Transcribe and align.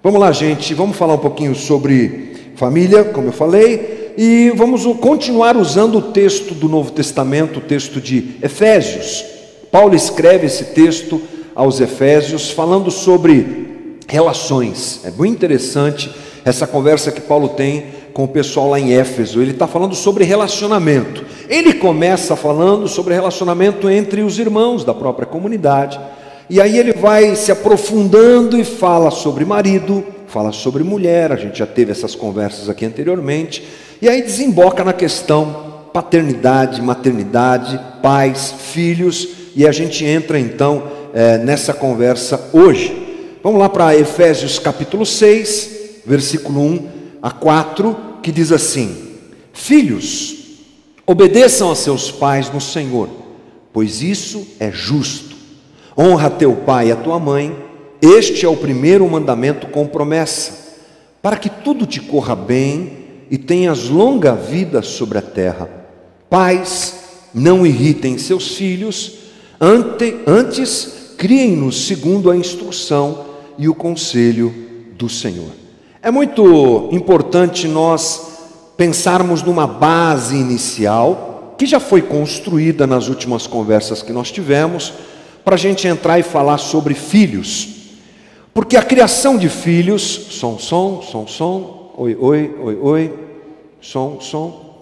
Vamos 0.00 0.20
lá, 0.20 0.30
gente, 0.30 0.74
vamos 0.74 0.96
falar 0.96 1.14
um 1.14 1.18
pouquinho 1.18 1.56
sobre 1.56 2.52
família, 2.54 3.02
como 3.02 3.26
eu 3.26 3.32
falei, 3.32 4.14
e 4.16 4.52
vamos 4.54 4.84
continuar 4.98 5.56
usando 5.56 5.98
o 5.98 6.02
texto 6.12 6.54
do 6.54 6.68
Novo 6.68 6.92
Testamento, 6.92 7.58
o 7.58 7.62
texto 7.62 8.00
de 8.00 8.36
Efésios. 8.40 9.24
Paulo 9.72 9.96
escreve 9.96 10.46
esse 10.46 10.66
texto 10.66 11.20
aos 11.52 11.80
Efésios 11.80 12.48
falando 12.48 12.92
sobre 12.92 13.96
relações. 14.06 15.00
É 15.04 15.10
muito 15.10 15.34
interessante 15.34 16.14
essa 16.44 16.64
conversa 16.64 17.10
que 17.10 17.20
Paulo 17.20 17.48
tem 17.48 17.86
com 18.14 18.22
o 18.22 18.28
pessoal 18.28 18.70
lá 18.70 18.78
em 18.78 18.92
Éfeso. 18.92 19.42
Ele 19.42 19.50
está 19.50 19.66
falando 19.66 19.96
sobre 19.96 20.22
relacionamento. 20.22 21.24
Ele 21.48 21.74
começa 21.74 22.36
falando 22.36 22.86
sobre 22.86 23.14
relacionamento 23.14 23.90
entre 23.90 24.22
os 24.22 24.38
irmãos 24.38 24.84
da 24.84 24.94
própria 24.94 25.26
comunidade. 25.26 25.98
E 26.50 26.60
aí 26.62 26.78
ele 26.78 26.92
vai 26.92 27.36
se 27.36 27.52
aprofundando 27.52 28.58
e 28.58 28.64
fala 28.64 29.10
sobre 29.10 29.44
marido, 29.44 30.02
fala 30.28 30.50
sobre 30.50 30.82
mulher, 30.82 31.30
a 31.30 31.36
gente 31.36 31.58
já 31.58 31.66
teve 31.66 31.92
essas 31.92 32.14
conversas 32.14 32.70
aqui 32.70 32.86
anteriormente, 32.86 33.62
e 34.00 34.08
aí 34.08 34.22
desemboca 34.22 34.82
na 34.82 34.94
questão 34.94 35.68
paternidade, 35.92 36.80
maternidade, 36.80 37.78
pais, 38.02 38.54
filhos, 38.72 39.28
e 39.54 39.66
a 39.66 39.72
gente 39.72 40.04
entra 40.04 40.38
então 40.38 40.84
é, 41.12 41.36
nessa 41.36 41.74
conversa 41.74 42.48
hoje. 42.52 43.38
Vamos 43.42 43.60
lá 43.60 43.68
para 43.68 43.96
Efésios 43.96 44.58
capítulo 44.58 45.04
6, 45.04 46.02
versículo 46.06 46.60
1 46.60 46.88
a 47.20 47.30
4, 47.30 47.96
que 48.22 48.32
diz 48.32 48.52
assim: 48.52 49.16
Filhos, 49.52 50.36
obedeçam 51.06 51.70
a 51.70 51.74
seus 51.74 52.10
pais 52.10 52.50
no 52.50 52.60
Senhor, 52.60 53.08
pois 53.72 54.00
isso 54.00 54.46
é 54.58 54.70
justo. 54.70 55.27
Honra 55.98 56.30
teu 56.30 56.54
pai 56.54 56.88
e 56.88 56.92
a 56.92 56.96
tua 56.96 57.18
mãe, 57.18 57.56
este 58.00 58.46
é 58.46 58.48
o 58.48 58.56
primeiro 58.56 59.08
mandamento 59.08 59.66
com 59.66 59.84
promessa, 59.84 60.76
para 61.20 61.36
que 61.36 61.50
tudo 61.50 61.86
te 61.86 62.00
corra 62.00 62.36
bem 62.36 62.92
e 63.28 63.36
tenhas 63.36 63.88
longa 63.88 64.32
vida 64.32 64.80
sobre 64.80 65.18
a 65.18 65.22
terra. 65.22 65.68
Pais, 66.30 66.94
não 67.34 67.66
irritem 67.66 68.16
seus 68.16 68.54
filhos, 68.54 69.14
ante, 69.60 70.18
antes 70.24 71.14
criem-nos 71.18 71.88
segundo 71.88 72.30
a 72.30 72.36
instrução 72.36 73.24
e 73.58 73.68
o 73.68 73.74
conselho 73.74 74.54
do 74.96 75.08
Senhor. 75.08 75.50
É 76.00 76.12
muito 76.12 76.90
importante 76.92 77.66
nós 77.66 78.38
pensarmos 78.76 79.42
numa 79.42 79.66
base 79.66 80.36
inicial 80.36 81.56
que 81.58 81.66
já 81.66 81.80
foi 81.80 82.02
construída 82.02 82.86
nas 82.86 83.08
últimas 83.08 83.48
conversas 83.48 84.00
que 84.00 84.12
nós 84.12 84.30
tivemos 84.30 84.92
para 85.48 85.54
a 85.54 85.58
gente 85.58 85.88
entrar 85.88 86.18
e 86.18 86.22
falar 86.22 86.58
sobre 86.58 86.92
filhos. 86.92 87.68
Porque 88.52 88.76
a 88.76 88.82
criação 88.82 89.38
de 89.38 89.48
filhos, 89.48 90.02
som, 90.02 90.58
som, 90.58 91.00
som, 91.00 91.26
som, 91.26 91.90
oi, 91.96 92.14
oi, 92.20 92.54
oi, 92.60 92.78
oi, 92.82 93.18
som, 93.80 94.20
som. 94.20 94.76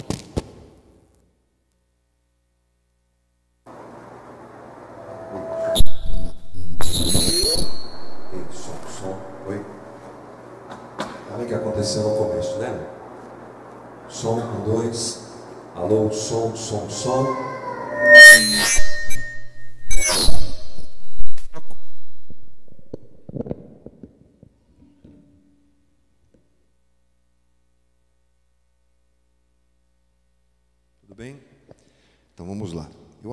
Som, 8.51 8.75
som, 8.91 9.17
oi. 9.49 9.61
Olha 11.33 11.45
o 11.45 11.47
que 11.47 11.55
aconteceu 11.55 12.03
no 12.03 12.17
começo, 12.17 12.59
né? 12.59 12.77
Som, 14.09 14.41
um, 14.41 14.65
dois. 14.65 15.29
Alô, 15.77 16.11
som, 16.11 16.57
som, 16.57 16.91
som. 16.91 17.25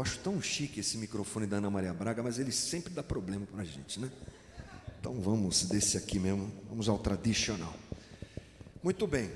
Acho 0.01 0.19
tão 0.19 0.41
chique 0.41 0.79
esse 0.79 0.97
microfone 0.97 1.45
da 1.45 1.57
Ana 1.57 1.69
Maria 1.69 1.93
Braga, 1.93 2.23
mas 2.23 2.39
ele 2.39 2.51
sempre 2.51 2.93
dá 2.93 3.03
problema 3.03 3.45
para 3.45 3.61
a 3.61 3.65
gente, 3.65 3.99
né? 3.99 4.11
Então 4.99 5.19
vamos 5.19 5.65
desse 5.65 5.97
aqui 5.97 6.17
mesmo, 6.17 6.51
vamos 6.69 6.87
ao 6.87 6.97
tradicional. 6.97 7.75
Muito 8.81 9.05
bem. 9.05 9.31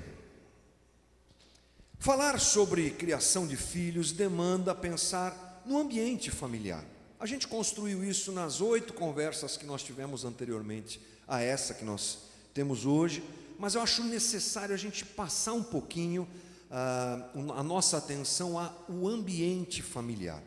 Falar 1.98 2.38
sobre 2.38 2.90
criação 2.90 3.46
de 3.46 3.56
filhos 3.56 4.12
demanda 4.12 4.74
pensar 4.74 5.62
no 5.66 5.78
ambiente 5.78 6.30
familiar. 6.30 6.84
A 7.20 7.26
gente 7.26 7.48
construiu 7.48 8.04
isso 8.04 8.30
nas 8.30 8.60
oito 8.60 8.92
conversas 8.92 9.56
que 9.56 9.66
nós 9.66 9.82
tivemos 9.82 10.24
anteriormente 10.24 11.00
a 11.26 11.42
essa 11.42 11.74
que 11.74 11.84
nós 11.84 12.18
temos 12.54 12.86
hoje, 12.86 13.22
mas 13.58 13.74
eu 13.74 13.80
acho 13.82 14.04
necessário 14.04 14.74
a 14.74 14.78
gente 14.78 15.04
passar 15.04 15.52
um 15.52 15.62
pouquinho 15.62 16.26
a 16.70 17.62
nossa 17.62 17.96
atenção 17.96 18.58
ao 18.58 19.06
ambiente 19.06 19.82
familiar. 19.82 20.42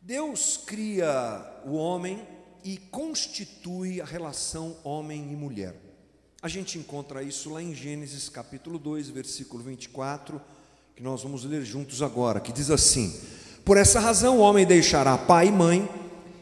Deus 0.00 0.56
cria 0.56 1.62
o 1.64 1.74
homem 1.74 2.20
e 2.64 2.76
constitui 2.76 4.00
a 4.00 4.04
relação 4.04 4.76
homem 4.84 5.32
e 5.32 5.36
mulher. 5.36 5.76
A 6.40 6.48
gente 6.48 6.78
encontra 6.78 7.22
isso 7.22 7.50
lá 7.50 7.62
em 7.62 7.74
Gênesis 7.74 8.28
capítulo 8.28 8.78
2, 8.78 9.10
versículo 9.10 9.62
24, 9.62 10.40
que 10.96 11.02
nós 11.02 11.22
vamos 11.22 11.44
ler 11.44 11.64
juntos 11.64 12.02
agora, 12.02 12.40
que 12.40 12.52
diz 12.52 12.70
assim: 12.70 13.16
Por 13.64 13.76
essa 13.76 14.00
razão 14.00 14.38
o 14.38 14.40
homem 14.40 14.66
deixará 14.66 15.16
pai 15.16 15.48
e 15.48 15.52
mãe 15.52 15.88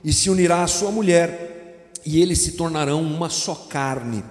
e 0.03 0.13
se 0.13 0.31
unirá 0.31 0.63
à 0.63 0.67
sua 0.67 0.91
mulher, 0.91 1.91
e 2.05 2.21
eles 2.21 2.39
se 2.41 2.53
tornarão 2.53 3.03
uma 3.03 3.29
só 3.29 3.55
carne. 3.55 4.25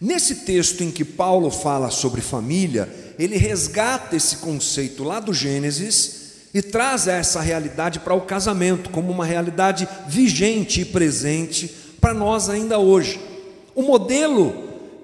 Nesse 0.00 0.44
texto 0.44 0.82
em 0.82 0.90
que 0.90 1.04
Paulo 1.04 1.50
fala 1.50 1.90
sobre 1.90 2.20
família, 2.20 3.03
ele 3.18 3.36
resgata 3.36 4.16
esse 4.16 4.36
conceito 4.36 5.04
lá 5.04 5.20
do 5.20 5.32
Gênesis 5.32 6.24
e 6.52 6.62
traz 6.62 7.08
essa 7.08 7.40
realidade 7.40 7.98
para 7.98 8.14
o 8.14 8.20
casamento 8.20 8.90
como 8.90 9.10
uma 9.10 9.24
realidade 9.24 9.88
vigente 10.06 10.82
e 10.82 10.84
presente 10.84 11.68
para 12.00 12.14
nós 12.14 12.48
ainda 12.48 12.78
hoje. 12.78 13.20
O 13.74 13.82
modelo 13.82 14.54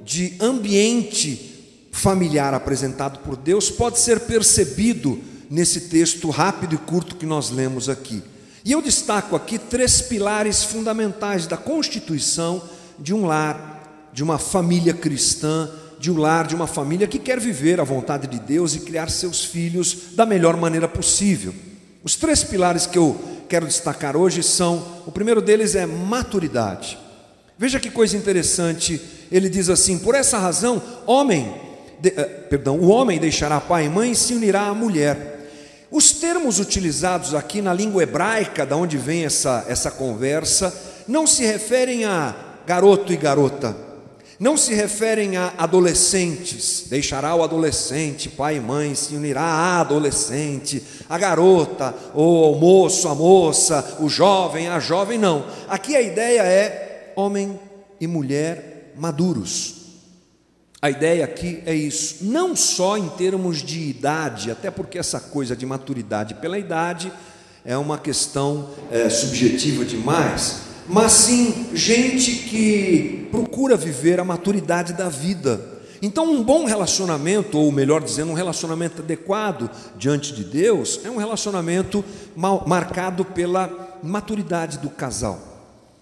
de 0.04 0.34
ambiente 0.40 1.88
familiar 1.90 2.54
apresentado 2.54 3.18
por 3.20 3.36
Deus 3.36 3.68
pode 3.68 3.98
ser 3.98 4.20
percebido 4.20 5.20
nesse 5.50 5.82
texto 5.82 6.30
rápido 6.30 6.76
e 6.76 6.78
curto 6.78 7.16
que 7.16 7.26
nós 7.26 7.50
lemos 7.50 7.88
aqui. 7.88 8.22
E 8.64 8.72
eu 8.72 8.80
destaco 8.80 9.34
aqui 9.34 9.58
três 9.58 10.00
pilares 10.00 10.62
fundamentais 10.62 11.46
da 11.46 11.56
constituição 11.56 12.62
de 12.98 13.12
um 13.12 13.26
lar, 13.26 14.08
de 14.12 14.22
uma 14.22 14.38
família 14.38 14.94
cristã 14.94 15.68
de 16.00 16.10
um 16.10 16.16
lar, 16.16 16.46
de 16.46 16.54
uma 16.54 16.66
família 16.66 17.06
que 17.06 17.18
quer 17.18 17.38
viver 17.38 17.78
a 17.78 17.84
vontade 17.84 18.26
de 18.26 18.40
Deus 18.40 18.74
e 18.74 18.80
criar 18.80 19.10
seus 19.10 19.44
filhos 19.44 20.14
da 20.14 20.24
melhor 20.24 20.56
maneira 20.56 20.88
possível. 20.88 21.54
Os 22.02 22.16
três 22.16 22.42
pilares 22.42 22.86
que 22.86 22.96
eu 22.96 23.20
quero 23.46 23.66
destacar 23.66 24.16
hoje 24.16 24.42
são: 24.42 25.02
o 25.06 25.12
primeiro 25.12 25.42
deles 25.42 25.74
é 25.74 25.84
maturidade. 25.84 26.98
Veja 27.58 27.78
que 27.78 27.90
coisa 27.90 28.16
interessante, 28.16 28.98
ele 29.30 29.50
diz 29.50 29.68
assim: 29.68 29.98
por 29.98 30.14
essa 30.14 30.38
razão, 30.38 30.82
homem, 31.06 31.54
de, 32.00 32.08
uh, 32.08 32.48
perdão, 32.48 32.78
o 32.78 32.88
homem 32.88 33.20
deixará 33.20 33.60
pai 33.60 33.84
e 33.84 33.90
mãe 33.90 34.12
e 34.12 34.16
se 34.16 34.32
unirá 34.32 34.68
à 34.68 34.74
mulher. 34.74 35.36
Os 35.90 36.12
termos 36.12 36.58
utilizados 36.58 37.34
aqui 37.34 37.60
na 37.60 37.74
língua 37.74 38.04
hebraica, 38.04 38.64
da 38.64 38.74
onde 38.74 38.96
vem 38.96 39.26
essa, 39.26 39.66
essa 39.68 39.90
conversa, 39.90 40.72
não 41.06 41.26
se 41.26 41.44
referem 41.44 42.06
a 42.06 42.34
garoto 42.66 43.12
e 43.12 43.16
garota, 43.18 43.76
não 44.40 44.56
se 44.56 44.72
referem 44.72 45.36
a 45.36 45.52
adolescentes, 45.58 46.86
deixará 46.88 47.34
o 47.34 47.42
adolescente, 47.42 48.30
pai 48.30 48.56
e 48.56 48.60
mãe, 48.60 48.94
se 48.94 49.14
unirá 49.14 49.42
à 49.42 49.80
adolescente, 49.82 50.82
a 51.06 51.18
garota, 51.18 51.94
ou 52.14 52.56
o 52.56 52.58
moço, 52.58 53.06
a 53.06 53.14
moça, 53.14 53.98
o 54.00 54.08
jovem, 54.08 54.66
a 54.66 54.80
jovem, 54.80 55.18
não. 55.18 55.44
Aqui 55.68 55.94
a 55.94 56.00
ideia 56.00 56.40
é 56.40 57.12
homem 57.14 57.60
e 58.00 58.06
mulher 58.06 58.94
maduros. 58.96 59.74
A 60.80 60.88
ideia 60.88 61.22
aqui 61.22 61.62
é 61.66 61.74
isso, 61.74 62.24
não 62.24 62.56
só 62.56 62.96
em 62.96 63.10
termos 63.10 63.58
de 63.58 63.90
idade, 63.90 64.50
até 64.50 64.70
porque 64.70 64.98
essa 64.98 65.20
coisa 65.20 65.54
de 65.54 65.66
maturidade 65.66 66.32
pela 66.36 66.58
idade 66.58 67.12
é 67.62 67.76
uma 67.76 67.98
questão 67.98 68.70
é, 68.90 69.10
subjetiva 69.10 69.84
demais, 69.84 70.69
mas 70.90 71.12
sim 71.12 71.68
gente 71.74 72.32
que 72.32 73.28
procura 73.30 73.76
viver 73.76 74.18
a 74.18 74.24
maturidade 74.24 74.92
da 74.92 75.08
vida. 75.08 75.78
Então, 76.02 76.32
um 76.32 76.42
bom 76.42 76.64
relacionamento, 76.64 77.58
ou 77.58 77.70
melhor 77.70 78.02
dizendo, 78.02 78.30
um 78.32 78.34
relacionamento 78.34 79.02
adequado 79.02 79.70
diante 79.96 80.32
de 80.32 80.42
Deus, 80.42 81.00
é 81.04 81.10
um 81.10 81.18
relacionamento 81.18 82.02
mal, 82.34 82.64
marcado 82.66 83.24
pela 83.24 83.98
maturidade 84.02 84.78
do 84.78 84.88
casal. 84.88 85.50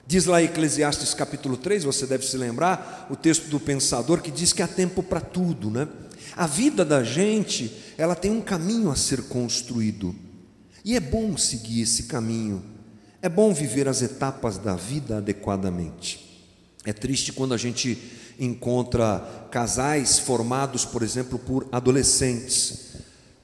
Diz 0.06 0.24
lá 0.24 0.42
Eclesiastes 0.42 1.12
capítulo 1.12 1.56
3, 1.56 1.84
você 1.84 2.06
deve 2.06 2.24
se 2.24 2.36
lembrar, 2.36 3.08
o 3.10 3.16
texto 3.16 3.48
do 3.48 3.60
pensador 3.60 4.22
que 4.22 4.30
diz 4.30 4.52
que 4.52 4.62
há 4.62 4.68
tempo 4.68 5.02
para 5.02 5.20
tudo, 5.20 5.70
né? 5.70 5.86
A 6.36 6.46
vida 6.46 6.84
da 6.84 7.02
gente, 7.02 7.70
ela 7.98 8.14
tem 8.14 8.30
um 8.30 8.40
caminho 8.40 8.90
a 8.90 8.96
ser 8.96 9.22
construído. 9.24 10.14
E 10.84 10.96
é 10.96 11.00
bom 11.00 11.36
seguir 11.36 11.82
esse 11.82 12.04
caminho. 12.04 12.77
É 13.20 13.28
bom 13.28 13.52
viver 13.52 13.88
as 13.88 14.00
etapas 14.00 14.58
da 14.58 14.76
vida 14.76 15.18
adequadamente. 15.18 16.46
É 16.84 16.92
triste 16.92 17.32
quando 17.32 17.52
a 17.52 17.56
gente 17.56 17.98
encontra 18.38 19.48
casais 19.50 20.20
formados, 20.20 20.84
por 20.84 21.02
exemplo, 21.02 21.36
por 21.36 21.66
adolescentes. 21.72 22.94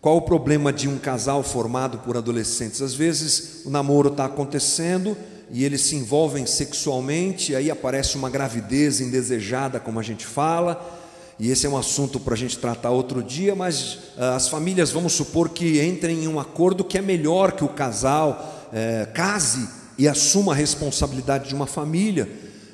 Qual 0.01 0.17
o 0.19 0.23
problema 0.23 0.73
de 0.73 0.89
um 0.89 0.97
casal 0.97 1.43
formado 1.43 1.99
por 1.99 2.17
adolescentes? 2.17 2.81
Às 2.81 2.95
vezes 2.95 3.63
o 3.65 3.71
namoro 3.71 4.11
está 4.11 4.27
acontecendo 4.27 5.17
e 5.51 5.65
eles 5.65 5.81
se 5.81 5.97
envolvem 5.97 6.47
sexualmente, 6.47 7.57
aí 7.57 7.69
aparece 7.69 8.17
uma 8.17 8.31
gravidez 8.31 9.01
indesejada, 9.01 9.81
como 9.81 9.99
a 9.99 10.05
gente 10.05 10.25
fala, 10.25 11.03
e 11.37 11.51
esse 11.51 11.67
é 11.67 11.69
um 11.69 11.77
assunto 11.77 12.21
para 12.21 12.35
a 12.35 12.37
gente 12.37 12.59
tratar 12.59 12.91
outro 12.91 13.25
dia, 13.25 13.57
mas 13.57 13.99
ah, 14.17 14.37
as 14.37 14.49
famílias, 14.49 14.93
vamos 14.93 15.15
supor 15.15 15.49
que 15.49 15.83
entrem 15.83 16.23
em 16.23 16.29
um 16.29 16.39
acordo 16.39 16.85
que 16.85 16.97
é 16.97 17.03
melhor 17.03 17.53
que 17.53 17.65
o 17.65 17.69
casal 17.69 18.54
é, 18.75 19.07
case 19.07 19.69
e 19.97 20.09
assuma 20.09 20.53
a 20.53 20.57
responsabilidade 20.57 21.49
de 21.49 21.55
uma 21.55 21.67
família, 21.67 22.29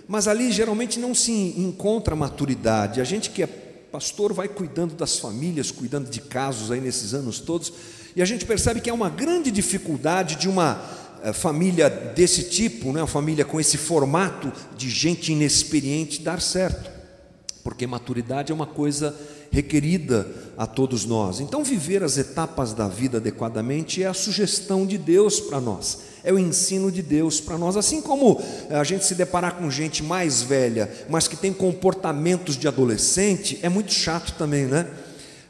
mas 0.08 0.26
ali 0.26 0.50
geralmente 0.50 0.98
não 0.98 1.14
se 1.14 1.30
encontra 1.58 2.16
maturidade. 2.16 3.02
A 3.02 3.04
gente 3.04 3.28
que 3.28 3.42
é 3.42 3.46
pastor 3.46 4.32
vai 4.32 4.48
cuidando 4.48 4.94
das 4.94 5.18
famílias, 5.18 5.70
cuidando 5.70 6.08
de 6.08 6.22
casos 6.22 6.70
aí 6.70 6.80
nesses 6.80 7.12
anos 7.12 7.38
todos, 7.38 7.70
e 8.16 8.22
a 8.22 8.24
gente 8.24 8.46
percebe 8.46 8.80
que 8.80 8.88
é 8.88 8.92
uma 8.92 9.10
grande 9.10 9.50
dificuldade 9.50 10.36
de 10.36 10.48
uma 10.48 10.82
eh, 11.22 11.32
família 11.32 11.90
desse 11.90 12.44
tipo, 12.44 12.92
né, 12.92 13.00
uma 13.02 13.06
família 13.06 13.44
com 13.44 13.60
esse 13.60 13.76
formato 13.76 14.50
de 14.76 14.88
gente 14.88 15.32
inexperiente 15.32 16.22
dar 16.22 16.40
certo 16.40 17.00
porque 17.62 17.86
maturidade 17.86 18.52
é 18.52 18.54
uma 18.54 18.66
coisa 18.66 19.14
requerida 19.50 20.26
a 20.60 20.66
todos 20.66 21.06
nós. 21.06 21.40
Então, 21.40 21.64
viver 21.64 22.02
as 22.02 22.18
etapas 22.18 22.74
da 22.74 22.86
vida 22.86 23.16
adequadamente 23.16 24.02
é 24.02 24.06
a 24.06 24.12
sugestão 24.12 24.84
de 24.84 24.98
Deus 24.98 25.40
para 25.40 25.58
nós, 25.58 26.00
é 26.22 26.30
o 26.30 26.38
ensino 26.38 26.92
de 26.92 27.00
Deus 27.00 27.40
para 27.40 27.56
nós. 27.56 27.78
Assim 27.78 28.02
como 28.02 28.38
eh, 28.68 28.76
a 28.76 28.84
gente 28.84 29.06
se 29.06 29.14
deparar 29.14 29.54
com 29.54 29.70
gente 29.70 30.02
mais 30.02 30.42
velha, 30.42 30.92
mas 31.08 31.26
que 31.26 31.34
tem 31.34 31.50
comportamentos 31.50 32.58
de 32.58 32.68
adolescente, 32.68 33.58
é 33.62 33.70
muito 33.70 33.90
chato 33.90 34.34
também, 34.36 34.66
né? 34.66 34.86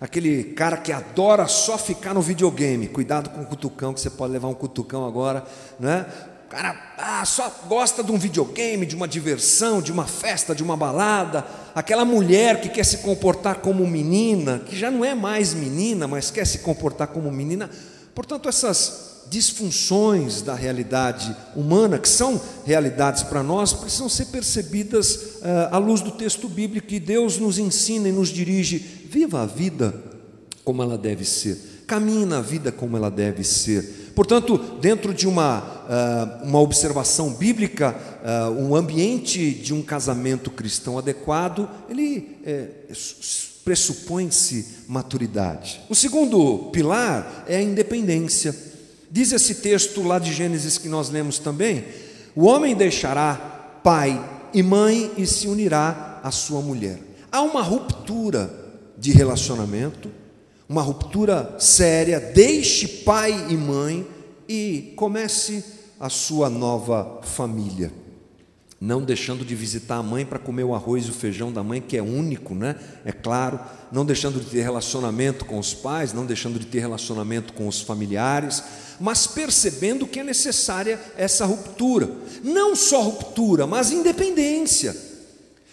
Aquele 0.01 0.45
cara 0.45 0.77
que 0.77 0.93
adora 0.93 1.49
só 1.49 1.77
ficar 1.77 2.15
no 2.15 2.23
videogame, 2.23 2.87
cuidado 2.87 3.31
com 3.31 3.43
o 3.43 3.47
cutucão, 3.47 3.93
que 3.93 4.01
você 4.01 4.11
pode 4.11 4.33
levar 4.33 4.47
um 4.47 4.55
cutucão 4.55 5.05
agora, 5.05 5.45
né? 5.81 6.06
Cara 6.50 6.76
ah, 6.99 7.25
só 7.25 7.49
gosta 7.69 8.02
de 8.02 8.11
um 8.11 8.19
videogame, 8.19 8.85
de 8.85 8.97
uma 8.97 9.06
diversão, 9.06 9.81
de 9.81 9.93
uma 9.93 10.05
festa, 10.05 10.52
de 10.52 10.64
uma 10.64 10.76
balada. 10.76 11.47
Aquela 11.76 12.05
mulher 12.05 12.61
que 12.61 12.69
quer 12.69 12.85
se 12.85 12.99
comportar 12.99 13.61
como 13.61 13.87
menina, 13.87 14.58
que 14.58 14.76
já 14.76 14.91
não 14.91 15.05
é 15.05 15.14
mais 15.14 15.55
menina, 15.55 16.08
mas 16.08 16.29
quer 16.29 16.44
se 16.44 16.58
comportar 16.58 17.06
como 17.06 17.31
menina. 17.31 17.70
Portanto, 18.12 18.49
essas 18.49 19.26
disfunções 19.31 20.43
da 20.43 20.56
realidade 20.56 21.37
humana, 21.55 22.00
que 22.00 22.08
são 22.08 22.41
realidades 22.67 23.23
para 23.23 23.44
nós, 23.44 23.73
precisam 23.73 24.08
ser 24.08 24.25
percebidas 24.26 25.14
uh, 25.14 25.69
à 25.70 25.79
luz 25.79 26.00
do 26.00 26.11
texto 26.11 26.49
bíblico 26.49 26.88
que 26.88 26.99
Deus 26.99 27.38
nos 27.38 27.58
ensina 27.61 28.08
e 28.08 28.12
nos 28.12 28.29
dirige. 28.29 28.76
Viva 29.08 29.43
a 29.43 29.46
vida 29.46 29.94
como 30.64 30.82
ela 30.82 30.99
deve 30.99 31.25
ser, 31.25 31.85
caminhe 31.87 32.26
na 32.26 32.41
vida 32.41 32.73
como 32.73 32.96
ela 32.96 33.08
deve 33.08 33.44
ser. 33.44 34.00
Portanto, 34.20 34.58
dentro 34.82 35.14
de 35.14 35.26
uma, 35.26 35.61
uh, 35.61 36.44
uma 36.44 36.61
observação 36.61 37.32
bíblica, 37.32 37.96
uh, 38.22 38.50
um 38.50 38.76
ambiente 38.76 39.50
de 39.50 39.72
um 39.72 39.81
casamento 39.81 40.50
cristão 40.50 40.99
adequado, 40.99 41.67
ele 41.88 42.37
é, 42.44 42.67
pressupõe-se 43.64 44.84
maturidade. 44.87 45.81
O 45.88 45.94
segundo 45.94 46.69
pilar 46.70 47.46
é 47.49 47.56
a 47.56 47.62
independência. 47.62 48.55
Diz 49.11 49.32
esse 49.32 49.55
texto 49.55 50.02
lá 50.02 50.19
de 50.19 50.34
Gênesis 50.34 50.76
que 50.76 50.87
nós 50.87 51.08
lemos 51.08 51.38
também: 51.38 51.87
o 52.37 52.44
homem 52.44 52.75
deixará 52.75 53.81
pai 53.82 54.22
e 54.52 54.62
mãe 54.62 55.12
e 55.17 55.26
se 55.26 55.49
unirá 55.49 56.20
à 56.22 56.31
sua 56.31 56.61
mulher. 56.61 56.99
Há 57.32 57.40
uma 57.40 57.62
ruptura 57.62 58.55
de 58.99 59.12
relacionamento, 59.12 60.11
uma 60.70 60.82
ruptura 60.82 61.56
séria, 61.58 62.20
deixe 62.20 62.87
pai 62.87 63.49
e 63.49 63.56
mãe 63.56 64.06
e 64.49 64.93
comece 64.94 65.64
a 65.99 66.08
sua 66.08 66.49
nova 66.49 67.19
família. 67.25 67.93
Não 68.81 69.02
deixando 69.02 69.44
de 69.44 69.56
visitar 69.56 69.96
a 69.96 70.02
mãe 70.02 70.25
para 70.25 70.38
comer 70.38 70.62
o 70.62 70.72
arroz 70.72 71.06
e 71.06 71.11
o 71.11 71.12
feijão 71.12 71.52
da 71.52 71.64
mãe, 71.64 71.81
que 71.81 71.96
é 71.96 72.02
único, 72.02 72.55
né? 72.55 72.76
É 73.05 73.11
claro. 73.11 73.58
Não 73.90 74.06
deixando 74.06 74.38
de 74.38 74.46
ter 74.46 74.62
relacionamento 74.62 75.44
com 75.44 75.58
os 75.58 75.75
pais, 75.75 76.12
não 76.12 76.25
deixando 76.25 76.56
de 76.56 76.67
ter 76.67 76.78
relacionamento 76.78 77.52
com 77.52 77.67
os 77.67 77.81
familiares, 77.81 78.62
mas 79.00 79.26
percebendo 79.26 80.06
que 80.06 80.20
é 80.20 80.25
necessária 80.25 81.00
essa 81.17 81.44
ruptura. 81.44 82.08
Não 82.44 82.76
só 82.76 83.02
ruptura, 83.02 83.67
mas 83.67 83.90
independência 83.90 85.10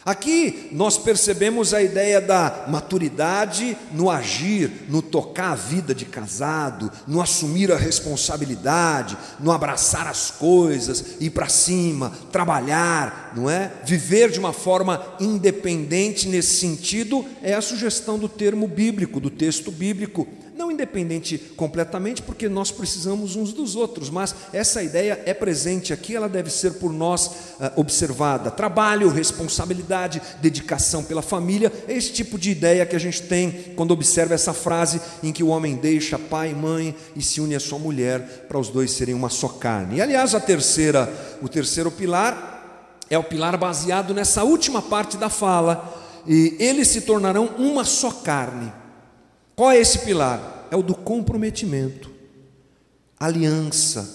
Aqui 0.08 0.70
nós 0.72 0.98
percebemos 0.98 1.74
a 1.74 1.84
ideia 1.84 2.22
da 2.22 2.64
maturidade 2.70 3.76
no 3.92 4.10
agir, 4.10 4.72
no 4.88 5.02
tocar 5.02 5.52
a 5.52 5.56
vida 5.56 5.94
de 5.94 6.06
casado, 6.06 6.90
no 7.06 7.22
assumir 7.22 7.74
a 7.74 7.76
responsabilidade, 7.76 9.18
no 9.38 9.52
abraçar 9.52 10.08
as 10.08 10.32
coisas, 10.32 11.18
ir 11.20 11.32
para 11.32 11.50
cima, 11.50 12.14
trabalhar, 12.32 13.34
não 13.36 13.50
é? 13.50 13.70
Viver 13.84 14.32
de 14.32 14.40
uma 14.40 14.54
forma 14.54 15.06
independente 15.20 16.30
nesse 16.30 16.58
sentido 16.58 17.26
é 17.44 17.54
a 17.54 17.62
sugestão 17.62 18.18
do 18.18 18.30
termo 18.30 18.66
bíblico, 18.66 19.20
do 19.20 19.30
texto 19.30 19.74
bíblico 19.74 20.26
não 20.58 20.72
independente 20.72 21.38
completamente, 21.56 22.22
porque 22.22 22.50
nós 22.50 22.72
precisamos 22.72 23.36
uns 23.36 23.54
dos 23.54 23.76
outros, 23.76 24.10
mas 24.10 24.34
essa 24.52 24.82
ideia 24.82 25.22
é 25.26 25.34
presente 25.34 25.94
aqui, 25.94 26.16
ela 26.16 26.28
deve 26.28 26.50
ser 26.50 26.74
por 26.74 26.92
nós 26.92 27.28
uh, 27.28 27.72
observada. 27.76 28.50
Trabalho, 28.50 29.10
responsabilidade, 29.10 30.22
dedicação 30.42 31.04
pela 31.04 31.22
família, 31.22 31.72
é 31.88 31.94
esse 31.94 32.12
tipo 32.12 32.38
de 32.40 32.50
ideia 32.50 32.86
que 32.86 32.96
a 32.96 33.00
gente 33.00 33.22
tem 33.22 33.74
quando 33.76 33.92
observa 33.92 34.34
essa 34.34 34.54
frase 34.54 35.00
em 35.22 35.32
que 35.32 35.44
o 35.44 35.50
homem 35.50 35.76
deixa 35.76 36.18
pai 36.18 36.52
e 36.52 36.56
mãe 36.56 36.96
e 37.16 37.22
se 37.22 37.40
une 37.40 37.56
à 37.56 37.60
sua 37.60 37.78
mulher 37.78 38.46
para 38.48 38.58
os 38.58 38.70
dois 38.70 38.92
serem 38.92 39.14
uma 39.14 39.30
só 39.30 39.48
carne. 39.48 39.98
E 39.98 40.02
aliás, 40.02 40.34
a 40.34 40.40
terceira, 40.40 41.12
o 41.42 41.48
terceiro 41.48 41.92
pilar 41.92 42.56
é 43.10 43.18
o 43.18 43.24
pilar 43.24 43.58
baseado 43.58 44.14
nessa 44.14 44.44
última 44.44 44.82
parte 44.82 45.18
da 45.18 45.30
fala, 45.30 46.04
e 46.26 46.58
eles 46.60 46.90
se 46.90 47.02
tornarão 47.02 47.46
uma 47.58 47.86
só 47.86 48.12
carne. 48.12 48.72
Qual 49.58 49.72
é 49.72 49.80
esse 49.80 49.98
pilar? 50.00 50.68
É 50.70 50.76
o 50.76 50.84
do 50.84 50.94
comprometimento, 50.94 52.12
aliança, 53.20 54.08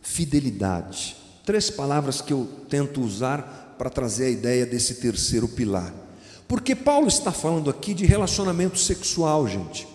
fidelidade. 0.00 1.16
Três 1.44 1.68
palavras 1.68 2.20
que 2.20 2.32
eu 2.32 2.48
tento 2.68 3.00
usar 3.00 3.74
para 3.76 3.90
trazer 3.90 4.26
a 4.26 4.30
ideia 4.30 4.64
desse 4.64 4.94
terceiro 4.94 5.48
pilar. 5.48 5.92
Porque 6.46 6.76
Paulo 6.76 7.08
está 7.08 7.32
falando 7.32 7.68
aqui 7.68 7.92
de 7.92 8.06
relacionamento 8.06 8.78
sexual, 8.78 9.48
gente. 9.48 9.88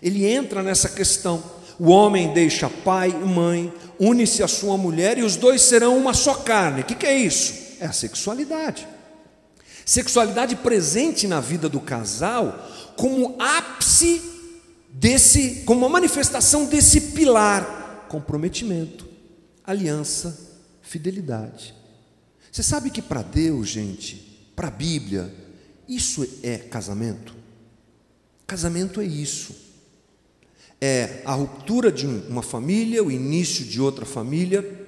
Ele 0.00 0.24
entra 0.24 0.62
nessa 0.62 0.90
questão. 0.90 1.42
O 1.76 1.88
homem 1.88 2.32
deixa 2.32 2.70
pai 2.70 3.10
e 3.10 3.26
mãe, 3.26 3.74
une-se 3.98 4.44
à 4.44 4.48
sua 4.48 4.76
mulher 4.76 5.18
e 5.18 5.24
os 5.24 5.34
dois 5.34 5.60
serão 5.60 5.98
uma 5.98 6.14
só 6.14 6.34
carne. 6.34 6.82
O 6.82 6.84
que, 6.84 6.94
que 6.94 7.06
é 7.06 7.18
isso? 7.18 7.52
É 7.80 7.86
a 7.86 7.92
sexualidade. 7.92 8.86
Sexualidade 9.84 10.54
presente 10.54 11.26
na 11.26 11.40
vida 11.40 11.68
do 11.68 11.80
casal 11.80 12.64
como 12.94 13.34
ápice 13.40 14.35
desse, 14.98 15.62
como 15.66 15.80
uma 15.80 15.88
manifestação 15.88 16.66
desse 16.66 17.12
pilar: 17.12 18.06
comprometimento, 18.08 19.06
aliança, 19.64 20.38
fidelidade. 20.80 21.74
Você 22.50 22.62
sabe 22.62 22.90
que 22.90 23.02
para 23.02 23.22
Deus, 23.22 23.68
gente, 23.68 24.50
para 24.56 24.68
a 24.68 24.70
Bíblia, 24.70 25.32
isso 25.86 26.26
é 26.42 26.56
casamento? 26.56 27.34
Casamento 28.46 29.00
é 29.00 29.04
isso. 29.04 29.54
É 30.80 31.22
a 31.24 31.32
ruptura 31.32 31.90
de 31.90 32.06
uma 32.06 32.42
família, 32.42 33.02
o 33.02 33.10
início 33.10 33.64
de 33.64 33.80
outra 33.80 34.06
família, 34.06 34.86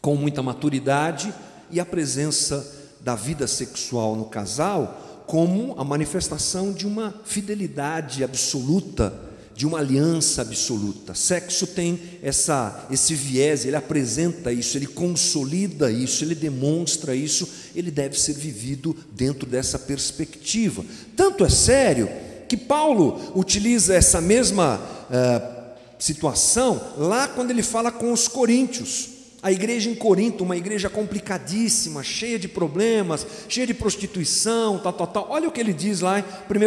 com 0.00 0.16
muita 0.16 0.42
maturidade 0.42 1.32
e 1.70 1.78
a 1.78 1.86
presença 1.86 2.76
da 3.00 3.14
vida 3.14 3.46
sexual 3.46 4.16
no 4.16 4.26
casal 4.26 5.04
como 5.26 5.74
a 5.78 5.84
manifestação 5.84 6.72
de 6.72 6.86
uma 6.86 7.14
fidelidade 7.22 8.24
absoluta 8.24 9.27
de 9.58 9.66
uma 9.66 9.80
aliança 9.80 10.40
absoluta. 10.40 11.16
Sexo 11.16 11.66
tem 11.66 11.98
essa, 12.22 12.86
esse 12.92 13.12
viés, 13.16 13.64
ele 13.64 13.74
apresenta 13.74 14.52
isso, 14.52 14.78
ele 14.78 14.86
consolida 14.86 15.90
isso, 15.90 16.22
ele 16.22 16.36
demonstra 16.36 17.12
isso, 17.12 17.48
ele 17.74 17.90
deve 17.90 18.16
ser 18.16 18.34
vivido 18.34 18.96
dentro 19.16 19.48
dessa 19.48 19.76
perspectiva. 19.76 20.84
Tanto 21.16 21.44
é 21.44 21.48
sério 21.48 22.08
que 22.48 22.56
Paulo 22.56 23.32
utiliza 23.34 23.96
essa 23.96 24.20
mesma 24.20 24.76
uh, 25.10 25.74
situação 25.98 26.80
lá 26.96 27.26
quando 27.26 27.50
ele 27.50 27.64
fala 27.64 27.90
com 27.90 28.12
os 28.12 28.28
coríntios. 28.28 29.08
A 29.42 29.50
igreja 29.50 29.90
em 29.90 29.94
Corinto, 29.96 30.44
uma 30.44 30.56
igreja 30.56 30.88
complicadíssima, 30.88 32.04
cheia 32.04 32.38
de 32.38 32.46
problemas, 32.46 33.26
cheia 33.48 33.66
de 33.66 33.74
prostituição, 33.74 34.78
tal, 34.78 34.92
tal, 34.92 35.06
tal. 35.08 35.26
Olha 35.30 35.48
o 35.48 35.50
que 35.50 35.58
ele 35.58 35.72
diz 35.72 35.98
lá 35.98 36.20
em 36.20 36.22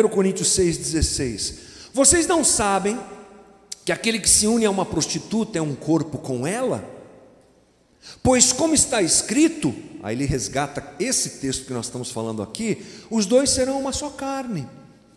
1 0.05 0.09
Coríntios 0.09 0.49
6,16. 0.49 1.70
Vocês 1.93 2.25
não 2.27 2.43
sabem 2.43 2.99
que 3.83 3.91
aquele 3.91 4.19
que 4.19 4.29
se 4.29 4.47
une 4.47 4.65
a 4.65 4.71
uma 4.71 4.85
prostituta 4.85 5.57
é 5.57 5.61
um 5.61 5.75
corpo 5.75 6.17
com 6.17 6.47
ela? 6.47 6.83
Pois, 8.23 8.51
como 8.51 8.73
está 8.73 9.01
escrito, 9.01 9.73
aí 10.01 10.15
ele 10.15 10.25
resgata 10.25 10.95
esse 10.99 11.41
texto 11.41 11.65
que 11.65 11.73
nós 11.73 11.85
estamos 11.85 12.11
falando 12.11 12.41
aqui, 12.41 12.83
os 13.09 13.25
dois 13.25 13.49
serão 13.49 13.79
uma 13.79 13.91
só 13.91 14.09
carne. 14.09 14.67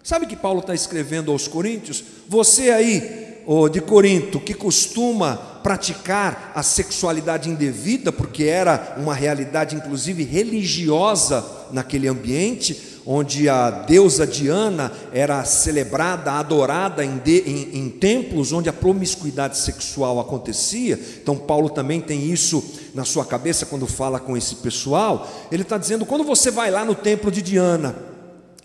Sabe 0.02 0.26
que 0.26 0.36
Paulo 0.36 0.60
está 0.60 0.74
escrevendo 0.74 1.32
aos 1.32 1.48
Coríntios? 1.48 2.04
Você 2.28 2.70
aí, 2.70 3.42
oh, 3.46 3.68
de 3.68 3.80
Corinto, 3.80 4.38
que 4.38 4.52
costuma 4.52 5.36
praticar 5.62 6.52
a 6.54 6.62
sexualidade 6.62 7.48
indevida, 7.48 8.12
porque 8.12 8.44
era 8.44 8.96
uma 8.98 9.14
realidade, 9.14 9.74
inclusive 9.74 10.22
religiosa, 10.22 11.42
naquele 11.72 12.06
ambiente, 12.06 12.93
onde 13.06 13.48
a 13.48 13.70
deusa 13.70 14.26
Diana 14.26 14.90
era 15.12 15.44
celebrada, 15.44 16.32
adorada 16.32 17.04
em, 17.04 17.18
de, 17.18 17.38
em, 17.40 17.78
em, 17.78 17.90
templos 17.90 18.52
onde 18.52 18.68
a 18.68 18.72
promiscuidade 18.72 19.58
sexual 19.58 20.18
acontecia. 20.18 20.98
Então, 21.22 21.36
Paulo 21.36 21.68
também 21.68 22.00
tem 22.00 22.30
isso 22.30 22.64
na 22.94 23.04
sua 23.04 23.24
cabeça 23.24 23.66
quando 23.66 23.86
fala 23.86 24.18
com 24.18 24.36
esse 24.36 24.56
pessoal. 24.56 25.28
Ele 25.52 25.62
está 25.62 25.76
dizendo: 25.76 26.06
quando 26.06 26.24
você 26.24 26.50
vai 26.50 26.70
lá 26.70 26.84
no 26.84 26.94
templo 26.94 27.30
de 27.30 27.42
Diana 27.42 27.94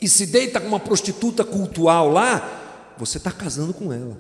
e 0.02 0.08
se 0.08 0.26
deita 0.26 0.62
com 0.62 0.68
uma 0.68 0.80
prostituta 0.80 1.44
cultual 1.44 2.10
lá, 2.10 2.96
você 2.98 3.18
está 3.18 3.32
casando 3.32 3.74
com 3.74 3.92
ela. 3.92 4.18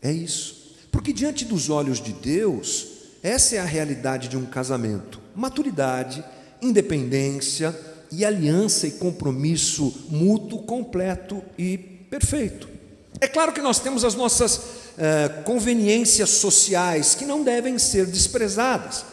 É 0.00 0.10
isso. 0.10 0.74
Porque 0.90 1.12
diante 1.12 1.44
dos 1.44 1.68
olhos 1.68 2.00
de 2.00 2.12
Deus, 2.12 2.86
essa 3.22 3.56
é 3.56 3.58
a 3.58 3.64
realidade 3.64 4.28
de 4.28 4.38
um 4.38 4.46
casamento: 4.46 5.20
maturidade, 5.36 6.24
independência 6.62 7.91
e 8.12 8.24
aliança 8.24 8.86
e 8.86 8.92
compromisso 8.92 10.06
mútuo 10.08 10.62
completo 10.62 11.42
e 11.58 11.78
perfeito. 11.78 12.68
É 13.20 13.26
claro 13.26 13.52
que 13.52 13.60
nós 13.60 13.78
temos 13.78 14.04
as 14.04 14.14
nossas 14.14 14.60
eh, 14.98 15.28
conveniências 15.44 16.28
sociais 16.30 17.14
que 17.14 17.24
não 17.24 17.42
devem 17.42 17.78
ser 17.78 18.06
desprezadas. 18.06 19.04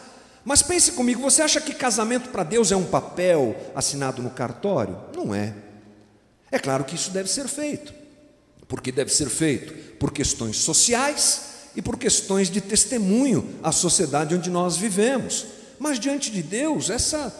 Mas 0.44 0.62
pense 0.62 0.92
comigo, 0.92 1.20
você 1.22 1.42
acha 1.42 1.60
que 1.60 1.74
casamento 1.74 2.28
para 2.30 2.42
Deus 2.42 2.72
é 2.72 2.76
um 2.76 2.84
papel 2.84 3.56
assinado 3.74 4.22
no 4.22 4.30
cartório? 4.30 4.98
Não 5.16 5.34
é. 5.34 5.54
É 6.50 6.58
claro 6.58 6.84
que 6.84 6.94
isso 6.94 7.10
deve 7.10 7.30
ser 7.30 7.48
feito. 7.48 7.94
Porque 8.66 8.92
deve 8.92 9.12
ser 9.12 9.28
feito 9.28 9.96
por 9.96 10.12
questões 10.12 10.56
sociais 10.56 11.42
e 11.74 11.80
por 11.80 11.96
questões 11.98 12.50
de 12.50 12.60
testemunho 12.60 13.48
à 13.62 13.72
sociedade 13.72 14.34
onde 14.34 14.50
nós 14.50 14.76
vivemos. 14.76 15.46
Mas 15.78 15.98
diante 15.98 16.30
de 16.30 16.42
Deus, 16.42 16.90
essa 16.90 17.32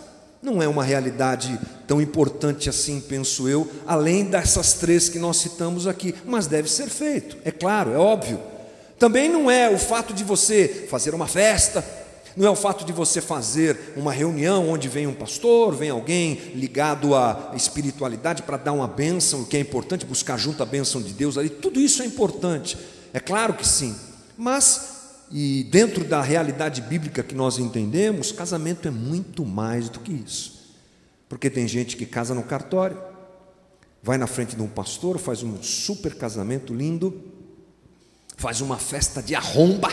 não 0.42 0.62
é 0.62 0.68
uma 0.68 0.82
realidade 0.82 1.58
tão 1.86 2.00
importante 2.00 2.68
assim, 2.68 3.00
penso 3.00 3.48
eu, 3.48 3.70
além 3.86 4.24
dessas 4.24 4.74
três 4.74 5.08
que 5.08 5.18
nós 5.18 5.36
citamos 5.36 5.86
aqui, 5.86 6.14
mas 6.24 6.46
deve 6.46 6.70
ser 6.70 6.88
feito, 6.88 7.36
é 7.44 7.50
claro, 7.50 7.92
é 7.92 7.98
óbvio. 7.98 8.40
Também 8.98 9.28
não 9.28 9.50
é 9.50 9.68
o 9.70 9.78
fato 9.78 10.12
de 10.12 10.24
você 10.24 10.86
fazer 10.88 11.14
uma 11.14 11.26
festa, 11.26 11.84
não 12.36 12.46
é 12.46 12.50
o 12.50 12.56
fato 12.56 12.84
de 12.84 12.92
você 12.92 13.20
fazer 13.20 13.92
uma 13.96 14.12
reunião 14.12 14.68
onde 14.68 14.88
vem 14.88 15.06
um 15.06 15.14
pastor, 15.14 15.74
vem 15.74 15.90
alguém 15.90 16.34
ligado 16.54 17.14
à 17.14 17.52
espiritualidade 17.54 18.42
para 18.42 18.56
dar 18.56 18.72
uma 18.72 18.86
bênção, 18.86 19.42
o 19.42 19.46
que 19.46 19.56
é 19.56 19.60
importante, 19.60 20.06
buscar 20.06 20.38
junto 20.38 20.62
a 20.62 20.66
bênção 20.66 21.02
de 21.02 21.12
Deus 21.12 21.36
ali, 21.36 21.50
tudo 21.50 21.80
isso 21.80 22.02
é 22.02 22.06
importante, 22.06 22.78
é 23.12 23.20
claro 23.20 23.54
que 23.54 23.66
sim, 23.66 23.94
mas 24.38 24.99
e 25.30 25.64
dentro 25.64 26.04
da 26.04 26.20
realidade 26.20 26.80
bíblica 26.82 27.22
que 27.22 27.34
nós 27.34 27.58
entendemos, 27.58 28.32
casamento 28.32 28.88
é 28.88 28.90
muito 28.90 29.44
mais 29.44 29.88
do 29.88 30.00
que 30.00 30.12
isso. 30.12 30.74
Porque 31.28 31.48
tem 31.48 31.68
gente 31.68 31.96
que 31.96 32.04
casa 32.04 32.34
no 32.34 32.42
cartório, 32.42 33.00
vai 34.02 34.18
na 34.18 34.26
frente 34.26 34.56
de 34.56 34.62
um 34.62 34.66
pastor, 34.66 35.18
faz 35.18 35.42
um 35.44 35.62
super 35.62 36.16
casamento 36.16 36.74
lindo, 36.74 37.22
faz 38.36 38.60
uma 38.60 38.76
festa 38.76 39.22
de 39.22 39.36
arromba, 39.36 39.88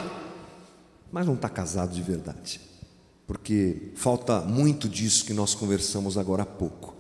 mas 1.11 1.27
não 1.27 1.35
está 1.35 1.47
casado 1.47 1.93
de 1.93 2.01
verdade. 2.01 2.59
Porque 3.27 3.91
falta 3.95 4.41
muito 4.41 4.89
disso 4.89 5.25
que 5.25 5.33
nós 5.33 5.53
conversamos 5.53 6.17
agora 6.17 6.43
há 6.43 6.45
pouco. 6.45 6.96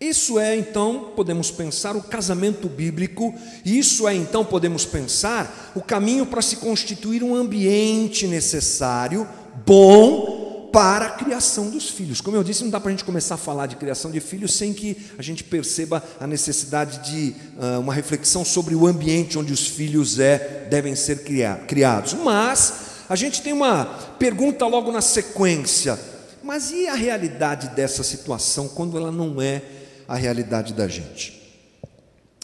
Isso 0.00 0.38
é 0.38 0.56
então, 0.56 1.10
podemos 1.16 1.50
pensar, 1.50 1.96
o 1.96 2.02
casamento 2.02 2.68
bíblico, 2.68 3.34
isso 3.64 4.06
é 4.06 4.14
então, 4.14 4.44
podemos 4.44 4.84
pensar, 4.84 5.72
o 5.74 5.82
caminho 5.82 6.24
para 6.24 6.40
se 6.40 6.56
constituir 6.56 7.24
um 7.24 7.34
ambiente 7.34 8.28
necessário, 8.28 9.26
bom, 9.66 10.70
para 10.72 11.06
a 11.06 11.10
criação 11.10 11.68
dos 11.68 11.88
filhos. 11.88 12.20
Como 12.20 12.36
eu 12.36 12.44
disse, 12.44 12.62
não 12.62 12.70
dá 12.70 12.78
para 12.78 12.90
a 12.90 12.92
gente 12.92 13.04
começar 13.04 13.34
a 13.34 13.38
falar 13.38 13.66
de 13.66 13.74
criação 13.74 14.12
de 14.12 14.20
filhos 14.20 14.54
sem 14.54 14.72
que 14.72 14.96
a 15.18 15.22
gente 15.22 15.42
perceba 15.42 16.00
a 16.20 16.28
necessidade 16.28 17.10
de 17.10 17.34
uh, 17.56 17.80
uma 17.80 17.92
reflexão 17.92 18.44
sobre 18.44 18.76
o 18.76 18.86
ambiente 18.86 19.36
onde 19.36 19.52
os 19.52 19.66
filhos 19.66 20.20
é, 20.20 20.68
devem 20.70 20.94
ser 20.94 21.24
criados. 21.66 22.14
Mas 22.14 22.72
a 23.08 23.16
gente 23.16 23.42
tem 23.42 23.52
uma 23.52 23.84
pergunta 24.16 24.64
logo 24.64 24.92
na 24.92 25.00
sequência. 25.00 25.98
Mas 26.40 26.70
e 26.70 26.86
a 26.86 26.94
realidade 26.94 27.70
dessa 27.70 28.04
situação 28.04 28.68
quando 28.68 28.96
ela 28.96 29.10
não 29.10 29.42
é 29.42 29.60
a 30.08 30.16
realidade 30.16 30.72
da 30.72 30.88
gente. 30.88 31.38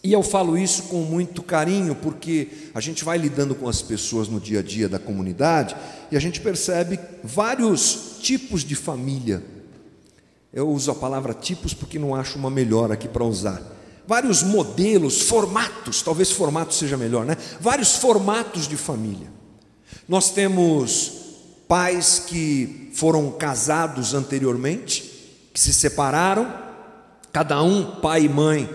E 0.04 0.12
eu 0.12 0.23
falo 0.23 0.59
isso 0.59 0.83
com 0.83 0.99
muito 0.99 1.42
carinho, 1.42 1.94
porque 1.94 2.49
a 2.75 2.80
gente 2.80 3.02
vai 3.02 3.16
lidando 3.16 3.54
com 3.54 3.66
as 3.66 3.80
pessoas 3.80 4.28
no 4.28 4.38
dia 4.38 4.59
a 4.59 4.62
dia 4.62 4.87
da 4.87 4.99
comunidade 4.99 5.75
e 6.11 6.16
a 6.16 6.21
gente 6.21 6.42
percebe 6.42 7.00
vários 7.23 8.18
tipos 8.21 8.62
de 8.62 8.75
família. 8.75 9.42
Eu 10.52 10.68
uso 10.68 10.90
a 10.90 10.94
palavra 10.94 11.33
tipos 11.33 11.73
porque 11.73 11.99
não 11.99 12.14
acho 12.14 12.38
uma 12.38 12.50
melhor 12.50 12.92
aqui 12.92 13.09
para 13.09 13.25
usar. 13.25 13.62
Vários 14.06 14.42
modelos, 14.42 15.23
formatos, 15.23 16.02
talvez 16.02 16.30
formato 16.30 16.75
seja 16.75 16.99
melhor, 16.99 17.25
né? 17.25 17.38
Vários 17.59 17.97
formatos 17.97 18.68
de 18.68 18.76
família. 18.76 19.33
Nós 20.06 20.30
temos 20.30 21.12
pais 21.66 22.23
que 22.26 22.90
foram 22.92 23.30
casados 23.30 24.12
anteriormente, 24.12 25.40
que 25.54 25.59
se 25.59 25.73
separaram 25.73 26.63
Cada 27.34 27.60
um, 27.64 27.82
pai 27.96 28.26
e 28.26 28.28
mãe, 28.28 28.70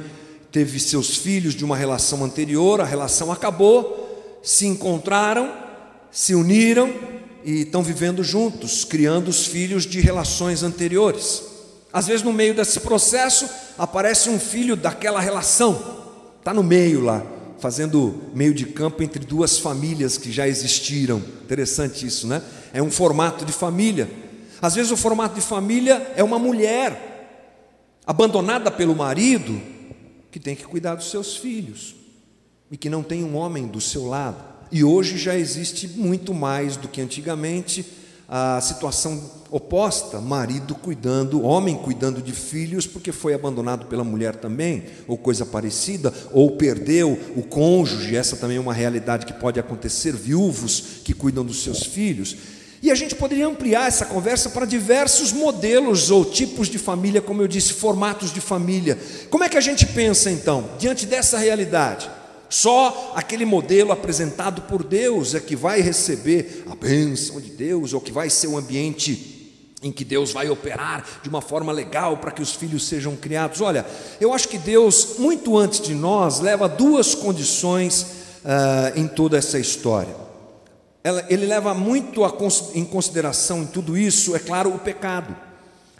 teve 0.51 0.81
seus 0.81 1.15
filhos 1.15 1.55
de 1.55 1.63
uma 1.63 1.77
relação 1.77 2.25
anterior, 2.25 2.81
a 2.81 2.83
relação 2.83 3.31
acabou, 3.31 4.41
se 4.43 4.67
encontraram, 4.67 5.49
se 6.11 6.35
uniram 6.35 6.93
e 7.45 7.61
estão 7.61 7.81
vivendo 7.81 8.21
juntos, 8.21 8.83
criando 8.83 9.29
os 9.29 9.45
filhos 9.45 9.85
de 9.85 10.01
relações 10.01 10.61
anteriores. 10.61 11.41
Às 11.93 12.07
vezes, 12.07 12.21
no 12.21 12.33
meio 12.33 12.53
desse 12.53 12.81
processo, 12.81 13.49
aparece 13.77 14.29
um 14.29 14.37
filho 14.37 14.75
daquela 14.75 15.21
relação, 15.21 15.81
está 16.37 16.53
no 16.53 16.61
meio 16.61 16.99
lá, 16.99 17.25
fazendo 17.59 18.23
meio 18.33 18.53
de 18.53 18.65
campo 18.65 19.01
entre 19.01 19.23
duas 19.23 19.57
famílias 19.57 20.17
que 20.17 20.33
já 20.33 20.49
existiram. 20.49 21.23
Interessante 21.45 22.05
isso, 22.05 22.27
né? 22.27 22.41
É 22.73 22.83
um 22.83 22.91
formato 22.91 23.45
de 23.45 23.53
família. 23.53 24.09
Às 24.61 24.75
vezes, 24.75 24.91
o 24.91 24.97
formato 24.97 25.35
de 25.35 25.41
família 25.41 26.11
é 26.17 26.21
uma 26.25 26.37
mulher 26.37 27.08
abandonada 28.09 28.71
pelo 28.71 28.95
marido, 28.95 29.61
que 30.31 30.39
tem 30.39 30.55
que 30.55 30.63
cuidar 30.63 30.95
dos 30.95 31.11
seus 31.11 31.37
filhos 31.37 31.93
e 32.71 32.75
que 32.75 32.89
não 32.89 33.03
tem 33.03 33.23
um 33.23 33.35
homem 33.35 33.67
do 33.67 33.79
seu 33.79 34.07
lado. 34.07 34.43
E 34.71 34.83
hoje 34.83 35.15
já 35.15 35.37
existe 35.37 35.87
muito 35.87 36.33
mais 36.33 36.75
do 36.75 36.87
que 36.87 37.01
antigamente 37.01 37.85
a 38.27 38.59
situação 38.61 39.21
oposta, 39.51 40.19
marido 40.19 40.73
cuidando, 40.73 41.43
homem 41.43 41.75
cuidando 41.75 42.19
de 42.19 42.31
filhos 42.31 42.87
porque 42.87 43.11
foi 43.11 43.35
abandonado 43.35 43.85
pela 43.85 44.03
mulher 44.03 44.37
também, 44.37 44.85
ou 45.07 45.15
coisa 45.15 45.45
parecida, 45.45 46.11
ou 46.31 46.57
perdeu 46.57 47.11
o 47.35 47.43
cônjuge, 47.43 48.15
essa 48.15 48.35
também 48.35 48.57
é 48.57 48.59
uma 48.59 48.73
realidade 48.73 49.27
que 49.27 49.33
pode 49.33 49.59
acontecer, 49.59 50.15
viúvos 50.15 51.01
que 51.03 51.13
cuidam 51.13 51.45
dos 51.45 51.61
seus 51.61 51.83
filhos. 51.83 52.35
E 52.81 52.89
a 52.89 52.95
gente 52.95 53.13
poderia 53.13 53.47
ampliar 53.47 53.87
essa 53.87 54.05
conversa 54.05 54.49
para 54.49 54.65
diversos 54.65 55.33
modelos 55.33 56.09
ou 56.09 56.23
tipos 56.23 56.69
de 56.69 56.77
família, 56.77 57.21
como 57.21 57.41
eu 57.41 57.47
disse, 57.47 57.73
formatos 57.73 58.33
de 58.33 58.39
família. 58.39 58.97
Como 59.29 59.43
é 59.43 59.49
que 59.49 59.57
a 59.57 59.61
gente 59.61 59.85
pensa 59.85 60.31
então, 60.31 60.69
diante 60.79 61.05
dessa 61.05 61.37
realidade? 61.37 62.09
Só 62.47 63.13
aquele 63.15 63.45
modelo 63.45 63.91
apresentado 63.91 64.61
por 64.63 64.83
Deus 64.83 65.35
é 65.35 65.39
que 65.39 65.55
vai 65.55 65.81
receber 65.81 66.63
a 66.69 66.75
bênção 66.75 67.39
de 67.41 67.51
Deus, 67.51 67.93
ou 67.93 67.99
que 67.99 68.11
vai 68.11 68.29
ser 68.29 68.47
um 68.47 68.57
ambiente 68.57 69.37
em 69.83 69.91
que 69.91 70.03
Deus 70.03 70.31
vai 70.31 70.49
operar 70.49 71.05
de 71.21 71.29
uma 71.29 71.41
forma 71.41 71.71
legal 71.71 72.17
para 72.17 72.31
que 72.31 72.41
os 72.41 72.53
filhos 72.53 72.87
sejam 72.87 73.15
criados. 73.15 73.61
Olha, 73.61 73.85
eu 74.21 74.33
acho 74.33 74.47
que 74.47 74.57
Deus, 74.57 75.17
muito 75.19 75.57
antes 75.57 75.81
de 75.81 75.93
nós, 75.93 76.39
leva 76.39 76.67
duas 76.67 77.13
condições 77.13 78.01
uh, 78.43 78.99
em 78.99 79.07
toda 79.07 79.37
essa 79.37 79.59
história 79.59 80.28
ele 81.29 81.45
leva 81.45 81.73
muito 81.73 82.21
em 82.73 82.85
consideração 82.85 83.63
em 83.63 83.65
tudo 83.65 83.97
isso, 83.97 84.35
é 84.35 84.39
claro, 84.39 84.73
o 84.73 84.79
pecado. 84.79 85.35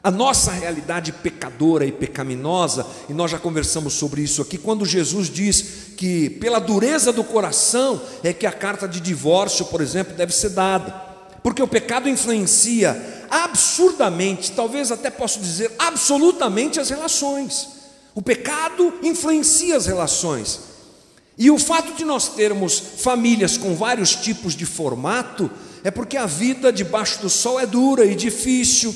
A 0.02 0.10
nossa 0.10 0.52
realidade 0.52 1.12
pecadora 1.12 1.86
e 1.86 1.92
pecaminosa, 1.92 2.88
e 3.10 3.14
nós 3.14 3.32
já 3.32 3.38
conversamos 3.38 3.94
sobre 3.94 4.22
isso 4.22 4.42
aqui, 4.42 4.58
quando 4.58 4.86
Jesus 4.86 5.30
diz 5.30 5.66
que 5.98 6.30
pela 6.30 6.60
dureza 6.60 7.12
do 7.12 7.24
coração 7.24 8.02
é 8.24 8.32
que 8.32 8.46
a 8.46 8.52
carta 8.52 8.88
de 8.88 9.02
divórcio, 9.02 9.66
por 9.66 9.82
exemplo, 9.82 10.16
deve 10.16 10.34
ser 10.34 10.52
dada, 10.52 10.92
porque 11.44 11.62
o 11.62 11.68
pecado 11.68 12.08
influencia 12.08 13.26
absurdamente, 13.30 14.54
talvez 14.54 14.92
até 14.92 15.10
posso 15.10 15.40
dizer 15.40 15.72
absolutamente 15.78 16.80
as 16.80 16.90
relações. 16.90 17.68
O 18.16 18.22
pecado 18.22 18.94
influencia 19.04 19.76
as 19.76 19.86
relações. 19.86 20.69
E 21.40 21.50
o 21.50 21.58
fato 21.58 21.94
de 21.94 22.04
nós 22.04 22.28
termos 22.28 22.78
famílias 22.98 23.56
com 23.56 23.74
vários 23.74 24.14
tipos 24.14 24.54
de 24.54 24.66
formato 24.66 25.50
é 25.86 25.90
porque 25.90 26.18
a 26.18 26.26
vida 26.26 26.70
debaixo 26.70 27.22
do 27.22 27.30
sol 27.30 27.58
é 27.58 27.66
dura 27.66 28.04
e 28.04 28.14
difícil, 28.14 28.94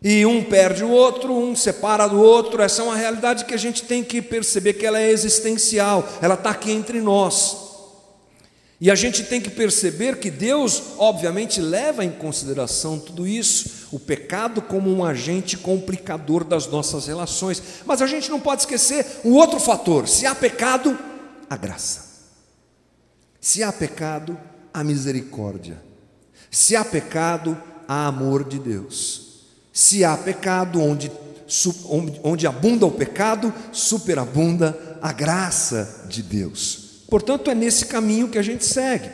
e 0.00 0.24
um 0.24 0.44
perde 0.44 0.84
o 0.84 0.90
outro, 0.90 1.32
um 1.32 1.56
separa 1.56 2.08
do 2.08 2.20
outro. 2.20 2.62
Essa 2.62 2.82
é 2.82 2.84
uma 2.84 2.96
realidade 2.96 3.44
que 3.44 3.54
a 3.54 3.58
gente 3.58 3.82
tem 3.82 4.04
que 4.04 4.22
perceber 4.22 4.74
que 4.74 4.86
ela 4.86 5.00
é 5.00 5.10
existencial, 5.10 6.08
ela 6.22 6.34
está 6.34 6.50
aqui 6.50 6.70
entre 6.70 7.00
nós. 7.00 7.56
E 8.80 8.90
a 8.90 8.94
gente 8.96 9.24
tem 9.24 9.40
que 9.40 9.50
perceber 9.50 10.18
que 10.18 10.30
Deus, 10.30 10.82
obviamente, 10.98 11.60
leva 11.60 12.04
em 12.04 12.10
consideração 12.10 12.98
tudo 12.98 13.26
isso, 13.26 13.88
o 13.92 13.98
pecado 13.98 14.60
como 14.62 14.92
um 14.92 15.04
agente 15.04 15.56
complicador 15.56 16.42
das 16.42 16.66
nossas 16.66 17.06
relações. 17.06 17.62
Mas 17.84 18.02
a 18.02 18.06
gente 18.06 18.28
não 18.28 18.40
pode 18.40 18.62
esquecer 18.62 19.06
um 19.24 19.34
outro 19.34 19.60
fator: 19.60 20.08
se 20.08 20.26
há 20.26 20.34
pecado, 20.34 20.98
a 21.52 21.56
graça. 21.56 22.12
Se 23.38 23.62
há 23.62 23.70
pecado, 23.70 24.38
a 24.72 24.82
misericórdia. 24.82 25.82
Se 26.50 26.74
há 26.74 26.84
pecado, 26.84 27.60
há 27.86 28.06
amor 28.06 28.44
de 28.44 28.58
Deus. 28.58 29.42
Se 29.72 30.02
há 30.02 30.16
pecado, 30.16 30.80
onde, 30.80 31.12
onde 32.22 32.46
abunda 32.46 32.86
o 32.86 32.90
pecado, 32.90 33.52
superabunda 33.70 34.98
a 35.02 35.12
graça 35.12 36.06
de 36.08 36.22
Deus. 36.22 37.02
Portanto, 37.08 37.50
é 37.50 37.54
nesse 37.54 37.86
caminho 37.86 38.28
que 38.28 38.38
a 38.38 38.42
gente 38.42 38.64
segue, 38.64 39.10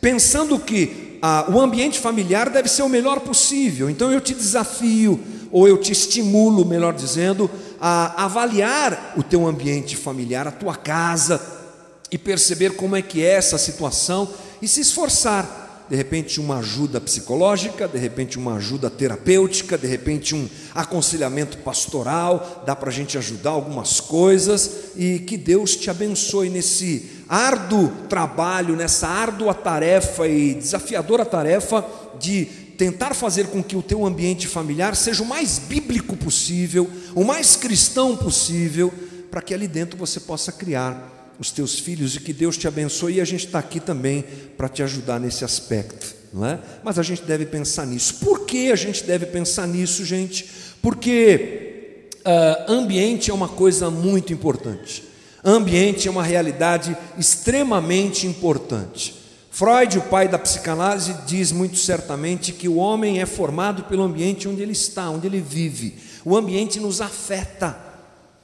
pensando 0.00 0.58
que 0.58 1.18
ah, 1.20 1.46
o 1.50 1.60
ambiente 1.60 1.98
familiar 1.98 2.48
deve 2.48 2.68
ser 2.68 2.82
o 2.82 2.88
melhor 2.88 3.20
possível. 3.20 3.90
Então, 3.90 4.10
eu 4.10 4.20
te 4.22 4.32
desafio, 4.34 5.22
ou 5.52 5.68
eu 5.68 5.76
te 5.78 5.92
estimulo, 5.92 6.64
melhor 6.64 6.94
dizendo, 6.94 7.50
a 7.78 8.24
avaliar 8.24 9.12
o 9.16 9.22
teu 9.22 9.46
ambiente 9.46 9.96
familiar, 9.96 10.48
a 10.48 10.52
tua 10.52 10.74
casa, 10.74 11.63
e 12.10 12.18
perceber 12.18 12.76
como 12.76 12.96
é 12.96 13.02
que 13.02 13.22
é 13.22 13.30
essa 13.30 13.58
situação 13.58 14.28
e 14.60 14.68
se 14.68 14.80
esforçar. 14.80 15.62
De 15.88 15.96
repente 15.96 16.40
uma 16.40 16.58
ajuda 16.58 16.98
psicológica, 16.98 17.86
de 17.86 17.98
repente 17.98 18.38
uma 18.38 18.54
ajuda 18.54 18.88
terapêutica, 18.88 19.76
de 19.76 19.86
repente 19.86 20.34
um 20.34 20.48
aconselhamento 20.74 21.58
pastoral, 21.58 22.62
dá 22.64 22.74
para 22.74 22.88
a 22.88 22.92
gente 22.92 23.18
ajudar 23.18 23.50
algumas 23.50 24.00
coisas 24.00 24.70
e 24.96 25.18
que 25.18 25.36
Deus 25.36 25.76
te 25.76 25.90
abençoe 25.90 26.48
nesse 26.48 27.10
árduo 27.28 27.92
trabalho, 28.08 28.76
nessa 28.76 29.06
árdua 29.06 29.52
tarefa 29.52 30.26
e 30.26 30.54
desafiadora 30.54 31.24
tarefa 31.24 31.84
de 32.18 32.46
tentar 32.78 33.12
fazer 33.12 33.48
com 33.48 33.62
que 33.62 33.76
o 33.76 33.82
teu 33.82 34.06
ambiente 34.06 34.48
familiar 34.48 34.96
seja 34.96 35.22
o 35.22 35.26
mais 35.26 35.58
bíblico 35.58 36.16
possível, 36.16 36.90
o 37.14 37.24
mais 37.24 37.56
cristão 37.56 38.16
possível, 38.16 38.92
para 39.30 39.42
que 39.42 39.52
ali 39.52 39.68
dentro 39.68 39.98
você 39.98 40.18
possa 40.18 40.50
criar 40.50 41.13
os 41.38 41.50
teus 41.50 41.78
filhos 41.78 42.16
e 42.16 42.20
que 42.20 42.32
Deus 42.32 42.56
te 42.56 42.68
abençoe. 42.68 43.14
E 43.14 43.20
a 43.20 43.24
gente 43.24 43.46
está 43.46 43.58
aqui 43.58 43.80
também 43.80 44.24
para 44.56 44.68
te 44.68 44.82
ajudar 44.82 45.18
nesse 45.18 45.44
aspecto, 45.44 46.14
não 46.32 46.46
é? 46.46 46.58
Mas 46.82 46.98
a 46.98 47.02
gente 47.02 47.22
deve 47.22 47.46
pensar 47.46 47.86
nisso. 47.86 48.14
Por 48.16 48.46
que 48.46 48.70
a 48.70 48.76
gente 48.76 49.04
deve 49.04 49.26
pensar 49.26 49.66
nisso, 49.66 50.04
gente? 50.04 50.48
Porque 50.80 52.08
uh, 52.20 52.72
ambiente 52.72 53.30
é 53.30 53.34
uma 53.34 53.48
coisa 53.48 53.90
muito 53.90 54.32
importante. 54.32 55.04
Ambiente 55.44 56.08
é 56.08 56.10
uma 56.10 56.22
realidade 56.22 56.96
extremamente 57.18 58.26
importante. 58.26 59.22
Freud, 59.50 59.98
o 59.98 60.02
pai 60.02 60.26
da 60.26 60.36
psicanálise, 60.36 61.14
diz 61.26 61.52
muito 61.52 61.76
certamente 61.76 62.52
que 62.52 62.68
o 62.68 62.74
homem 62.74 63.20
é 63.20 63.26
formado 63.26 63.84
pelo 63.84 64.02
ambiente 64.02 64.48
onde 64.48 64.62
ele 64.62 64.72
está, 64.72 65.08
onde 65.10 65.28
ele 65.28 65.40
vive. 65.40 65.94
O 66.24 66.36
ambiente 66.36 66.80
nos 66.80 67.00
afeta. 67.00 67.78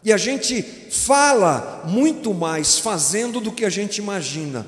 E 0.05 0.13
a 0.13 0.17
gente 0.17 0.63
fala 0.63 1.85
muito 1.87 2.33
mais 2.33 2.79
fazendo 2.79 3.41
do 3.41 3.53
que 3.53 3.65
a 3.65 3.71
gente 3.71 3.99
imagina. 3.99 4.67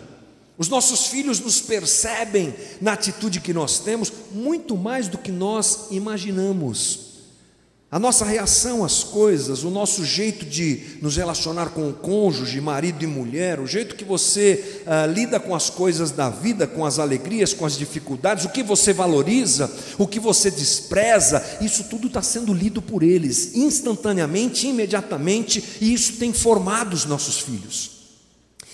Os 0.58 0.68
nossos 0.68 1.06
filhos 1.06 1.40
nos 1.40 1.60
percebem 1.60 2.54
na 2.80 2.92
atitude 2.92 3.40
que 3.40 3.54
nós 3.54 3.78
temos 3.78 4.12
muito 4.30 4.76
mais 4.76 5.08
do 5.08 5.16
que 5.18 5.32
nós 5.32 5.88
imaginamos. 5.90 7.11
A 7.92 7.98
nossa 7.98 8.24
reação 8.24 8.82
às 8.82 9.04
coisas, 9.04 9.64
o 9.64 9.70
nosso 9.70 10.02
jeito 10.02 10.46
de 10.46 10.96
nos 11.02 11.14
relacionar 11.18 11.72
com 11.72 11.90
o 11.90 11.92
cônjuge, 11.92 12.58
marido 12.58 13.04
e 13.04 13.06
mulher, 13.06 13.60
o 13.60 13.66
jeito 13.66 13.96
que 13.96 14.02
você 14.02 14.80
ah, 14.86 15.04
lida 15.04 15.38
com 15.38 15.54
as 15.54 15.68
coisas 15.68 16.10
da 16.10 16.30
vida, 16.30 16.66
com 16.66 16.86
as 16.86 16.98
alegrias, 16.98 17.52
com 17.52 17.66
as 17.66 17.76
dificuldades, 17.76 18.46
o 18.46 18.48
que 18.48 18.62
você 18.62 18.94
valoriza, 18.94 19.70
o 19.98 20.06
que 20.06 20.18
você 20.18 20.50
despreza, 20.50 21.44
isso 21.60 21.84
tudo 21.84 22.06
está 22.06 22.22
sendo 22.22 22.54
lido 22.54 22.80
por 22.80 23.02
eles, 23.02 23.54
instantaneamente, 23.54 24.66
imediatamente, 24.66 25.62
e 25.78 25.92
isso 25.92 26.14
tem 26.14 26.32
formado 26.32 26.94
os 26.94 27.04
nossos 27.04 27.40
filhos. 27.40 28.01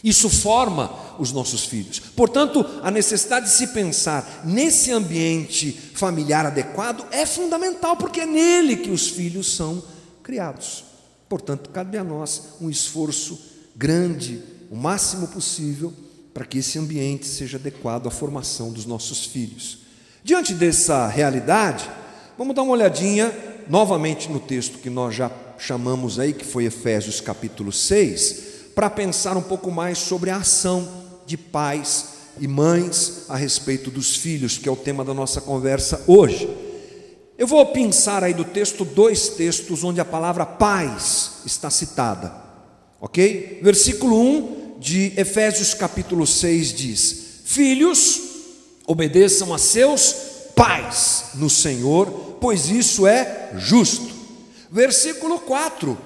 Isso 0.02 0.30
forma 0.30 0.92
os 1.18 1.32
nossos 1.32 1.64
filhos. 1.64 1.98
Portanto, 1.98 2.64
a 2.82 2.90
necessidade 2.90 3.46
de 3.46 3.52
se 3.52 3.68
pensar 3.68 4.42
nesse 4.44 4.92
ambiente 4.92 5.72
familiar 5.94 6.46
adequado 6.46 7.04
é 7.11 7.26
fundamental, 7.26 7.96
porque 7.96 8.20
é 8.20 8.26
nele 8.26 8.76
que 8.76 8.90
os 8.90 9.08
filhos 9.08 9.54
são 9.54 9.82
criados. 10.22 10.84
Portanto, 11.28 11.70
cabe 11.70 11.98
a 11.98 12.04
nós 12.04 12.54
um 12.61 12.70
esforço 12.70 13.38
grande, 13.74 14.42
o 14.70 14.76
máximo 14.76 15.28
possível, 15.28 15.92
para 16.32 16.44
que 16.44 16.58
esse 16.58 16.78
ambiente 16.78 17.26
seja 17.26 17.58
adequado 17.58 18.06
à 18.06 18.11
formação 18.11 18.72
dos 18.72 18.87
nossos 18.87 19.24
filhos. 19.26 19.78
Diante 20.22 20.54
dessa 20.54 21.08
realidade, 21.08 21.88
vamos 22.37 22.54
dar 22.54 22.62
uma 22.62 22.72
olhadinha 22.72 23.32
novamente 23.68 24.30
no 24.30 24.38
texto 24.38 24.78
que 24.78 24.88
nós 24.88 25.14
já 25.14 25.30
chamamos 25.58 26.18
aí, 26.18 26.32
que 26.32 26.44
foi 26.44 26.64
Efésios 26.64 27.20
capítulo 27.20 27.72
6 27.72 28.47
para 28.78 28.88
pensar 28.88 29.36
um 29.36 29.42
pouco 29.42 29.72
mais 29.72 29.98
sobre 29.98 30.30
a 30.30 30.36
ação 30.36 30.88
de 31.26 31.36
pais 31.36 32.10
e 32.38 32.46
mães 32.46 33.24
a 33.28 33.36
respeito 33.36 33.90
dos 33.90 34.14
filhos, 34.14 34.56
que 34.56 34.68
é 34.68 34.70
o 34.70 34.76
tema 34.76 35.04
da 35.04 35.12
nossa 35.12 35.40
conversa 35.40 36.04
hoje. 36.06 36.48
Eu 37.36 37.48
vou 37.48 37.66
pensar 37.72 38.22
aí 38.22 38.32
do 38.32 38.44
texto 38.44 38.84
dois 38.84 39.30
textos 39.30 39.82
onde 39.82 40.00
a 40.00 40.04
palavra 40.04 40.46
pais 40.46 41.38
está 41.44 41.68
citada, 41.70 42.32
ok? 43.00 43.58
Versículo 43.64 44.16
1 44.16 44.76
de 44.78 45.12
Efésios 45.16 45.74
capítulo 45.74 46.24
6 46.24 46.72
diz: 46.72 47.24
Filhos, 47.46 48.20
obedeçam 48.86 49.52
a 49.52 49.58
seus 49.58 50.14
pais 50.54 51.30
no 51.34 51.50
Senhor, 51.50 52.36
pois 52.40 52.70
isso 52.70 53.08
é 53.08 53.50
justo. 53.56 54.14
Versículo 54.70 55.40
4: 55.40 55.98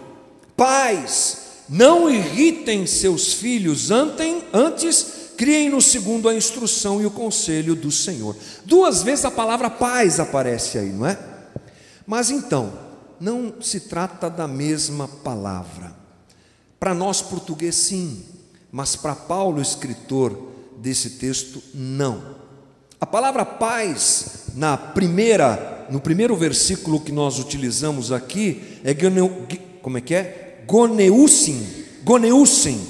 Pais, 0.57 1.42
não 1.73 2.11
irritem 2.11 2.87
seus 2.87 3.33
filhos, 3.33 3.91
antes, 3.91 4.45
antes 4.53 5.07
criem-no 5.39 5.81
segundo 5.81 6.29
a 6.29 6.35
instrução 6.35 7.01
e 7.01 7.07
o 7.07 7.11
conselho 7.11 7.75
do 7.75 7.91
Senhor. 7.91 8.37
Duas 8.63 9.03
vezes 9.03 9.25
a 9.25 9.31
palavra 9.31 9.71
paz 9.71 10.21
aparece 10.21 10.77
aí, 10.77 10.91
não 10.91 11.07
é? 11.07 11.19
Mas 12.07 12.29
então, 12.29 12.75
não 13.19 13.55
se 13.59 13.81
trata 13.81 14.29
da 14.29 14.47
mesma 14.47 15.09
palavra. 15.09 15.97
Para 16.79 16.93
nós 16.93 17.23
português, 17.23 17.75
sim, 17.75 18.23
mas 18.71 18.95
para 18.95 19.15
Paulo, 19.15 19.63
escritor 19.63 20.51
desse 20.77 21.13
texto, 21.13 21.63
não. 21.73 22.37
A 23.01 23.07
palavra 23.07 23.47
paz, 23.47 24.49
na 24.55 24.77
primeira, 24.77 25.87
no 25.89 26.01
primeiro 26.01 26.37
versículo 26.37 27.01
que 27.01 27.13
nós 27.13 27.39
utilizamos 27.39 28.13
aqui, 28.13 28.79
é 28.85 28.95
como 29.81 29.97
é 29.97 30.01
que 30.03 30.15
é? 30.15 30.52
Goneusin, 30.67 31.67
goneusin, 32.05 32.81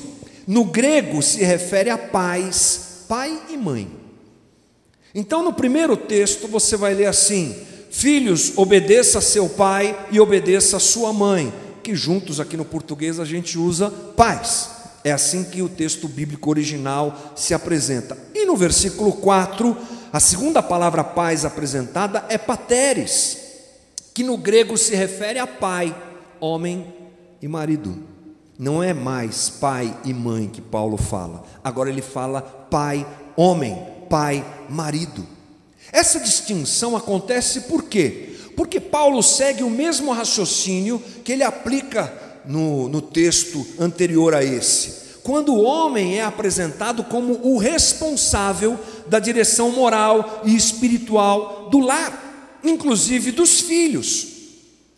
no 0.46 0.64
grego 0.64 1.22
se 1.22 1.44
refere 1.44 1.90
a 1.90 1.98
pais, 1.98 3.04
pai 3.08 3.42
e 3.50 3.56
mãe. 3.56 3.88
Então, 5.14 5.42
no 5.42 5.52
primeiro 5.52 5.96
texto, 5.96 6.48
você 6.48 6.76
vai 6.76 6.94
ler 6.94 7.06
assim: 7.06 7.54
Filhos, 7.90 8.56
obedeça 8.56 9.20
seu 9.20 9.48
pai 9.48 10.08
e 10.10 10.18
obedeça 10.18 10.78
sua 10.78 11.12
mãe, 11.12 11.52
que 11.82 11.94
juntos 11.94 12.40
aqui 12.40 12.56
no 12.56 12.64
português 12.64 13.20
a 13.20 13.24
gente 13.24 13.58
usa 13.58 13.90
pais. 13.90 14.70
É 15.04 15.12
assim 15.12 15.44
que 15.44 15.60
o 15.60 15.68
texto 15.68 16.08
bíblico 16.08 16.48
original 16.48 17.34
se 17.36 17.52
apresenta. 17.52 18.16
E 18.34 18.46
no 18.46 18.56
versículo 18.56 19.12
4, 19.12 19.76
a 20.12 20.20
segunda 20.20 20.62
palavra 20.62 21.02
paz 21.02 21.44
apresentada 21.44 22.24
é 22.28 22.38
pateres, 22.38 23.38
que 24.14 24.22
no 24.22 24.36
grego 24.36 24.78
se 24.78 24.94
refere 24.94 25.38
a 25.38 25.46
pai, 25.46 25.94
homem 26.40 27.01
e 27.42 27.48
marido. 27.48 27.98
Não 28.58 28.82
é 28.82 28.94
mais 28.94 29.50
pai 29.50 29.94
e 30.04 30.14
mãe 30.14 30.48
que 30.48 30.62
Paulo 30.62 30.96
fala, 30.96 31.44
agora 31.64 31.90
ele 31.90 32.00
fala 32.00 32.40
pai, 32.40 33.06
homem, 33.36 33.76
pai, 34.08 34.44
marido. 34.70 35.26
Essa 35.90 36.20
distinção 36.20 36.96
acontece 36.96 37.62
por 37.62 37.82
quê? 37.82 38.36
Porque 38.56 38.78
Paulo 38.78 39.22
segue 39.22 39.62
o 39.62 39.70
mesmo 39.70 40.12
raciocínio 40.12 41.02
que 41.24 41.32
ele 41.32 41.42
aplica 41.42 42.40
no, 42.46 42.88
no 42.88 43.02
texto 43.02 43.66
anterior 43.78 44.34
a 44.34 44.44
esse 44.44 45.02
quando 45.22 45.54
o 45.54 45.62
homem 45.62 46.18
é 46.18 46.24
apresentado 46.24 47.04
como 47.04 47.34
o 47.44 47.56
responsável 47.56 48.78
da 49.06 49.18
direção 49.18 49.70
moral 49.70 50.42
e 50.44 50.56
espiritual 50.56 51.68
do 51.70 51.78
lar, 51.78 52.58
inclusive 52.64 53.30
dos 53.30 53.60
filhos. 53.60 54.31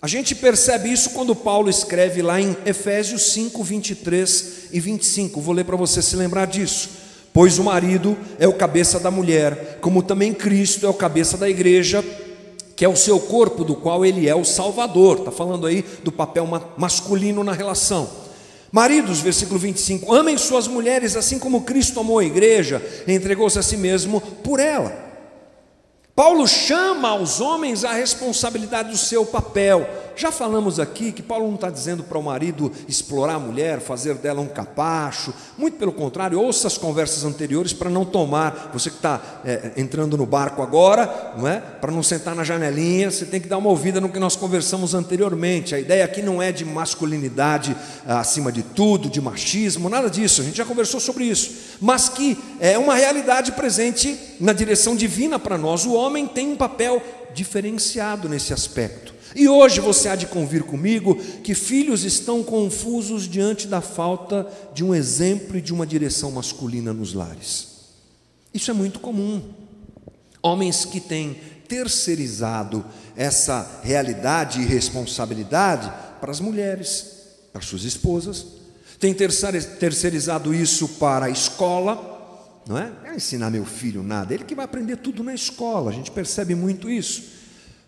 A 0.05 0.07
gente 0.07 0.35
percebe 0.35 0.93
isso 0.93 1.09
quando 1.13 1.35
Paulo 1.35 1.71
escreve 1.71 2.21
lá 2.21 2.39
em 2.39 2.55
Efésios 2.67 3.33
5, 3.33 3.65
23 3.65 4.69
e 4.71 4.79
25. 4.79 5.41
Vou 5.41 5.55
ler 5.55 5.65
para 5.65 5.77
você 5.79 6.03
se 6.03 6.15
lembrar 6.15 6.47
disso. 6.47 6.91
Pois 7.33 7.59
o 7.59 7.65
marido 7.65 8.15
é 8.39 8.47
o 8.47 8.53
cabeça 8.53 9.01
da 9.01 9.11
mulher, 9.11 9.79
como 9.81 10.03
também 10.03 10.35
Cristo 10.35 10.85
é 10.85 10.91
o 10.91 10.93
cabeça 10.93 11.39
da 11.39 11.49
igreja, 11.49 12.05
que 12.77 12.85
é 12.85 12.89
o 12.89 12.95
seu 12.95 13.19
corpo, 13.19 13.65
do 13.65 13.75
qual 13.75 14.05
ele 14.05 14.29
é 14.29 14.35
o 14.35 14.45
Salvador. 14.45 15.21
Está 15.21 15.31
falando 15.31 15.67
aí 15.67 15.83
do 16.03 16.13
papel 16.13 16.47
masculino 16.77 17.43
na 17.43 17.55
relação. 17.55 18.07
Maridos, 18.71 19.21
versículo 19.21 19.59
25: 19.59 20.13
amem 20.13 20.37
suas 20.37 20.69
mulheres 20.69 21.17
assim 21.17 21.39
como 21.39 21.63
Cristo 21.63 21.99
amou 21.99 22.19
a 22.19 22.25
igreja, 22.27 22.83
entregou-se 23.09 23.59
a 23.59 23.63
si 23.63 23.79
mesmo 23.79 24.21
por 24.21 24.61
ela. 24.61 25.04
Paulo 26.15 26.47
chama 26.47 27.09
aos 27.09 27.41
homens 27.41 27.85
a 27.85 27.93
responsabilidade 27.93 28.91
do 28.91 28.97
seu 28.97 29.27
papel. 29.27 29.85
Já 30.17 30.31
falamos 30.31 30.79
aqui 30.79 31.11
que 31.11 31.21
Paulo 31.21 31.49
não 31.49 31.57
está 31.57 31.69
dizendo 31.69 32.05
para 32.05 32.17
o 32.17 32.23
marido 32.23 32.71
explorar 32.87 33.35
a 33.35 33.39
mulher, 33.41 33.81
fazer 33.81 34.15
dela 34.15 34.41
um 34.41 34.47
capacho, 34.47 35.35
muito 35.59 35.77
pelo 35.77 35.93
contrário, 35.93 36.41
ouça 36.41 36.69
as 36.69 36.79
conversas 36.79 37.25
anteriores 37.25 37.73
para 37.73 37.91
não 37.91 38.05
tomar, 38.05 38.71
você 38.73 38.91
que 38.91 38.97
está 38.97 39.21
é, 39.45 39.73
entrando 39.77 40.17
no 40.17 40.25
barco 40.25 40.63
agora, 40.63 41.35
não 41.37 41.49
é? 41.49 41.59
Para 41.59 41.91
não 41.91 42.01
sentar 42.01 42.37
na 42.37 42.45
janelinha, 42.45 43.11
você 43.11 43.25
tem 43.25 43.41
que 43.41 43.49
dar 43.49 43.59
uma 43.59 43.71
ouvida 43.71 44.01
no 44.01 44.09
que 44.09 44.21
nós 44.21 44.37
conversamos 44.37 44.95
anteriormente. 44.95 45.75
A 45.75 45.81
ideia 45.81 46.05
aqui 46.05 46.23
não 46.23 46.41
é 46.41 46.53
de 46.53 46.65
masculinidade 46.65 47.77
ah, 48.07 48.21
acima 48.21 48.53
de 48.53 48.63
tudo, 48.63 49.11
de 49.11 49.21
machismo, 49.21 49.89
nada 49.89 50.09
disso, 50.09 50.43
a 50.43 50.45
gente 50.45 50.59
já 50.59 50.65
conversou 50.65 51.01
sobre 51.01 51.25
isso, 51.25 51.77
mas 51.81 52.09
que 52.09 52.39
é 52.61 52.79
uma 52.79 52.95
realidade 52.95 53.51
presente 53.51 54.17
na 54.41 54.53
direção 54.53 54.97
divina 54.97 55.39
para 55.39 55.59
nós. 55.59 55.85
O 55.85 55.95
homem 55.95 56.27
tem 56.27 56.53
um 56.53 56.57
papel 56.57 57.03
diferenciado 57.35 58.29
nesse 58.29 58.53
aspecto. 58.53 59.15
E 59.35 59.49
hoje 59.49 59.81
você 59.81 60.09
há 60.09 60.15
de 60.15 60.27
convir 60.27 60.63
comigo 60.63 61.17
que 61.43 61.55
filhos 61.55 62.05
estão 62.05 62.43
confusos 62.43 63.29
diante 63.29 63.67
da 63.67 63.81
falta 63.81 64.47
de 64.73 64.85
um 64.85 64.95
exemplo 64.95 65.59
e 65.59 65.61
de 65.61 65.73
uma 65.73 65.87
direção 65.87 66.31
masculina 66.31 66.93
nos 66.93 67.13
lares. 67.15 67.69
Isso 68.53 68.71
é 68.71 68.75
muito 68.75 69.01
comum. 69.01 69.43
Homens 70.41 70.85
que 70.85 71.01
têm 71.01 71.37
terceirizado 71.67 72.85
essa 73.17 73.81
realidade 73.83 74.61
e 74.61 74.65
responsabilidade 74.65 75.93
para 76.21 76.31
as 76.31 76.39
mulheres, 76.39 77.07
para 77.53 77.61
suas 77.61 77.83
esposas, 77.83 78.47
têm 79.01 79.13
terceirizado 79.13 80.55
isso 80.55 80.89
para 80.91 81.27
a 81.27 81.31
escola, 81.31 82.14
não 82.67 82.79
é? 82.79 82.91
Não 83.03 83.13
é 83.13 83.17
ensinar 83.17 83.51
meu 83.51 83.65
filho 83.65 84.03
nada, 84.03 84.33
ele 84.33 84.45
que 84.45 84.55
vai 84.55 84.65
aprender 84.65 84.97
tudo 84.97 85.23
na 85.23 85.35
escola, 85.35 85.91
a 85.91 85.95
gente 85.95 86.11
percebe 86.11 86.55
muito 86.55 86.91
isso. 86.91 87.35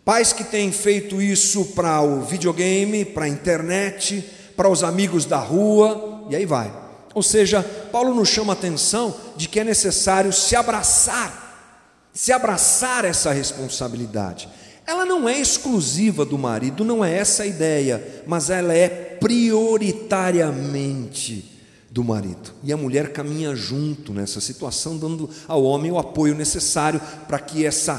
Pais 0.04 0.32
que 0.32 0.44
têm 0.44 0.70
feito 0.70 1.20
isso 1.20 1.64
para 1.74 2.00
o 2.00 2.22
videogame, 2.22 3.04
para 3.04 3.24
a 3.24 3.28
internet, 3.28 4.24
para 4.56 4.68
os 4.68 4.84
amigos 4.84 5.24
da 5.24 5.38
rua, 5.38 6.26
e 6.30 6.36
aí 6.36 6.46
vai. 6.46 6.72
Ou 7.14 7.22
seja, 7.22 7.62
Paulo 7.90 8.14
nos 8.14 8.28
chama 8.28 8.52
a 8.52 8.56
atenção 8.56 9.16
de 9.36 9.48
que 9.48 9.58
é 9.58 9.64
necessário 9.64 10.32
se 10.32 10.54
abraçar, 10.54 11.82
se 12.12 12.30
abraçar 12.30 13.04
essa 13.04 13.32
responsabilidade. 13.32 14.48
Ela 14.86 15.04
não 15.04 15.28
é 15.28 15.40
exclusiva 15.40 16.24
do 16.24 16.38
marido, 16.38 16.84
não 16.84 17.04
é 17.04 17.16
essa 17.16 17.42
a 17.42 17.46
ideia, 17.46 18.22
mas 18.26 18.50
ela 18.50 18.72
é 18.72 18.88
prioritariamente 18.88 21.55
do 21.96 22.04
marido. 22.04 22.52
E 22.62 22.74
a 22.74 22.76
mulher 22.76 23.10
caminha 23.10 23.56
junto 23.56 24.12
nessa 24.12 24.38
situação, 24.38 24.98
dando 24.98 25.30
ao 25.48 25.64
homem 25.64 25.90
o 25.90 25.98
apoio 25.98 26.34
necessário 26.34 27.00
para 27.26 27.38
que 27.38 27.64
essa 27.64 27.94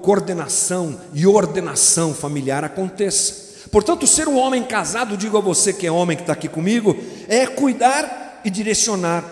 coordenação 0.00 0.96
e 1.12 1.26
ordenação 1.26 2.14
familiar 2.14 2.62
aconteça. 2.62 3.66
Portanto, 3.68 4.06
ser 4.06 4.28
um 4.28 4.38
homem 4.38 4.62
casado, 4.62 5.16
digo 5.16 5.36
a 5.36 5.40
você 5.40 5.72
que 5.72 5.88
é 5.88 5.90
homem 5.90 6.16
que 6.16 6.22
está 6.22 6.34
aqui 6.34 6.48
comigo, 6.48 6.96
é 7.26 7.48
cuidar 7.48 8.42
e 8.44 8.50
direcionar 8.50 9.24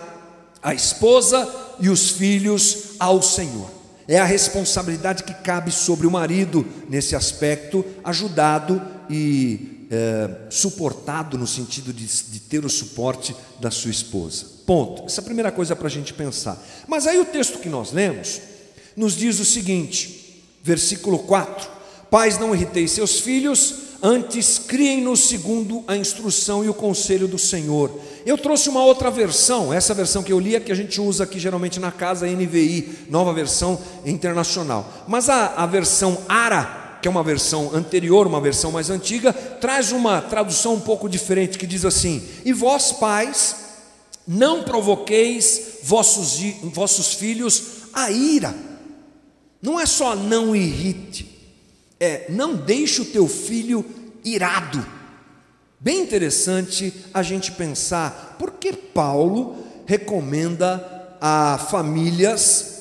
a 0.61 0.73
esposa 0.73 1.49
e 1.79 1.87
os 1.87 2.09
filhos 2.09 2.95
ao 2.99 3.21
Senhor. 3.21 3.71
É 4.09 4.19
a 4.19 4.25
responsabilidade 4.25 5.23
que 5.23 5.33
cabe 5.35 5.71
sobre 5.71 6.05
o 6.05 6.11
marido 6.11 6.67
nesse 6.89 7.15
aspecto, 7.15 7.85
ajudado 8.03 8.81
e 9.09 9.74
é, 9.89 10.29
suportado 10.49 11.37
no 11.37 11.47
sentido 11.47 11.93
de, 11.93 12.05
de 12.05 12.39
ter 12.39 12.65
o 12.65 12.69
suporte 12.69 13.35
da 13.59 13.69
sua 13.69 13.91
esposa. 13.91 14.45
Ponto. 14.65 15.03
Essa 15.05 15.21
é 15.21 15.23
a 15.23 15.25
primeira 15.25 15.51
coisa 15.51 15.75
para 15.75 15.87
a 15.87 15.91
gente 15.91 16.13
pensar. 16.13 16.61
Mas 16.87 17.05
aí 17.07 17.19
o 17.19 17.25
texto 17.25 17.59
que 17.59 17.69
nós 17.69 17.91
lemos 17.91 18.41
nos 18.95 19.15
diz 19.15 19.39
o 19.39 19.45
seguinte, 19.45 20.43
versículo 20.63 21.19
4: 21.19 21.69
Pais, 22.09 22.37
não 22.39 22.55
irriteis 22.55 22.91
seus 22.91 23.19
filhos, 23.19 23.75
antes 24.01 24.57
criem-nos 24.57 25.27
segundo 25.27 25.83
a 25.87 25.95
instrução 25.95 26.63
e 26.63 26.69
o 26.69 26.73
conselho 26.73 27.27
do 27.27 27.37
Senhor. 27.37 27.99
Eu 28.25 28.37
trouxe 28.37 28.69
uma 28.69 28.83
outra 28.83 29.11
versão, 29.11 29.73
essa 29.73 29.93
versão 29.93 30.23
que 30.23 30.33
eu 30.33 30.39
li 30.39 30.55
é 30.55 30.59
que 30.59 30.71
a 30.71 30.75
gente 30.75 30.99
usa 30.99 31.23
aqui 31.23 31.39
geralmente 31.39 31.79
na 31.79 31.91
casa 31.91 32.27
NVI, 32.27 33.07
nova 33.09 33.33
versão 33.33 33.79
internacional. 34.05 35.05
Mas 35.07 35.29
a, 35.29 35.53
a 35.55 35.65
versão 35.65 36.17
ARA 36.27 36.84
que 37.01 37.07
é 37.07 37.11
uma 37.11 37.23
versão 37.23 37.71
anterior, 37.73 38.27
uma 38.27 38.41
versão 38.41 38.71
mais 38.71 38.89
antiga, 38.89 39.31
traz 39.33 39.91
uma 39.91 40.21
tradução 40.21 40.75
um 40.75 40.79
pouco 40.79 41.07
diferente 41.07 41.57
que 41.57 41.67
diz 41.67 41.85
assim: 41.85 42.23
E 42.43 42.51
vós, 42.51 42.91
pais, 42.91 43.55
não 44.27 44.63
provoqueis 44.63 45.79
vossos, 45.83 46.39
vossos 46.63 47.13
filhos 47.13 47.63
a 47.93 48.09
ira. 48.11 48.53
Não 49.61 49.79
é 49.79 49.85
só 49.85 50.15
não 50.15 50.55
irrite, 50.55 51.39
é 51.99 52.25
não 52.29 52.55
deixe 52.55 53.01
o 53.01 53.05
teu 53.05 53.27
filho 53.27 53.85
irado. 54.23 54.85
Bem 55.79 56.01
interessante 56.01 56.93
a 57.13 57.21
gente 57.21 57.51
pensar 57.51 58.35
por 58.39 58.53
que 58.53 58.73
Paulo 58.73 59.57
recomenda 59.85 61.17
a 61.21 61.57
famílias 61.69 62.74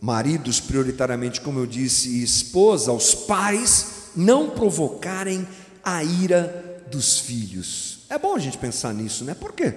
maridos 0.00 0.60
prioritariamente, 0.60 1.40
como 1.40 1.58
eu 1.58 1.66
disse, 1.66 2.08
e 2.08 2.22
esposa, 2.22 2.90
aos 2.90 3.14
pais 3.14 3.86
não 4.16 4.50
provocarem 4.50 5.46
a 5.84 6.02
ira 6.02 6.84
dos 6.90 7.18
filhos. 7.18 8.00
É 8.08 8.18
bom 8.18 8.34
a 8.34 8.38
gente 8.38 8.58
pensar 8.58 8.94
nisso, 8.94 9.24
né? 9.24 9.34
Por 9.34 9.52
quê? 9.52 9.74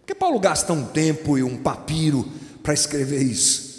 Porque 0.00 0.14
Paulo 0.14 0.38
gasta 0.38 0.72
um 0.72 0.84
tempo 0.84 1.36
e 1.36 1.42
um 1.42 1.56
papiro 1.56 2.30
para 2.62 2.74
escrever 2.74 3.22
isso. 3.22 3.72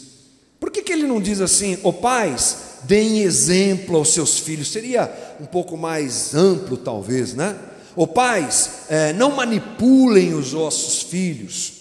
Por 0.60 0.72
que, 0.72 0.82
que 0.82 0.94
ele 0.94 1.08
não 1.08 1.22
diz 1.22 1.42
assim, 1.42 1.76
ô 1.84 1.90
oh, 1.90 1.94
pais, 1.94 2.58
deem 2.84 3.22
exemplo 3.22 3.98
aos 3.98 4.14
seus 4.14 4.40
filhos? 4.40 4.72
Seria 4.72 5.12
um 5.40 5.46
pouco 5.46 5.76
mais 5.76 6.34
amplo, 6.34 6.78
talvez, 6.78 7.34
né? 7.34 7.58
Ô 7.96 8.04
oh, 8.04 8.08
pais, 8.08 8.84
é, 8.90 9.14
não 9.14 9.36
manipulem 9.36 10.34
os 10.34 10.52
vossos 10.52 11.04
filhos, 11.04 11.74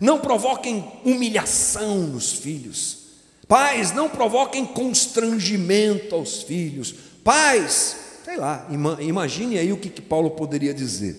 não 0.00 0.20
provoquem 0.20 0.84
humilhação 1.04 1.98
nos 2.06 2.32
filhos. 2.32 3.03
Pais, 3.46 3.92
não 3.92 4.08
provoquem 4.08 4.64
constrangimento 4.64 6.14
aos 6.14 6.42
filhos. 6.42 6.94
Pais, 7.22 7.96
sei 8.24 8.36
lá, 8.36 8.66
imagine 9.00 9.58
aí 9.58 9.72
o 9.72 9.76
que, 9.76 9.90
que 9.90 10.02
Paulo 10.02 10.30
poderia 10.30 10.72
dizer. 10.72 11.16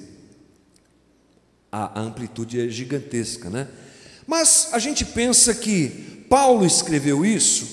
A, 1.72 2.00
amplitude 2.00 2.60
é 2.60 2.70
gigantesca, 2.70 3.50
né? 3.50 3.68
Mas 4.26 4.70
a 4.72 4.80
gente 4.80 5.06
pensa 5.06 5.54
que 5.54 6.26
Paulo 6.30 6.66
escreveu 6.66 7.24
isso 7.26 7.68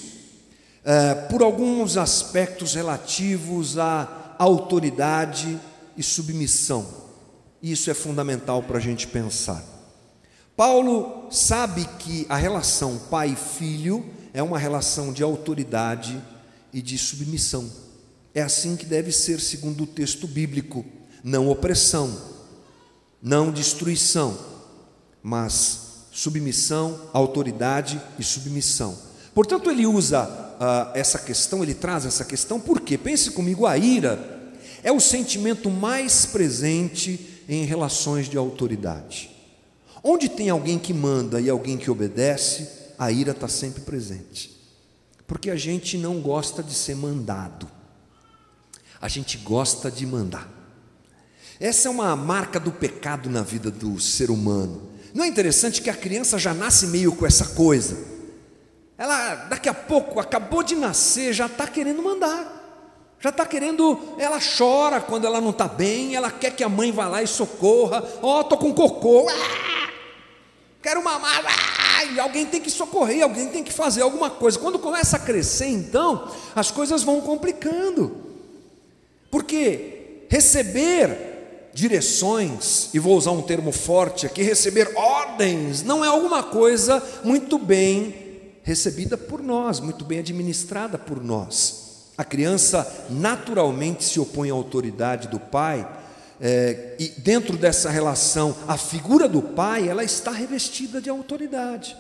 é, 0.85 1.15
por 1.15 1.43
alguns 1.43 1.97
aspectos 1.97 2.75
relativos 2.75 3.79
à 3.79 4.35
autoridade 4.39 5.59
e 5.97 6.03
submissão. 6.03 6.87
Isso 7.63 7.91
é 7.91 7.95
fundamental 7.95 8.63
para 8.63 8.79
a 8.79 8.81
gente 8.81 9.07
pensar. 9.07 9.65
Paulo 10.57 11.29
sabe 11.31 11.89
que 11.99 12.27
a 12.29 12.37
relação 12.37 12.99
pai-filho 13.11 14.05
é 14.33 14.43
uma 14.43 14.59
relação 14.59 15.13
de 15.13 15.23
autoridade 15.23 16.21
e 16.73 16.81
de 16.81 16.97
submissão. 16.97 17.71
É 18.35 18.43
assim 18.43 18.77
que 18.77 18.87
deve 18.87 19.13
ser, 19.13 19.41
segundo 19.41 19.85
o 19.85 19.87
texto 19.87 20.27
bíblico: 20.27 20.85
não 21.23 21.49
opressão, 21.49 22.17
não 23.23 23.51
destruição, 23.51 24.39
mas 25.23 26.07
submissão, 26.11 27.09
autoridade 27.13 28.01
e 28.19 28.25
submissão. 28.25 28.97
Portanto, 29.35 29.71
ele 29.71 29.87
usa 29.87 30.25
uh, 30.25 30.97
essa 30.97 31.19
questão, 31.19 31.63
ele 31.63 31.75
traz 31.75 32.05
essa 32.05 32.25
questão, 32.25 32.61
porque, 32.61 32.99
pense 32.99 33.31
comigo, 33.31 33.67
a 33.67 33.79
ira 33.79 34.53
é 34.83 34.93
o 34.93 35.01
sentimento 35.01 35.71
mais 35.71 36.27
presente 36.27 37.43
em 37.49 37.65
relações 37.65 38.29
de 38.29 38.37
autoridade. 38.37 39.31
Onde 40.03 40.29
tem 40.29 40.51
alguém 40.51 40.79
que 40.79 40.93
manda 40.93 41.41
e 41.41 41.49
alguém 41.49 41.79
que 41.79 41.91
obedece, 41.91 42.82
a 42.99 43.11
ira 43.11 43.33
está 43.33 43.49
sempre 43.49 43.83
presente. 43.83 44.57
Porque 45.27 45.51
a 45.51 45.57
gente 45.57 45.97
não 45.97 46.21
gosta 46.21 46.63
de 46.63 46.75
ser 46.75 46.95
mandado, 46.95 47.69
a 49.01 49.09
gente 49.09 49.39
gosta 49.39 49.91
de 49.91 50.05
mandar. 50.07 50.49
Essa 51.59 51.89
é 51.89 51.91
uma 51.91 52.15
marca 52.17 52.59
do 52.59 52.73
pecado 52.73 53.31
na 53.31 53.43
vida 53.43 53.71
do 53.71 54.01
ser 54.01 54.31
humano. 54.31 54.91
Não 55.15 55.25
é 55.25 55.29
interessante 55.29 55.81
que 55.81 55.91
a 55.91 55.95
criança 55.95 56.39
já 56.39 56.53
nasce 56.53 56.89
meio 56.89 57.15
com 57.15 57.27
essa 57.27 57.47
coisa? 57.49 57.97
Ela, 58.99 59.35
daqui 59.47 59.69
a 59.69 59.75
pouco, 59.75 60.21
acabou 60.21 60.63
de 60.63 60.75
nascer, 60.75 61.33
já 61.33 61.47
está 61.47 61.67
querendo 61.67 62.03
mandar. 62.03 62.61
Já 63.21 63.31
está 63.31 63.47
querendo, 63.47 64.17
ela 64.19 64.41
chora 64.41 65.01
quando 65.01 65.27
ela 65.27 65.41
não 65.41 65.51
está 65.51 65.69
bem, 65.69 66.17
ela 66.17 66.29
quer 66.31 66.51
que 66.57 66.65
a 66.65 66.69
mãe 66.69 66.91
vá 66.91 67.07
lá 67.07 67.23
e 67.23 67.27
socorra. 67.27 68.03
Ó, 68.21 68.39
oh, 68.39 68.41
estou 68.41 68.59
com 68.59 68.75
cocô. 68.75 69.29
Ah, 69.29 69.82
quero 70.83 71.03
mamar. 71.03 71.45
Ai, 71.97 72.19
alguém 72.19 72.45
tem 72.45 72.61
que 72.61 72.71
socorrer, 72.71 73.23
alguém 73.23 73.49
tem 73.49 73.63
que 73.63 73.73
fazer 73.73 74.03
alguma 74.03 74.29
coisa. 74.29 74.59
Quando 74.59 74.79
começa 74.79 75.17
a 75.17 75.21
crescer, 75.21 75.69
então, 75.69 76.31
as 76.55 76.71
coisas 76.71 77.03
vão 77.03 77.21
complicando. 77.21 78.17
Porque 79.31 80.27
receber 80.29 81.71
direções, 81.73 82.91
e 82.93 82.99
vou 82.99 83.17
usar 83.17 83.31
um 83.31 83.43
termo 83.43 83.73
forte 83.73 84.27
aqui, 84.27 84.43
receber 84.43 84.93
ordens, 84.95 85.83
não 85.83 86.05
é 86.05 86.09
alguma 86.09 86.43
coisa 86.43 87.03
muito 87.25 87.59
bem 87.59 88.15
recebida 88.63 89.17
por 89.17 89.43
nós, 89.43 89.81
muito 89.81 90.05
bem 90.05 90.19
administrada 90.19 90.99
por 90.99 91.23
nós. 91.23 92.11
A 92.17 92.25
criança 92.25 93.07
naturalmente 93.09 94.05
se 94.05 94.21
opõe 94.21 94.51
à 94.51 94.53
autoridade 94.53 95.29
do 95.29 95.41
pai, 95.41 95.89
é, 96.45 96.97
e 96.99 97.09
dentro 97.21 97.57
dessa 97.57 97.89
relação, 97.89 98.57
a 98.67 98.77
figura 98.77 99.29
do 99.29 99.41
pai, 99.41 99.89
ela 99.89 100.03
está 100.03 100.33
revestida 100.33 101.01
de 101.01 101.09
autoridade. 101.09 101.97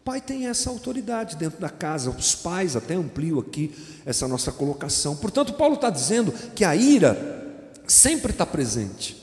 O 0.00 0.04
pai 0.06 0.22
tem 0.22 0.46
essa 0.46 0.70
autoridade 0.70 1.36
dentro 1.36 1.60
da 1.60 1.68
casa, 1.68 2.08
os 2.08 2.34
pais, 2.34 2.74
até 2.74 2.94
amplio 2.94 3.38
aqui 3.38 3.74
essa 4.06 4.26
nossa 4.26 4.50
colocação. 4.50 5.14
Portanto, 5.16 5.52
Paulo 5.52 5.74
está 5.74 5.90
dizendo 5.90 6.32
que 6.54 6.64
a 6.64 6.74
ira 6.74 7.46
sempre 7.86 8.32
está 8.32 8.46
presente, 8.46 9.22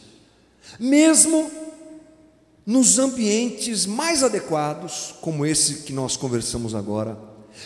mesmo 0.80 1.50
nos 2.64 3.00
ambientes 3.00 3.88
mais 3.88 4.22
adequados, 4.22 5.16
como 5.22 5.44
esse 5.44 5.82
que 5.86 5.94
nós 5.94 6.16
conversamos 6.16 6.76
agora, 6.76 7.18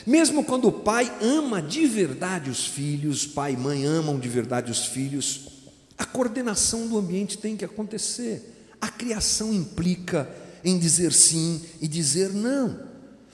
mesmo 0.08 0.46
quando 0.46 0.70
o 0.70 0.72
pai 0.72 1.12
ama 1.22 1.62
de 1.62 1.86
verdade 1.86 2.50
os 2.50 2.65
filhos, 2.65 3.28
pai 3.28 3.52
e 3.52 3.58
mãe 3.58 3.84
amam 3.84 4.18
de 4.18 4.30
verdade 4.30 4.72
os 4.72 4.86
filhos, 4.86 5.59
a 6.00 6.06
coordenação 6.06 6.88
do 6.88 6.98
ambiente 6.98 7.38
tem 7.38 7.58
que 7.58 7.66
acontecer. 7.66 8.74
A 8.80 8.88
criação 8.88 9.54
implica 9.54 10.30
em 10.64 10.80
dizer 10.80 11.12
sim 11.12 11.62
e 11.82 11.90
dizer 11.90 12.34
não. 12.34 12.80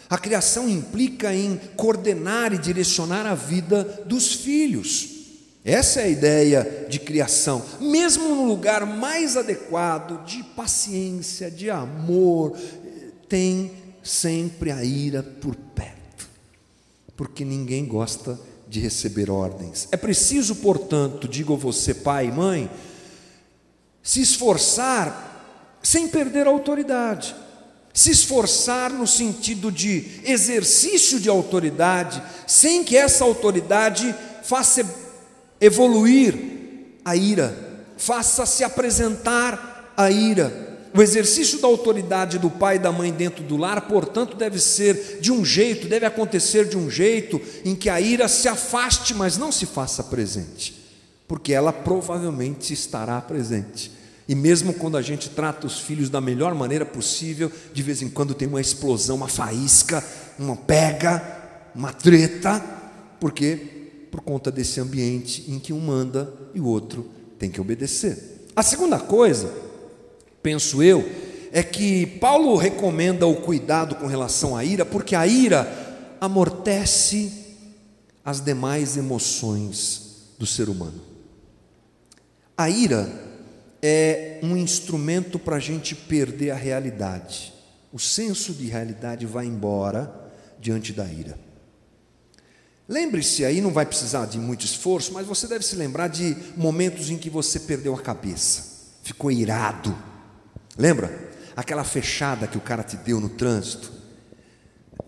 A 0.10 0.18
criação 0.18 0.68
implica 0.68 1.32
em 1.32 1.58
coordenar 1.76 2.54
e 2.54 2.58
direcionar 2.58 3.28
a 3.28 3.36
vida 3.36 4.04
dos 4.08 4.34
filhos. 4.34 5.10
Essa 5.64 6.02
é 6.02 6.06
a 6.06 6.10
ideia 6.10 6.88
de 6.90 7.00
criação. 7.00 7.64
Mesmo 7.80 8.30
no 8.30 8.46
lugar 8.46 8.84
mais 8.86 9.38
adequado, 9.38 10.26
de 10.26 10.44
paciência, 10.44 11.52
de 11.52 11.70
amor, 11.70 12.58
tem 13.30 13.72
sempre 14.04 14.72
a 14.72 14.84
ira 14.84 15.22
por 15.24 15.56
perto, 15.56 16.30
porque 17.16 17.46
ninguém 17.46 17.86
gosta 17.86 18.34
de 18.34 18.55
receber 18.80 19.30
ordens. 19.30 19.88
É 19.92 19.98
preciso, 19.98 20.56
portanto, 20.56 21.28
digo 21.28 21.56
você, 21.56 21.94
pai 21.94 22.28
e 22.28 22.32
mãe, 22.32 22.70
se 24.02 24.22
esforçar 24.22 25.80
sem 25.82 26.08
perder 26.08 26.48
a 26.48 26.50
autoridade. 26.50 27.36
Se 27.94 28.12
esforçar 28.12 28.92
no 28.92 29.08
sentido 29.08 29.72
de 29.72 30.22
exercício 30.26 31.20
de 31.20 31.30
autoridade, 31.30 32.22
sem 32.46 32.84
que 32.84 32.98
essa 32.98 33.24
autoridade 33.24 34.14
faça 34.44 34.84
evoluir 35.62 37.00
a 37.06 37.16
ira, 37.16 37.56
faça 37.98 38.46
se 38.46 38.64
apresentar 38.64 39.94
a 39.96 40.12
ira. 40.12 40.75
O 40.96 41.02
exercício 41.02 41.60
da 41.60 41.68
autoridade 41.68 42.40
do 42.40 42.50
pai 42.50 42.78
e 42.78 42.80
da 42.80 42.90
mãe 42.90 43.12
dentro 43.12 43.44
do 43.44 43.58
lar, 43.58 43.82
portanto, 43.82 44.38
deve 44.38 44.60
ser 44.60 45.20
de 45.20 45.30
um 45.30 45.44
jeito, 45.44 45.90
deve 45.90 46.06
acontecer 46.06 46.70
de 46.70 46.78
um 46.78 46.90
jeito 46.90 47.42
em 47.66 47.76
que 47.76 47.90
a 47.90 48.00
ira 48.00 48.30
se 48.30 48.48
afaste, 48.48 49.14
mas 49.14 49.38
não 49.38 49.52
se 49.52 49.66
faça 49.66 50.02
presente, 50.06 50.74
porque 51.28 51.52
ela 51.52 51.74
provavelmente 51.74 52.72
estará 52.72 53.20
presente. 53.20 53.92
E 54.26 54.34
mesmo 54.34 54.74
quando 54.74 54.96
a 54.96 55.02
gente 55.02 55.30
trata 55.30 55.68
os 55.68 55.80
filhos 55.80 56.10
da 56.10 56.22
melhor 56.22 56.56
maneira 56.56 56.86
possível, 56.86 57.52
de 57.74 57.84
vez 57.84 58.02
em 58.02 58.08
quando 58.08 58.34
tem 58.34 58.48
uma 58.48 58.62
explosão, 58.62 59.18
uma 59.18 59.28
faísca, 59.28 60.02
uma 60.40 60.56
pega, 60.56 61.22
uma 61.76 61.92
treta, 61.92 62.64
porque 63.20 63.60
por 64.10 64.22
conta 64.22 64.50
desse 64.50 64.80
ambiente 64.80 65.44
em 65.50 65.60
que 65.60 65.74
um 65.74 65.80
manda 65.82 66.34
e 66.54 66.62
o 66.62 66.66
outro 66.66 67.06
tem 67.38 67.52
que 67.52 67.60
obedecer. 67.60 68.48
A 68.56 68.64
segunda 68.64 68.98
coisa, 68.98 69.65
penso 70.46 70.84
eu, 70.84 71.04
é 71.52 71.64
que 71.64 72.06
Paulo 72.06 72.56
recomenda 72.56 73.26
o 73.26 73.38
cuidado 73.38 73.96
com 73.96 74.06
relação 74.06 74.56
à 74.56 74.64
ira, 74.64 74.86
porque 74.86 75.16
a 75.16 75.26
ira 75.26 76.16
amortece 76.22 77.32
as 78.24 78.42
demais 78.42 78.96
emoções 78.96 80.36
do 80.38 80.46
ser 80.46 80.70
humano. 80.70 81.02
A 82.56 82.70
ira 82.70 83.12
é 83.82 84.40
um 84.44 84.56
instrumento 84.56 85.40
para 85.40 85.56
a 85.56 85.60
gente 85.60 85.96
perder 85.96 86.52
a 86.52 86.56
realidade. 86.56 87.52
O 87.92 87.98
senso 87.98 88.54
de 88.54 88.68
realidade 88.68 89.26
vai 89.26 89.48
embora 89.48 90.32
diante 90.60 90.94
da 90.94 91.06
ira. 91.06 91.40
Lembre-se 92.88 93.44
aí, 93.44 93.62
não 93.62 93.72
vai 93.72 93.88
precisar 93.88 94.28
de 94.28 94.38
muito 94.38 94.64
esforço, 94.64 95.12
mas 95.12 95.26
você 95.26 95.48
deve 95.48 95.66
se 95.66 95.76
lembrar 95.76 96.08
de 96.08 96.38
momentos 96.56 97.10
em 97.10 97.18
que 97.18 97.32
você 97.32 97.62
perdeu 97.62 97.96
a 97.96 98.02
cabeça, 98.02 98.92
ficou 99.02 99.32
irado. 99.32 100.14
Lembra? 100.78 101.34
Aquela 101.56 101.84
fechada 101.84 102.48
que 102.48 102.58
o 102.58 102.62
cara 102.62 102.84
te 102.84 102.98
deu 102.98 103.20
no 103.20 103.30
trânsito. 103.30 103.92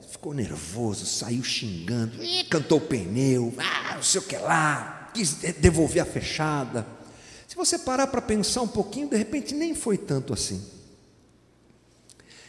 Ficou 0.10 0.34
nervoso, 0.34 1.06
saiu 1.06 1.44
xingando, 1.44 2.18
cantou 2.50 2.80
o 2.80 2.82
pneu, 2.82 3.54
ah, 3.58 3.96
não 3.96 4.04
sei 4.04 4.20
o 4.20 4.24
que 4.24 4.38
lá, 4.38 5.12
quis 5.14 5.34
devolver 5.60 6.02
a 6.02 6.06
fechada. 6.06 6.88
Se 7.48 7.56
você 7.56 7.78
parar 7.78 8.08
para 8.08 8.22
pensar 8.22 8.62
um 8.62 8.68
pouquinho, 8.68 9.10
de 9.10 9.18
repente 9.18 9.54
nem 9.54 9.76
foi 9.76 9.98
tanto 9.98 10.34
assim. 10.34 10.64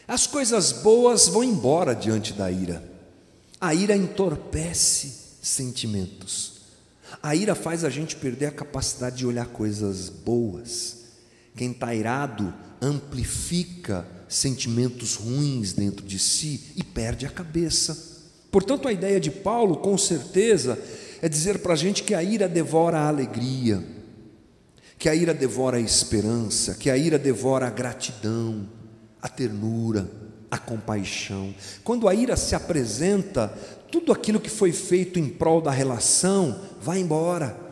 As 0.07 0.27
coisas 0.27 0.73
boas 0.73 1.29
vão 1.29 1.45
embora 1.45 1.95
diante 1.95 2.33
da 2.33 2.51
ira. 2.51 2.83
A 3.61 3.75
ira 3.75 3.95
entorpece 3.95 5.13
sentimentos. 5.43 6.59
A 7.23 7.35
ira 7.35 7.55
faz 7.55 7.85
a 7.85 7.91
gente 7.91 8.17
perder 8.17 8.47
a 8.47 8.53
capacidade 8.53 9.17
de 9.17 9.27
olhar 9.27 9.47
coisas 9.47 10.09
boas. 10.09 10.98
Quem 11.59 11.73
está 11.73 11.93
irado 11.93 12.55
amplifica 12.81 14.07
sentimentos 14.29 15.17
ruins 15.17 15.73
dentro 15.73 16.07
de 16.07 16.17
si 16.17 16.73
e 16.77 16.85
perde 16.85 17.27
a 17.27 17.31
cabeça. 17.31 18.23
Portanto, 18.49 18.87
a 18.87 18.93
ideia 18.93 19.19
de 19.19 19.33
Paulo, 19.33 19.79
com 19.79 19.99
certeza, 19.99 20.79
é 21.21 21.29
dizer 21.29 21.59
para 21.59 21.73
a 21.73 21.77
gente 21.77 22.05
que 22.05 22.15
a 22.15 22.23
ira 22.23 22.49
devora 22.49 22.99
a 22.99 23.09
alegria, 23.09 23.85
que 24.97 25.09
a 25.09 25.17
ira 25.17 25.35
devora 25.35 25.79
a 25.79 25.81
esperança, 25.81 26.77
que 26.77 26.89
a 26.89 26.97
ira 26.97 27.19
devora 27.19 27.67
a 27.67 27.71
gratidão, 27.71 28.69
a 29.21 29.29
ternura 29.29 30.09
a 30.49 30.59
compaixão. 30.59 31.53
Quando 31.83 32.09
a 32.09 32.15
ira 32.15 32.37
se 32.37 32.55
apresenta, 32.55 33.49
tudo 33.91 34.13
aquilo 34.13 34.39
que 34.39 34.49
foi 34.49 34.71
feito 34.71 35.19
em 35.19 35.29
prol 35.29 35.61
da 35.61 35.73
relação 35.73 36.61
vai 36.81 37.01
embora. 37.01 37.68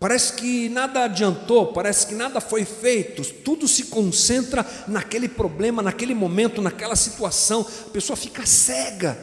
Parece 0.00 0.34
que 0.34 0.68
nada 0.68 1.04
adiantou, 1.04 1.66
parece 1.72 2.06
que 2.06 2.14
nada 2.14 2.40
foi 2.40 2.64
feito, 2.64 3.24
tudo 3.42 3.66
se 3.66 3.84
concentra 3.84 4.64
naquele 4.86 5.28
problema, 5.28 5.82
naquele 5.82 6.14
momento, 6.14 6.62
naquela 6.62 6.94
situação, 6.94 7.66
a 7.86 7.90
pessoa 7.90 8.16
fica 8.16 8.46
cega, 8.46 9.18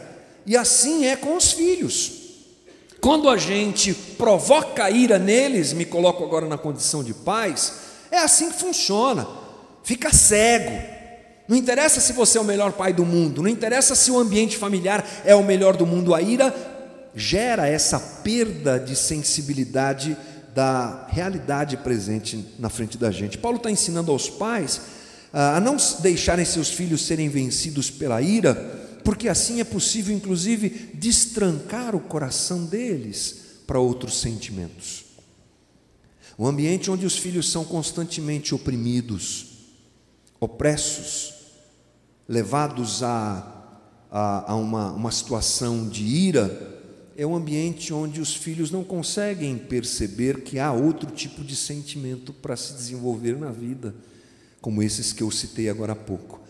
e 0.46 0.58
assim 0.58 1.06
é 1.06 1.16
com 1.16 1.38
os 1.38 1.54
filhos. 1.54 2.12
Quando 3.00 3.30
a 3.30 3.38
gente 3.38 3.94
provoca 3.94 4.90
ira 4.90 5.18
neles, 5.18 5.72
me 5.72 5.86
coloco 5.86 6.24
agora 6.24 6.46
na 6.46 6.58
condição 6.58 7.04
de 7.04 7.14
pais, 7.14 7.74
é 8.12 8.18
assim 8.18 8.52
que 8.52 8.60
funciona, 8.60 9.26
fica 9.82 10.12
cego, 10.12 10.78
não 11.48 11.56
interessa 11.56 12.02
se 12.02 12.12
você 12.12 12.38
é 12.38 12.42
o 12.42 12.46
melhor 12.46 12.74
pai 12.74 12.92
do 12.92 13.06
mundo, 13.06 13.42
não 13.42 13.50
interessa 13.50 13.96
se 13.96 14.12
o 14.12 14.20
ambiente 14.20 14.58
familiar 14.58 15.08
é 15.24 15.34
o 15.34 15.44
melhor 15.44 15.78
do 15.78 15.86
mundo, 15.86 16.14
a 16.14 16.22
ira 16.22 16.54
gera 17.16 17.66
essa 17.66 17.98
perda 17.98 18.78
de 18.78 18.94
sensibilidade 18.94 20.18
da 20.56 21.06
realidade 21.10 21.76
presente 21.76 22.46
na 22.58 22.70
frente 22.70 22.98
da 22.98 23.12
gente. 23.12 23.38
Paulo 23.38 23.58
está 23.58 23.70
ensinando 23.70 24.10
aos 24.10 24.30
pais 24.30 24.80
a 25.34 25.60
não 25.60 25.76
deixarem 26.00 26.46
seus 26.46 26.70
filhos 26.70 27.06
serem 27.06 27.28
vencidos 27.28 27.92
pela 27.92 28.22
ira, 28.22 28.56
porque 29.04 29.28
assim 29.28 29.60
é 29.60 29.66
possível, 29.66 30.16
inclusive, 30.16 30.94
destrancar 30.94 31.94
o 31.94 32.00
coração 32.00 32.64
deles 32.64 33.42
para 33.68 33.78
outros 33.78 34.22
sentimentos. 34.22 35.04
O 36.38 36.48
ambiente 36.48 36.90
onde 36.90 37.06
os 37.06 37.18
filhos 37.18 37.52
são 37.52 37.66
constantemente 37.66 38.56
oprimidos, 38.56 39.48
opressos, 40.40 41.34
levados 42.30 43.04
a, 43.04 43.82
a, 44.10 44.54
a 44.54 44.56
uma, 44.56 44.94
uma 44.94 45.12
situação 45.12 45.90
de 45.90 46.04
ira, 46.04 46.75
é 47.18 47.26
um 47.26 47.36
ambiente 47.36 47.94
onde 47.94 48.20
os 48.20 48.36
filhos 48.36 48.72
não 48.72 48.84
conseguem 48.84 49.58
perceber 49.58 50.42
que 50.42 50.60
há 50.60 50.72
outro 50.72 51.10
tipo 51.12 51.44
de 51.44 51.56
sentimento 51.56 52.34
para 52.34 52.58
se 52.58 52.74
desenvolver 52.74 53.38
na 53.38 53.52
vida, 53.52 53.96
como 54.60 54.84
esses 54.84 55.14
que 55.14 55.24
eu 55.24 55.32
citei 55.32 55.70
agora 55.70 55.94
há 55.94 55.96
pouco. 55.96 56.42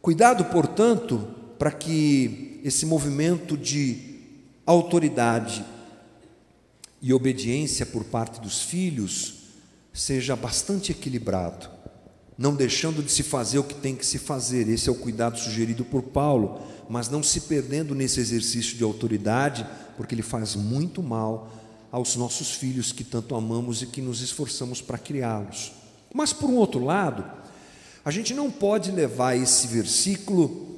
Cuidado, 0.00 0.44
portanto, 0.44 1.28
para 1.58 1.72
que 1.72 2.60
esse 2.62 2.86
movimento 2.86 3.56
de 3.56 4.20
autoridade 4.64 5.64
e 7.02 7.12
obediência 7.12 7.84
por 7.84 8.04
parte 8.04 8.40
dos 8.40 8.62
filhos 8.62 9.34
seja 9.92 10.36
bastante 10.36 10.92
equilibrado 10.92 11.77
não 12.38 12.54
deixando 12.54 13.02
de 13.02 13.10
se 13.10 13.24
fazer 13.24 13.58
o 13.58 13.64
que 13.64 13.74
tem 13.74 13.96
que 13.96 14.06
se 14.06 14.16
fazer. 14.16 14.68
Esse 14.68 14.88
é 14.88 14.92
o 14.92 14.94
cuidado 14.94 15.36
sugerido 15.36 15.84
por 15.84 16.02
Paulo, 16.02 16.60
mas 16.88 17.08
não 17.08 17.20
se 17.20 17.42
perdendo 17.42 17.96
nesse 17.96 18.20
exercício 18.20 18.76
de 18.76 18.84
autoridade, 18.84 19.66
porque 19.96 20.14
ele 20.14 20.22
faz 20.22 20.54
muito 20.54 21.02
mal 21.02 21.50
aos 21.90 22.14
nossos 22.14 22.52
filhos 22.52 22.92
que 22.92 23.02
tanto 23.02 23.34
amamos 23.34 23.82
e 23.82 23.86
que 23.86 24.00
nos 24.00 24.20
esforçamos 24.20 24.80
para 24.80 24.96
criá-los. 24.96 25.72
Mas 26.14 26.32
por 26.32 26.48
um 26.48 26.54
outro 26.54 26.84
lado, 26.84 27.24
a 28.04 28.10
gente 28.12 28.32
não 28.32 28.50
pode 28.50 28.92
levar 28.92 29.36
esse 29.36 29.66
versículo 29.66 30.68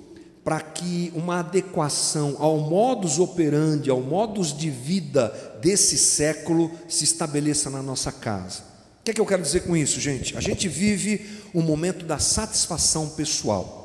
para 0.43 0.61
que 0.61 1.13
uma 1.15 1.41
adequação 1.41 2.37
ao 2.39 2.59
modus 2.59 3.19
operandi, 3.19 3.91
ao 3.91 4.01
modus 4.01 4.57
de 4.57 4.71
vida 4.71 5.59
desse 5.61 5.99
século 5.99 6.71
se 6.89 7.05
estabeleça 7.05 7.69
na 7.69 7.83
nossa 7.83 8.11
casa. 8.11 8.70
O 9.01 9.03
que 9.03 9.13
é 9.13 9.15
que 9.15 9.21
eu 9.21 9.27
quero 9.27 9.43
dizer 9.43 9.61
com 9.61 9.75
isso, 9.75 9.99
gente? 9.99 10.37
A 10.37 10.41
gente 10.41 10.69
vive 10.69 11.27
um 11.55 11.63
momento 11.63 12.05
da 12.05 12.19
satisfação 12.19 13.09
pessoal. 13.09 13.81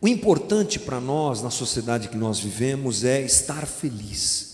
O 0.00 0.06
importante 0.06 0.78
para 0.78 1.00
nós, 1.00 1.42
na 1.42 1.50
sociedade 1.50 2.08
que 2.08 2.16
nós 2.16 2.38
vivemos, 2.38 3.02
é 3.02 3.20
estar 3.20 3.66
feliz. 3.66 4.48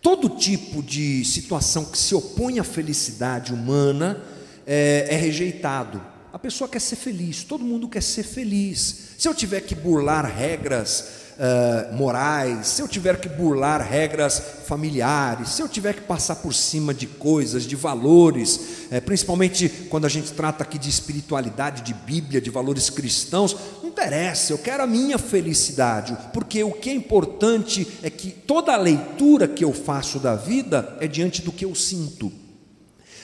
Todo 0.00 0.28
tipo 0.28 0.80
de 0.80 1.24
situação 1.24 1.84
que 1.84 1.98
se 1.98 2.14
opõe 2.14 2.60
à 2.60 2.64
felicidade 2.64 3.52
humana 3.52 4.22
é, 4.64 5.08
é 5.10 5.16
rejeitado. 5.16 6.00
A 6.32 6.38
pessoa 6.38 6.68
quer 6.68 6.80
ser 6.80 6.96
feliz, 6.96 7.42
todo 7.42 7.64
mundo 7.64 7.88
quer 7.88 8.02
ser 8.02 8.22
feliz. 8.22 9.16
Se 9.18 9.26
eu 9.26 9.34
tiver 9.34 9.62
que 9.62 9.74
burlar 9.74 10.24
regras 10.24 11.19
uh, 11.40 11.94
morais, 11.94 12.66
se 12.66 12.82
eu 12.82 12.86
tiver 12.86 13.18
que 13.18 13.28
burlar 13.28 13.80
regras 13.80 14.40
familiares, 14.66 15.48
se 15.50 15.62
eu 15.62 15.68
tiver 15.68 15.94
que 15.94 16.02
passar 16.02 16.36
por 16.36 16.52
cima 16.52 16.92
de 16.92 17.06
coisas, 17.06 17.64
de 17.64 17.74
valores, 17.74 18.86
é, 18.90 19.00
principalmente 19.00 19.68
quando 19.88 20.04
a 20.04 20.08
gente 20.08 20.32
trata 20.32 20.62
aqui 20.62 20.78
de 20.78 20.90
espiritualidade, 20.90 21.82
de 21.82 21.94
Bíblia, 21.94 22.40
de 22.40 22.50
valores 22.50 22.90
cristãos, 22.90 23.56
não 23.82 23.88
interessa, 23.88 24.52
eu 24.52 24.58
quero 24.58 24.82
a 24.82 24.86
minha 24.86 25.16
felicidade, 25.16 26.16
porque 26.32 26.62
o 26.62 26.72
que 26.72 26.90
é 26.90 26.94
importante 26.94 27.86
é 28.02 28.10
que 28.10 28.30
toda 28.30 28.74
a 28.74 28.76
leitura 28.76 29.48
que 29.48 29.64
eu 29.64 29.72
faço 29.72 30.18
da 30.18 30.36
vida 30.36 30.96
é 31.00 31.08
diante 31.08 31.40
do 31.40 31.50
que 31.50 31.64
eu 31.64 31.74
sinto. 31.74 32.30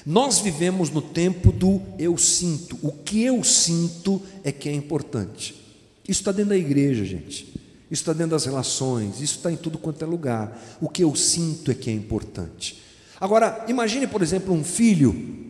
Nós 0.04 0.38
vivemos 0.38 0.88
no 0.88 1.02
tempo 1.02 1.50
do 1.50 1.82
eu 1.98 2.16
sinto. 2.16 2.78
O 2.80 2.92
que 2.92 3.24
eu 3.24 3.42
sinto 3.42 4.22
é 4.44 4.52
que 4.52 4.68
é 4.68 4.72
importante. 4.72 5.52
Isso 6.08 6.20
está 6.20 6.30
dentro 6.30 6.50
da 6.50 6.56
igreja, 6.56 7.04
gente. 7.04 7.65
Isso 7.90 8.02
está 8.02 8.12
dentro 8.12 8.32
das 8.32 8.44
relações. 8.44 9.20
Isso 9.20 9.36
está 9.36 9.50
em 9.50 9.56
tudo 9.56 9.78
quanto 9.78 10.02
é 10.02 10.06
lugar. 10.06 10.60
O 10.80 10.88
que 10.88 11.04
eu 11.04 11.14
sinto 11.14 11.70
é 11.70 11.74
que 11.74 11.88
é 11.90 11.92
importante. 11.92 12.82
Agora, 13.20 13.64
imagine, 13.68 14.06
por 14.06 14.22
exemplo, 14.22 14.52
um 14.52 14.64
filho 14.64 15.46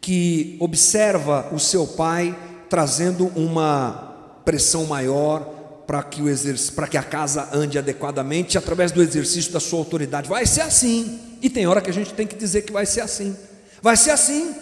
que 0.00 0.56
observa 0.60 1.48
o 1.52 1.58
seu 1.58 1.86
pai 1.86 2.36
trazendo 2.68 3.26
uma 3.34 4.40
pressão 4.44 4.86
maior 4.86 5.58
para 5.86 6.02
que, 6.04 6.22
o 6.22 6.26
para 6.74 6.86
que 6.86 6.96
a 6.96 7.02
casa 7.02 7.48
ande 7.52 7.76
adequadamente 7.76 8.56
através 8.56 8.92
do 8.92 9.02
exercício 9.02 9.52
da 9.52 9.58
sua 9.58 9.80
autoridade. 9.80 10.28
Vai 10.28 10.46
ser 10.46 10.60
assim. 10.60 11.18
E 11.42 11.50
tem 11.50 11.66
hora 11.66 11.80
que 11.80 11.90
a 11.90 11.92
gente 11.92 12.14
tem 12.14 12.26
que 12.26 12.36
dizer 12.36 12.62
que 12.62 12.72
vai 12.72 12.86
ser 12.86 13.00
assim. 13.00 13.36
Vai 13.82 13.96
ser 13.96 14.10
assim, 14.10 14.54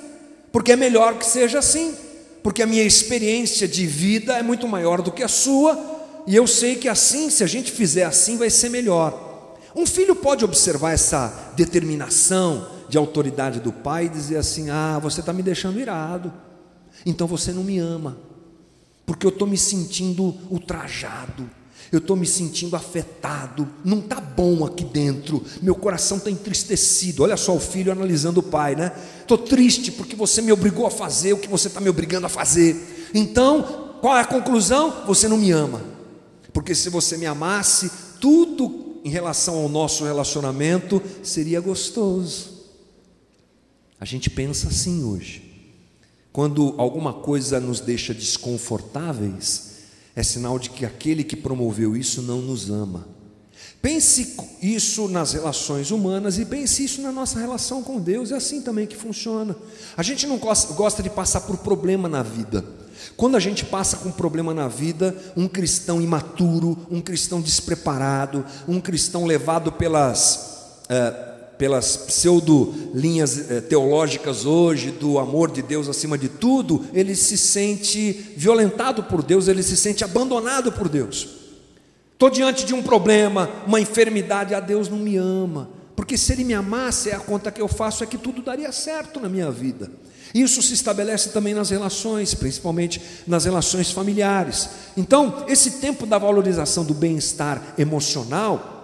porque 0.52 0.72
é 0.72 0.76
melhor 0.76 1.18
que 1.18 1.26
seja 1.26 1.58
assim, 1.58 1.94
porque 2.42 2.62
a 2.62 2.66
minha 2.66 2.84
experiência 2.84 3.66
de 3.66 3.84
vida 3.86 4.38
é 4.38 4.42
muito 4.42 4.66
maior 4.68 5.02
do 5.02 5.10
que 5.10 5.22
a 5.22 5.28
sua, 5.28 5.97
e 6.28 6.36
eu 6.36 6.46
sei 6.46 6.76
que 6.76 6.90
assim, 6.90 7.30
se 7.30 7.42
a 7.42 7.46
gente 7.46 7.72
fizer 7.72 8.04
assim, 8.04 8.36
vai 8.36 8.50
ser 8.50 8.68
melhor. 8.68 9.56
Um 9.74 9.86
filho 9.86 10.14
pode 10.14 10.44
observar 10.44 10.92
essa 10.92 11.52
determinação 11.56 12.68
de 12.86 12.98
autoridade 12.98 13.60
do 13.60 13.72
pai 13.72 14.04
e 14.04 14.08
dizer 14.10 14.36
assim: 14.36 14.68
Ah, 14.68 14.98
você 15.02 15.20
está 15.20 15.32
me 15.32 15.42
deixando 15.42 15.80
irado, 15.80 16.30
então 17.06 17.26
você 17.26 17.50
não 17.50 17.64
me 17.64 17.78
ama, 17.78 18.18
porque 19.06 19.24
eu 19.24 19.30
estou 19.30 19.48
me 19.48 19.56
sentindo 19.56 20.36
ultrajado, 20.50 21.48
eu 21.90 21.98
estou 21.98 22.14
me 22.14 22.26
sentindo 22.26 22.76
afetado, 22.76 23.66
não 23.82 24.00
está 24.00 24.20
bom 24.20 24.66
aqui 24.66 24.84
dentro, 24.84 25.42
meu 25.62 25.74
coração 25.74 26.18
está 26.18 26.30
entristecido. 26.30 27.22
Olha 27.22 27.38
só 27.38 27.56
o 27.56 27.60
filho 27.60 27.90
analisando 27.90 28.40
o 28.40 28.42
pai, 28.42 28.76
né? 28.76 28.92
Estou 29.18 29.38
triste 29.38 29.90
porque 29.90 30.14
você 30.14 30.42
me 30.42 30.52
obrigou 30.52 30.86
a 30.86 30.90
fazer 30.90 31.32
o 31.32 31.38
que 31.38 31.48
você 31.48 31.68
está 31.68 31.80
me 31.80 31.88
obrigando 31.88 32.26
a 32.26 32.28
fazer. 32.28 33.08
Então, 33.14 33.96
qual 34.02 34.14
é 34.14 34.20
a 34.20 34.26
conclusão? 34.26 35.04
Você 35.06 35.26
não 35.26 35.38
me 35.38 35.50
ama, 35.52 35.96
porque 36.58 36.74
se 36.74 36.90
você 36.90 37.16
me 37.16 37.24
amasse, 37.24 37.88
tudo 38.20 39.00
em 39.04 39.08
relação 39.08 39.58
ao 39.58 39.68
nosso 39.68 40.02
relacionamento 40.02 41.00
seria 41.22 41.60
gostoso. 41.60 42.66
A 44.00 44.04
gente 44.04 44.28
pensa 44.28 44.66
assim 44.66 45.04
hoje. 45.04 45.70
Quando 46.32 46.74
alguma 46.76 47.12
coisa 47.12 47.60
nos 47.60 47.78
deixa 47.78 48.12
desconfortáveis, 48.12 49.82
é 50.16 50.22
sinal 50.24 50.58
de 50.58 50.70
que 50.70 50.84
aquele 50.84 51.22
que 51.22 51.36
promoveu 51.36 51.96
isso 51.96 52.22
não 52.22 52.42
nos 52.42 52.68
ama. 52.68 53.06
Pense 53.80 54.34
isso 54.60 55.06
nas 55.06 55.34
relações 55.34 55.92
humanas 55.92 56.40
e 56.40 56.44
pense 56.44 56.84
isso 56.84 57.00
na 57.00 57.12
nossa 57.12 57.38
relação 57.38 57.84
com 57.84 58.00
Deus, 58.00 58.32
é 58.32 58.34
assim 58.34 58.62
também 58.62 58.84
que 58.84 58.96
funciona. 58.96 59.54
A 59.96 60.02
gente 60.02 60.26
não 60.26 60.38
gosta 60.38 61.04
de 61.04 61.08
passar 61.08 61.42
por 61.42 61.58
problema 61.58 62.08
na 62.08 62.24
vida. 62.24 62.77
Quando 63.16 63.36
a 63.36 63.40
gente 63.40 63.64
passa 63.64 63.96
com 63.98 64.10
problema 64.10 64.54
na 64.54 64.68
vida, 64.68 65.16
um 65.36 65.48
cristão 65.48 66.00
imaturo, 66.00 66.78
um 66.90 67.00
cristão 67.00 67.40
despreparado, 67.40 68.44
um 68.66 68.80
cristão 68.80 69.24
levado 69.24 69.72
pelas 69.72 70.84
eh, 70.88 71.28
pelas 71.58 71.96
pseudo-linhas 71.96 73.50
eh, 73.50 73.60
teológicas 73.60 74.46
hoje, 74.46 74.92
do 74.92 75.18
amor 75.18 75.50
de 75.50 75.60
Deus 75.60 75.88
acima 75.88 76.16
de 76.16 76.28
tudo, 76.28 76.86
ele 76.94 77.16
se 77.16 77.36
sente 77.36 78.12
violentado 78.36 79.02
por 79.02 79.24
Deus, 79.24 79.48
ele 79.48 79.64
se 79.64 79.76
sente 79.76 80.04
abandonado 80.04 80.70
por 80.70 80.88
Deus. 80.88 81.28
Estou 82.12 82.30
diante 82.30 82.64
de 82.64 82.74
um 82.74 82.82
problema, 82.82 83.50
uma 83.66 83.80
enfermidade, 83.80 84.54
a 84.54 84.60
Deus 84.60 84.88
não 84.88 84.98
me 84.98 85.16
ama, 85.16 85.68
porque 85.96 86.16
se 86.16 86.32
Ele 86.32 86.44
me 86.44 86.54
amasse, 86.54 87.10
a 87.10 87.18
conta 87.18 87.50
que 87.50 87.60
eu 87.60 87.68
faço 87.68 88.02
é 88.02 88.06
que 88.06 88.18
tudo 88.18 88.40
daria 88.40 88.70
certo 88.72 89.20
na 89.20 89.28
minha 89.28 89.50
vida. 89.50 89.90
Isso 90.34 90.62
se 90.62 90.74
estabelece 90.74 91.30
também 91.30 91.54
nas 91.54 91.70
relações, 91.70 92.34
principalmente 92.34 93.00
nas 93.26 93.44
relações 93.44 93.90
familiares. 93.90 94.68
Então, 94.96 95.44
esse 95.48 95.72
tempo 95.72 96.06
da 96.06 96.18
valorização 96.18 96.84
do 96.84 96.94
bem-estar 96.94 97.74
emocional 97.78 98.76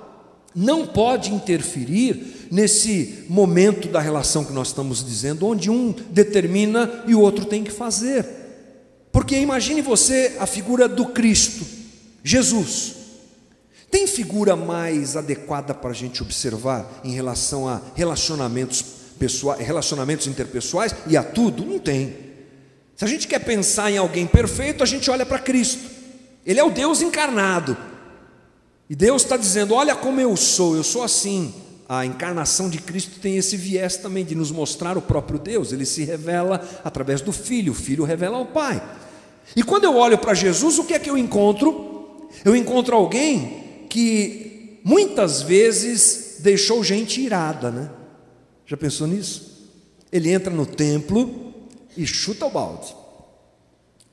não 0.55 0.87
pode 0.87 1.33
interferir 1.35 2.49
nesse 2.51 3.25
momento 3.29 3.89
da 3.89 4.01
relação 4.01 4.45
que 4.45 4.53
nós 4.53 4.69
estamos 4.69 5.05
dizendo, 5.05 5.47
onde 5.47 5.69
um 5.69 5.93
determina 6.11 7.03
e 7.07 7.15
o 7.15 7.21
outro 7.21 7.45
tem 7.45 7.65
que 7.65 7.73
fazer. 7.73 8.25
Porque 9.11 9.37
imagine 9.37 9.83
você 9.83 10.37
a 10.39 10.47
figura 10.47 10.89
do 10.89 11.07
Cristo, 11.07 11.65
Jesus. 12.23 12.95
Tem 13.91 14.07
figura 14.07 14.57
mais 14.57 15.17
adequada 15.17 15.73
para 15.73 15.91
a 15.91 15.95
gente 15.95 16.23
observar 16.23 17.01
em 17.05 17.13
relação 17.13 17.69
a 17.69 17.81
relacionamentos 17.95 18.85
pessoais, 19.19 19.61
relacionamentos 19.61 20.27
interpessoais 20.27 20.95
e 21.07 21.17
a 21.17 21.23
tudo? 21.23 21.65
Não 21.65 21.79
tem. 21.79 22.15
Se 22.97 23.05
a 23.05 23.09
gente 23.09 23.27
quer 23.27 23.41
pensar 23.41 23.91
em 23.91 23.99
alguém 23.99 24.27
perfeito, 24.27 24.83
a 24.83 24.87
gente 24.87 25.11
olha 25.11 25.27
para 25.27 25.39
Cristo. 25.39 25.91
Ele 26.47 26.61
é 26.61 26.65
o 26.65 26.71
Deus 26.71 27.03
encarnado. 27.03 27.77
E 28.89 28.95
Deus 28.95 29.23
está 29.23 29.37
dizendo: 29.37 29.75
Olha 29.75 29.95
como 29.95 30.21
eu 30.21 30.37
sou, 30.37 30.77
eu 30.77 30.85
sou 30.85 31.03
assim. 31.03 31.55
A 31.89 32.07
encarnação 32.07 32.71
de 32.71 32.79
Cristo 32.79 33.21
tem 33.21 33.37
esse 33.37 33.57
viés 33.57 33.97
também 33.97 34.25
de 34.25 34.35
nos 34.35 34.51
mostrar 34.51 34.97
o 34.97 35.03
próprio 35.03 35.39
Deus, 35.39 35.71
ele 35.71 35.85
se 35.85 36.03
revela 36.03 36.67
através 36.83 37.21
do 37.21 37.31
Filho, 37.31 37.73
o 37.73 37.75
Filho 37.75 38.05
revela 38.05 38.39
ao 38.39 38.47
Pai. 38.47 38.83
E 39.55 39.63
quando 39.63 39.85
eu 39.85 39.95
olho 39.95 40.17
para 40.17 40.33
Jesus, 40.33 40.79
o 40.79 40.85
que 40.85 40.95
é 40.95 40.99
que 40.99 41.11
eu 41.11 41.19
encontro? 41.19 42.27
Eu 42.43 42.57
encontro 42.57 42.97
alguém 42.97 43.87
que 43.91 44.81
muitas 44.83 45.43
vezes 45.43 46.37
deixou 46.41 46.83
gente 46.83 47.21
irada, 47.21 47.71
né? 47.71 47.91
Já 48.67 48.77
pensou 48.77 49.07
nisso? 49.07 49.71
Ele 50.11 50.31
entra 50.31 50.53
no 50.53 50.67
templo 50.67 51.53
e 51.97 52.07
chuta 52.07 52.47
o 52.47 52.51
balde 52.51 52.95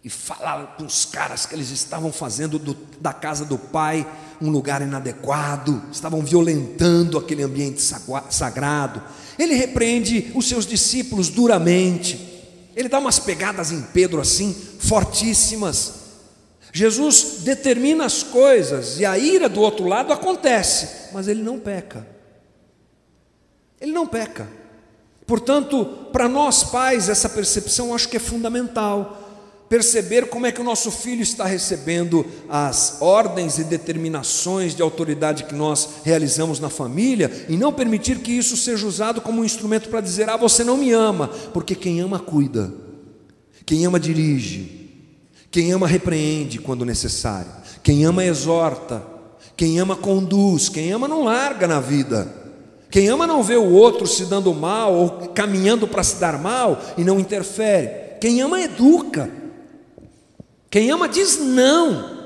e 0.04 0.10
falar 0.10 0.76
com 0.78 0.86
os 0.86 1.06
caras 1.06 1.46
que 1.46 1.54
eles 1.54 1.70
estavam 1.70 2.12
fazendo 2.12 2.58
do, 2.58 2.76
da 3.00 3.14
casa 3.14 3.46
do 3.46 3.58
pai 3.58 4.06
um 4.42 4.50
lugar 4.50 4.82
inadequado, 4.82 5.84
estavam 5.92 6.22
violentando 6.22 7.20
aquele 7.20 7.44
ambiente 7.44 7.80
sagrado. 8.30 9.02
Ele 9.38 9.54
repreende 9.54 10.32
os 10.34 10.48
seus 10.50 10.66
discípulos 10.66 11.30
duramente, 11.30 12.20
ele 12.76 12.90
dá 12.90 12.98
umas 12.98 13.20
pegadas 13.20 13.72
em 13.72 13.82
Pedro 13.82 14.20
assim, 14.20 14.56
fortíssimas. 14.80 16.02
Jesus 16.74 17.42
determina 17.44 18.06
as 18.06 18.24
coisas 18.24 19.00
e 19.00 19.06
a 19.06 19.18
ira 19.18 19.48
do 19.48 19.62
outro 19.62 19.86
lado 19.86 20.12
acontece, 20.12 21.12
mas 21.14 21.28
ele 21.28 21.44
não 21.44 21.60
peca. 21.60 22.08
Ele 23.82 23.92
não 23.92 24.06
peca. 24.06 24.48
Portanto, 25.26 25.86
para 26.14 26.30
nós 26.30 26.64
pais, 26.64 27.10
essa 27.10 27.28
percepção 27.28 27.94
acho 27.94 28.08
que 28.08 28.18
é 28.18 28.20
fundamental 28.20 29.18
perceber 29.72 30.28
como 30.28 30.46
é 30.46 30.52
que 30.52 30.60
o 30.60 30.66
nosso 30.66 30.92
filho 30.92 31.22
está 31.22 31.46
recebendo 31.46 32.26
as 32.50 32.98
ordens 33.00 33.58
e 33.58 33.64
determinações 33.64 34.76
de 34.76 34.82
autoridade 34.82 35.46
que 35.46 35.56
nós 35.56 36.02
realizamos 36.04 36.60
na 36.60 36.70
família 36.70 37.46
e 37.48 37.56
não 37.56 37.72
permitir 37.72 38.20
que 38.20 38.34
isso 38.34 38.58
seja 38.58 38.86
usado 38.86 39.22
como 39.22 39.42
um 39.42 39.46
instrumento 39.46 39.88
para 39.88 40.02
dizer: 40.02 40.30
ah, 40.30 40.36
você 40.36 40.62
não 40.66 40.76
me 40.76 40.92
ama, 40.92 41.30
porque 41.54 41.74
quem 41.74 42.02
ama 42.02 42.20
cuida. 42.20 42.74
Quem 43.66 43.86
ama 43.86 43.98
dirige. 43.98 44.90
Quem 45.50 45.72
ama 45.72 45.88
repreende 45.88 46.60
quando 46.60 46.84
necessário. 46.84 47.52
Quem 47.82 48.04
ama 48.04 48.26
exorta. 48.26 49.02
Quem 49.56 49.80
ama 49.80 49.96
conduz. 49.96 50.68
Quem 50.68 50.92
ama 50.92 51.08
não 51.08 51.24
larga 51.24 51.66
na 51.66 51.80
vida. 51.80 52.41
Quem 52.92 53.08
ama 53.08 53.26
não 53.26 53.42
vê 53.42 53.56
o 53.56 53.72
outro 53.72 54.06
se 54.06 54.26
dando 54.26 54.54
mal 54.54 54.94
ou 54.94 55.10
caminhando 55.30 55.88
para 55.88 56.04
se 56.04 56.18
dar 56.18 56.38
mal 56.38 56.78
e 56.98 57.06
não 57.06 57.18
interfere. 57.18 58.18
Quem 58.20 58.42
ama 58.42 58.62
educa. 58.62 59.32
Quem 60.70 60.92
ama 60.92 61.08
diz 61.08 61.40
não. 61.40 62.20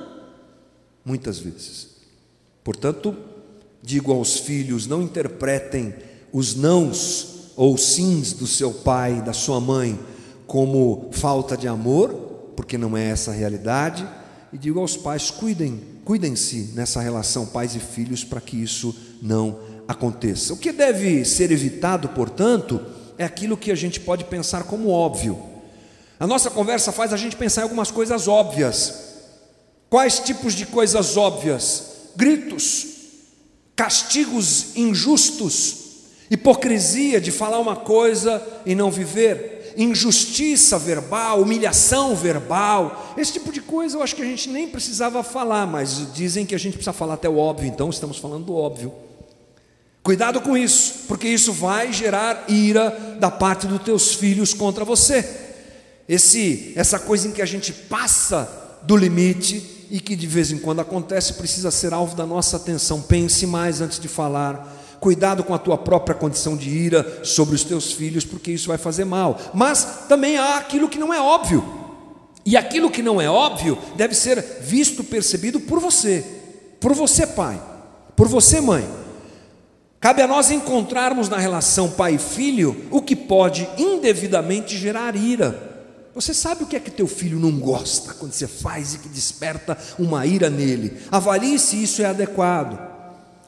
Muitas 1.05 1.38
vezes. 1.38 1.89
Portanto, 2.63 3.16
digo 3.82 4.11
aos 4.11 4.39
filhos: 4.39 4.88
não 4.88 5.03
interpretem 5.03 5.93
os 6.34 6.55
nãos 6.55 7.51
ou 7.55 7.78
sims 7.78 8.34
do 8.34 8.47
seu 8.47 8.74
pai, 8.74 9.22
da 9.22 9.34
sua 9.34 9.61
mãe, 9.61 9.99
como 10.47 11.09
falta 11.11 11.55
de 11.55 11.68
amor, 11.68 12.11
porque 12.55 12.76
não 12.76 12.97
é 12.97 13.05
essa 13.09 13.30
a 13.30 13.36
realidade. 13.36 14.07
E 14.51 14.57
digo 14.57 14.80
aos 14.80 14.97
pais: 14.97 15.30
cuidem, 15.30 15.80
cuidem-se 16.03 16.72
nessa 16.74 16.99
relação 17.01 17.45
pais 17.45 17.76
e 17.76 17.80
filhos 17.80 18.24
para 18.24 18.41
que 18.41 18.57
isso 18.59 18.95
não 19.22 19.49
aconteça. 19.49 19.75
O 19.88 20.58
que 20.58 20.72
deve 20.72 21.24
ser 21.26 21.52
evitado, 21.52 22.10
portanto, 22.10 22.82
é 23.18 23.24
aquilo 23.24 23.58
que 23.58 23.72
a 23.72 23.76
gente 23.76 24.00
pode 24.00 24.26
pensar 24.26 24.64
como 24.64 24.90
óbvio. 24.90 25.38
A 26.20 26.26
nossa 26.26 26.50
conversa 26.50 26.92
faz 26.92 27.14
a 27.14 27.18
gente 27.18 27.36
pensar 27.36 27.62
em 27.62 27.64
algumas 27.64 27.92
coisas 27.92 28.28
óbvias. 28.28 29.16
Quais 29.90 30.20
tipos 30.20 30.54
de 30.54 30.66
coisas 30.66 31.18
óbvias? 31.18 31.84
Gritos, 32.16 32.88
castigos 33.76 34.76
injustos, 34.76 35.78
hipocrisia 36.32 37.20
de 37.20 37.32
falar 37.32 37.60
uma 37.60 37.76
coisa 37.76 38.42
e 38.66 38.74
não 38.74 38.90
viver, 38.90 39.74
injustiça 39.78 40.80
verbal, 40.80 41.42
humilhação 41.42 42.16
verbal, 42.16 43.14
esse 43.18 43.34
tipo 43.34 43.52
de 43.52 43.62
coisa 43.62 43.98
eu 43.98 44.04
acho 44.04 44.16
que 44.16 44.22
a 44.22 44.26
gente 44.26 44.50
nem 44.50 44.68
precisava 44.68 45.22
falar, 45.22 45.68
mas 45.68 46.14
dizem 46.14 46.46
que 46.46 46.56
a 46.56 46.58
gente 46.58 46.74
precisa 46.74 46.94
falar 46.94 47.16
até 47.16 47.28
o 47.28 47.38
óbvio, 47.38 47.68
então 47.68 47.90
estamos 47.90 48.18
falando 48.18 48.46
do 48.46 48.56
óbvio. 48.56 48.94
Cuidado 50.06 50.39
com 50.39 50.56
isso, 50.56 51.06
porque 51.08 51.28
isso 51.28 51.51
vai 51.51 51.91
gerar 51.91 52.45
ira 52.47 53.18
da 53.20 53.32
parte 53.32 53.66
dos 53.66 53.82
teus 53.82 54.14
filhos 54.14 54.53
contra 54.53 54.86
você. 54.86 55.28
Esse, 56.08 56.74
essa 56.76 56.99
coisa 56.99 57.28
em 57.28 57.32
que 57.32 57.41
a 57.41 57.45
gente 57.45 57.74
passa 57.74 58.78
do 58.84 58.95
limite 58.95 59.88
e 59.89 59.99
que 59.99 60.16
de 60.16 60.28
vez 60.28 60.51
em 60.51 60.60
quando 60.60 60.80
acontece, 60.80 61.34
precisa 61.34 61.72
ser 61.72 61.91
alvo 61.91 62.16
da 62.16 62.24
nossa 62.24 62.58
atenção. 62.58 63.01
Pense 63.01 63.47
mais 63.47 63.82
antes 63.82 63.99
de 63.99 64.08
falar. 64.08 64.72
Cuidado 64.99 65.43
com 65.43 65.56
a 65.56 65.58
tua 65.58 65.76
própria 65.76 66.14
condição 66.14 66.56
de 66.56 66.70
ira 66.70 67.26
sobre 67.26 67.56
os 67.56 67.64
teus 67.64 67.91
filhos, 67.91 68.24
porque 68.24 68.51
isso 68.51 68.68
vai 68.68 68.78
fazer 68.78 69.06
mal. 69.06 69.41
Mas 69.56 70.03
também 70.08 70.38
há 70.38 70.58
aquilo 70.58 70.88
que 70.88 70.99
não 70.99 71.12
é 71.12 71.20
óbvio. 71.20 71.66
E 72.45 72.56
aquilo 72.56 72.91
que 72.91 73.01
não 73.01 73.20
é 73.20 73.28
óbvio 73.28 73.76
deve 73.95 74.14
ser 74.14 74.60
visto, 74.62 75.03
percebido 75.03 75.60
por 75.62 75.80
você, 75.80 76.24
por 76.80 76.93
você, 76.93 77.26
pai, 77.26 77.60
por 78.16 78.28
você, 78.28 78.62
mãe. 78.62 79.03
Cabe 80.00 80.22
a 80.22 80.28
nós 80.28 80.52
encontrarmos 80.52 81.30
na 81.30 81.38
relação 81.38 81.89
pai 81.89 82.16
e 82.16 82.20
filho 82.20 82.86
o 82.91 83.02
que 83.02 83.16
pode 83.16 83.68
indevidamente 83.78 84.78
gerar 84.78 85.16
ira. 85.16 85.74
Você 86.14 86.34
sabe 86.34 86.64
o 86.64 86.68
que 86.68 86.76
é 86.76 86.80
que 86.80 86.91
teu 86.91 87.08
filho 87.08 87.39
não 87.39 87.60
gosta 87.60 88.14
quando 88.14 88.32
você 88.32 88.48
faz 88.48 88.93
e 88.93 89.00
que 89.00 89.10
desperta 89.10 89.78
uma 90.00 90.26
ira 90.26 90.50
nele. 90.50 90.98
Avalie 91.12 91.60
se 91.60 91.82
isso 91.82 92.02
é 92.02 92.06
adequado. 92.06 92.80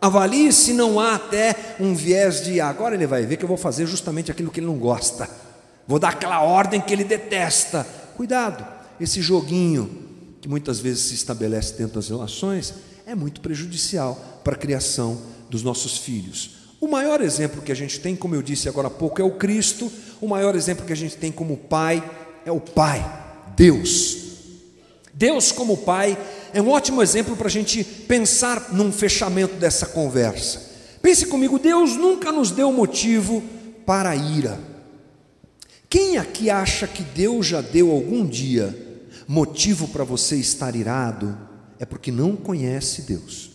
Avalie 0.02 0.52
se 0.52 0.74
não 0.74 1.00
há 1.00 1.16
até 1.16 1.56
um 1.80 1.95
viés 1.95 2.43
de 2.43 2.60
agora 2.60 2.93
ele 2.93 3.08
vai 3.08 3.26
ver 3.26 3.38
que 3.38 3.43
eu 3.45 3.48
vou 3.48 3.58
fazer 3.58 3.86
justamente 3.86 4.30
aquilo 4.32 4.52
que 4.52 4.60
ele 4.60 4.68
não 4.68 4.78
gosta. 4.78 5.30
Vou 5.88 5.98
dar 5.98 6.10
aquela 6.10 6.41
ordem 6.41 6.82
que 6.82 6.91
ele 6.91 7.06
detesta. 7.06 7.88
Cuidado, 8.18 8.66
esse 9.00 9.22
joguinho 9.22 9.89
que 10.41 10.50
muitas 10.50 10.80
vezes 10.80 11.06
se 11.06 11.16
estabelece 11.16 11.74
dentro 11.74 11.95
das 11.95 12.10
relações 12.10 12.74
é 13.06 13.16
muito 13.16 13.39
prejudicial 13.39 14.41
para 14.43 14.56
a 14.56 14.58
criação 14.58 15.18
dos 15.50 15.64
nossos 15.64 15.98
filhos. 15.98 16.52
O 16.80 16.88
maior 16.88 17.22
exemplo 17.22 17.62
que 17.62 17.72
a 17.72 17.76
gente 17.76 18.00
tem, 18.00 18.16
como 18.16 18.36
eu 18.36 18.41
disse 18.41 18.70
agora 18.70 18.88
há 18.88 18.91
pouco, 18.91 19.22
é 19.22 19.24
o 19.24 19.32
Cristo. 19.32 19.91
O 20.22 20.28
maior 20.28 20.56
exemplo 20.56 20.86
que 20.86 20.93
a 20.93 20.98
gente 20.98 21.18
tem 21.18 21.32
como 21.32 21.58
pai 21.58 22.04
é 22.45 22.52
o 22.52 22.62
Pai, 22.62 23.04
Deus. 23.56 24.18
Deus, 25.14 25.52
como 25.52 25.78
Pai, 25.78 26.18
é 26.54 26.62
um 26.62 26.70
ótimo 26.70 27.02
exemplo 27.02 27.36
para 27.36 27.48
a 27.48 27.52
gente 27.52 27.84
pensar 27.84 28.72
num 28.72 28.91
fechamento 28.91 29.56
dessa 29.56 29.88
conversa. 29.88 30.72
Pense 31.02 31.26
comigo, 31.26 31.60
Deus 31.60 31.95
nunca 31.95 32.32
nos 32.32 32.52
deu 32.52 32.72
motivo 32.72 33.43
para 33.86 34.16
ira. 34.16 34.60
Quem 35.89 36.18
aqui 36.18 36.50
acha 36.50 36.88
que 36.88 37.02
Deus 37.02 37.48
já 37.48 37.62
deu 37.62 37.91
algum 37.91 38.26
dia 38.26 38.86
motivo 39.28 39.88
para 39.88 40.04
você 40.04 40.36
estar 40.38 40.76
irado, 40.76 41.38
é 41.80 41.86
porque 41.86 42.12
não 42.12 42.36
conhece 42.36 43.02
Deus. 43.02 43.47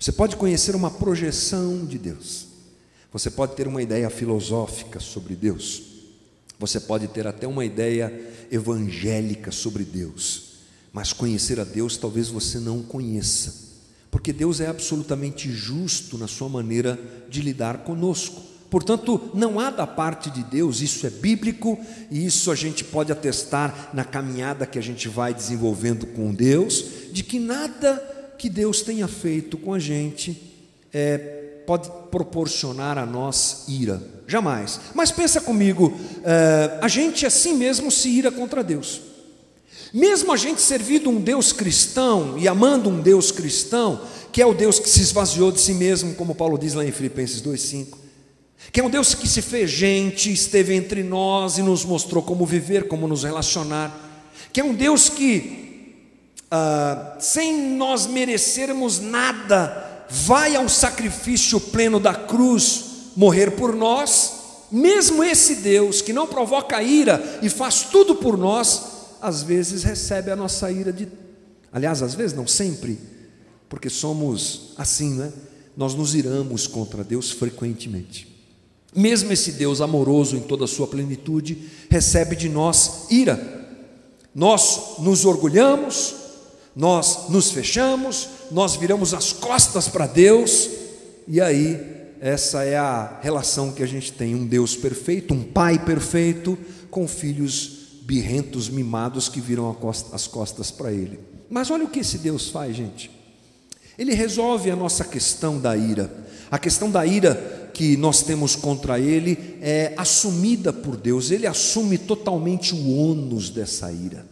Você 0.00 0.12
pode 0.12 0.34
conhecer 0.36 0.74
uma 0.74 0.90
projeção 0.90 1.84
de 1.84 1.98
Deus, 1.98 2.46
você 3.12 3.30
pode 3.30 3.54
ter 3.54 3.68
uma 3.68 3.82
ideia 3.82 4.08
filosófica 4.08 4.98
sobre 4.98 5.36
Deus, 5.36 5.82
você 6.58 6.80
pode 6.80 7.06
ter 7.08 7.26
até 7.26 7.46
uma 7.46 7.66
ideia 7.66 8.10
evangélica 8.50 9.52
sobre 9.52 9.84
Deus, 9.84 10.54
mas 10.90 11.12
conhecer 11.12 11.60
a 11.60 11.64
Deus 11.64 11.98
talvez 11.98 12.28
você 12.28 12.58
não 12.58 12.82
conheça, 12.82 13.54
porque 14.10 14.32
Deus 14.32 14.58
é 14.58 14.68
absolutamente 14.68 15.52
justo 15.52 16.16
na 16.16 16.26
sua 16.26 16.48
maneira 16.48 16.98
de 17.28 17.42
lidar 17.42 17.84
conosco. 17.84 18.40
Portanto, 18.70 19.30
não 19.34 19.60
há 19.60 19.68
da 19.68 19.86
parte 19.86 20.30
de 20.30 20.42
Deus, 20.44 20.80
isso 20.80 21.06
é 21.06 21.10
bíblico 21.10 21.78
e 22.10 22.24
isso 22.24 22.50
a 22.50 22.54
gente 22.54 22.84
pode 22.84 23.12
atestar 23.12 23.90
na 23.92 24.04
caminhada 24.04 24.64
que 24.64 24.78
a 24.78 24.82
gente 24.82 25.08
vai 25.08 25.34
desenvolvendo 25.34 26.06
com 26.06 26.32
Deus, 26.32 26.84
de 27.12 27.22
que 27.22 27.38
nada 27.38 28.19
que 28.40 28.48
Deus 28.48 28.80
tenha 28.80 29.06
feito 29.06 29.58
com 29.58 29.74
a 29.74 29.78
gente 29.78 30.40
é, 30.90 31.18
pode 31.66 31.90
proporcionar 32.10 32.96
a 32.96 33.04
nós 33.04 33.66
ira 33.68 34.02
jamais. 34.26 34.80
Mas 34.94 35.10
pensa 35.10 35.42
comigo, 35.42 35.88
uh, 35.88 36.78
a 36.80 36.88
gente 36.88 37.26
assim 37.26 37.54
mesmo 37.54 37.90
se 37.90 38.08
ira 38.08 38.30
contra 38.30 38.64
Deus. 38.64 39.02
Mesmo 39.92 40.32
a 40.32 40.36
gente 40.36 40.62
servindo 40.62 41.10
um 41.10 41.20
Deus 41.20 41.52
cristão 41.52 42.38
e 42.38 42.48
amando 42.48 42.88
um 42.88 43.00
Deus 43.00 43.30
cristão, 43.30 44.00
que 44.32 44.40
é 44.40 44.46
o 44.46 44.54
Deus 44.54 44.78
que 44.78 44.88
se 44.88 45.02
esvaziou 45.02 45.52
de 45.52 45.60
si 45.60 45.74
mesmo, 45.74 46.14
como 46.14 46.34
Paulo 46.34 46.56
diz 46.56 46.72
lá 46.74 46.84
em 46.84 46.92
Filipenses 46.92 47.42
2,5, 47.42 47.98
que 48.72 48.80
é 48.80 48.84
um 48.84 48.88
Deus 48.90 49.14
que 49.14 49.28
se 49.28 49.42
fez 49.42 49.68
gente, 49.68 50.32
esteve 50.32 50.74
entre 50.74 51.02
nós 51.02 51.58
e 51.58 51.62
nos 51.62 51.84
mostrou 51.84 52.22
como 52.22 52.46
viver, 52.46 52.88
como 52.88 53.06
nos 53.06 53.24
relacionar, 53.24 54.08
que 54.52 54.60
é 54.60 54.64
um 54.64 54.74
Deus 54.74 55.08
que, 55.08 55.69
uh, 56.52 57.20
sem 57.20 57.76
nós 57.76 58.06
merecermos 58.06 58.98
nada, 58.98 60.06
vai 60.08 60.56
ao 60.56 60.68
sacrifício 60.68 61.60
pleno 61.60 62.00
da 62.00 62.14
cruz 62.14 62.84
morrer 63.16 63.52
por 63.52 63.74
nós, 63.74 64.40
mesmo 64.70 65.22
esse 65.22 65.56
Deus 65.56 66.00
que 66.00 66.12
não 66.12 66.26
provoca 66.26 66.82
ira 66.82 67.40
e 67.42 67.48
faz 67.48 67.82
tudo 67.82 68.14
por 68.14 68.36
nós, 68.36 68.82
às 69.20 69.42
vezes 69.42 69.82
recebe 69.82 70.30
a 70.30 70.36
nossa 70.36 70.70
ira 70.70 70.92
de. 70.92 71.08
Aliás, 71.72 72.02
às 72.02 72.14
vezes 72.14 72.36
não 72.36 72.46
sempre, 72.46 72.98
porque 73.68 73.90
somos 73.90 74.72
assim, 74.76 75.14
né? 75.14 75.32
Nós 75.76 75.94
nos 75.94 76.14
iramos 76.14 76.66
contra 76.66 77.04
Deus 77.04 77.30
frequentemente. 77.30 78.28
Mesmo 78.94 79.32
esse 79.32 79.52
Deus 79.52 79.80
amoroso 79.80 80.36
em 80.36 80.40
toda 80.40 80.64
a 80.64 80.68
sua 80.68 80.86
plenitude, 80.86 81.70
recebe 81.88 82.34
de 82.34 82.48
nós 82.48 83.06
ira. 83.10 83.60
Nós 84.34 84.98
nos 84.98 85.24
orgulhamos, 85.24 86.14
nós 86.74 87.28
nos 87.28 87.50
fechamos, 87.50 88.28
nós 88.50 88.76
viramos 88.76 89.12
as 89.12 89.32
costas 89.32 89.88
para 89.88 90.06
Deus, 90.06 90.68
e 91.26 91.40
aí 91.40 91.78
essa 92.20 92.64
é 92.64 92.76
a 92.76 93.18
relação 93.22 93.72
que 93.72 93.82
a 93.82 93.86
gente 93.86 94.12
tem: 94.12 94.34
um 94.34 94.46
Deus 94.46 94.76
perfeito, 94.76 95.32
um 95.32 95.42
Pai 95.42 95.78
perfeito, 95.84 96.58
com 96.90 97.08
filhos 97.08 97.78
birrentos, 98.02 98.68
mimados 98.68 99.28
que 99.28 99.40
viram 99.40 99.76
as 100.12 100.26
costas 100.26 100.70
para 100.70 100.92
Ele. 100.92 101.18
Mas 101.48 101.70
olha 101.70 101.84
o 101.84 101.90
que 101.90 102.00
esse 102.00 102.18
Deus 102.18 102.48
faz, 102.48 102.76
gente. 102.76 103.10
Ele 103.98 104.14
resolve 104.14 104.70
a 104.70 104.76
nossa 104.76 105.04
questão 105.04 105.58
da 105.58 105.76
ira. 105.76 106.10
A 106.50 106.58
questão 106.58 106.90
da 106.90 107.04
ira 107.06 107.70
que 107.72 107.96
nós 107.96 108.22
temos 108.22 108.56
contra 108.56 108.98
Ele 108.98 109.56
é 109.60 109.94
assumida 109.96 110.72
por 110.72 110.96
Deus, 110.96 111.30
Ele 111.30 111.46
assume 111.46 111.98
totalmente 111.98 112.74
o 112.74 112.96
ônus 112.96 113.50
dessa 113.50 113.92
ira. 113.92 114.26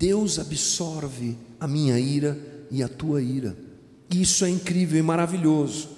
Deus 0.00 0.38
absorve 0.38 1.36
a 1.60 1.68
minha 1.68 2.00
ira 2.00 2.38
e 2.70 2.82
a 2.82 2.88
tua 2.88 3.20
ira. 3.20 3.54
Isso 4.10 4.46
é 4.46 4.48
incrível 4.48 4.98
e 4.98 5.02
maravilhoso. 5.02 5.90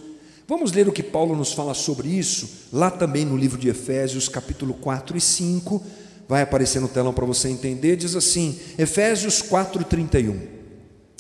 Vamos 0.49 0.73
ler 0.73 0.89
o 0.89 0.93
que 0.93 1.05
Paulo 1.05 1.37
nos 1.37 1.53
fala 1.53 1.73
sobre 1.73 2.09
isso, 2.09 2.67
lá 2.73 2.91
também 2.91 3.25
no 3.25 3.37
livro 3.37 3.57
de 3.57 3.69
Efésios, 3.69 4.29
capítulo 4.29 4.75
4 4.75 5.17
e 5.17 5.21
5. 5.21 5.81
Vai 6.29 6.43
aparecer 6.43 6.81
no 6.81 6.89
telão 6.89 7.15
para 7.15 7.25
você 7.25 7.49
entender. 7.49 7.95
Diz 7.95 8.17
assim: 8.17 8.59
Efésios 8.77 9.41
4, 9.41 9.85
31. 9.85 10.49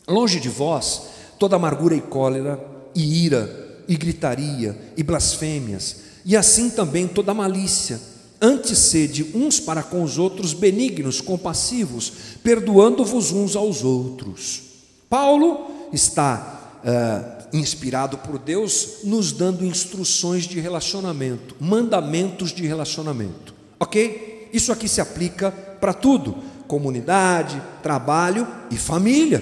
Longe 0.09 0.41
de 0.41 0.49
vós 0.49 1.03
toda 1.39 1.55
amargura 1.55 1.95
e 1.95 2.01
cólera, 2.01 2.59
e 2.97 3.25
ira, 3.25 3.85
e 3.87 3.97
gritaria, 3.97 4.77
e 4.97 5.05
blasfêmias, 5.05 5.99
e 6.25 6.37
assim 6.37 6.69
também 6.69 7.07
toda 7.07 7.33
malícia. 7.33 8.01
Antes 8.45 8.77
sede 8.79 9.31
uns 9.37 9.61
para 9.61 9.85
com 9.85 10.03
os 10.03 10.19
outros 10.19 10.53
benignos, 10.53 11.21
compassivos, 11.21 12.13
perdoando-vos 12.43 13.31
uns 13.31 13.55
aos 13.55 13.85
outros. 13.85 14.63
Paulo 15.09 15.71
está 15.93 16.81
uh, 16.85 17.57
inspirado 17.57 18.19
por 18.19 18.41
Deus, 18.41 19.05
nos 19.05 19.31
dando 19.31 19.65
instruções 19.65 20.43
de 20.43 20.59
relacionamento, 20.59 21.55
mandamentos 21.61 22.51
de 22.51 22.67
relacionamento, 22.67 23.55
ok? 23.79 24.49
Isso 24.53 24.73
aqui 24.73 24.89
se 24.89 25.01
aplica 25.01 25.53
para 25.53 25.95
tudo: 25.95 26.37
comunidade, 26.67 27.63
trabalho 27.81 28.49
e 28.73 28.77
família. 28.77 29.41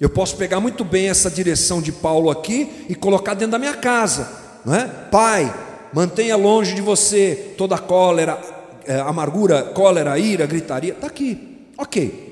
Eu 0.00 0.10
posso 0.10 0.36
pegar 0.36 0.58
muito 0.58 0.84
bem 0.84 1.08
essa 1.08 1.30
direção 1.30 1.80
de 1.80 1.92
Paulo 1.92 2.28
aqui 2.28 2.86
e 2.88 2.94
colocar 2.96 3.34
dentro 3.34 3.52
da 3.52 3.58
minha 3.58 3.74
casa, 3.74 4.28
não 4.64 4.74
é? 4.74 4.84
Pai, 4.84 5.65
mantenha 5.92 6.36
longe 6.36 6.74
de 6.74 6.80
você 6.80 7.54
toda 7.56 7.78
cólera, 7.78 8.38
é, 8.86 8.98
amargura, 9.00 9.62
cólera, 9.62 10.18
ira, 10.18 10.46
gritaria. 10.46 10.92
Está 10.92 11.06
aqui, 11.06 11.66
ok. 11.76 12.26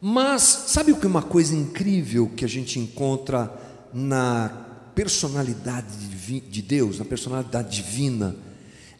Mas 0.00 0.42
sabe 0.68 0.92
o 0.92 0.96
que 0.96 1.04
é 1.04 1.08
uma 1.08 1.22
coisa 1.22 1.54
incrível 1.54 2.30
que 2.34 2.44
a 2.44 2.48
gente 2.48 2.78
encontra 2.78 3.52
na 3.92 4.50
personalidade 4.94 6.08
de 6.48 6.62
Deus, 6.62 6.98
na 6.98 7.04
personalidade 7.04 7.76
divina? 7.76 8.34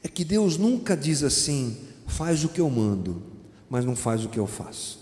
É 0.02 0.08
que 0.08 0.24
Deus 0.24 0.58
nunca 0.58 0.96
diz 0.96 1.22
assim, 1.22 1.78
faz 2.06 2.44
o 2.44 2.48
que 2.48 2.60
eu 2.60 2.68
mando, 2.68 3.22
mas 3.68 3.84
não 3.84 3.96
faz 3.96 4.24
o 4.24 4.28
que 4.28 4.38
eu 4.38 4.46
faço. 4.46 5.00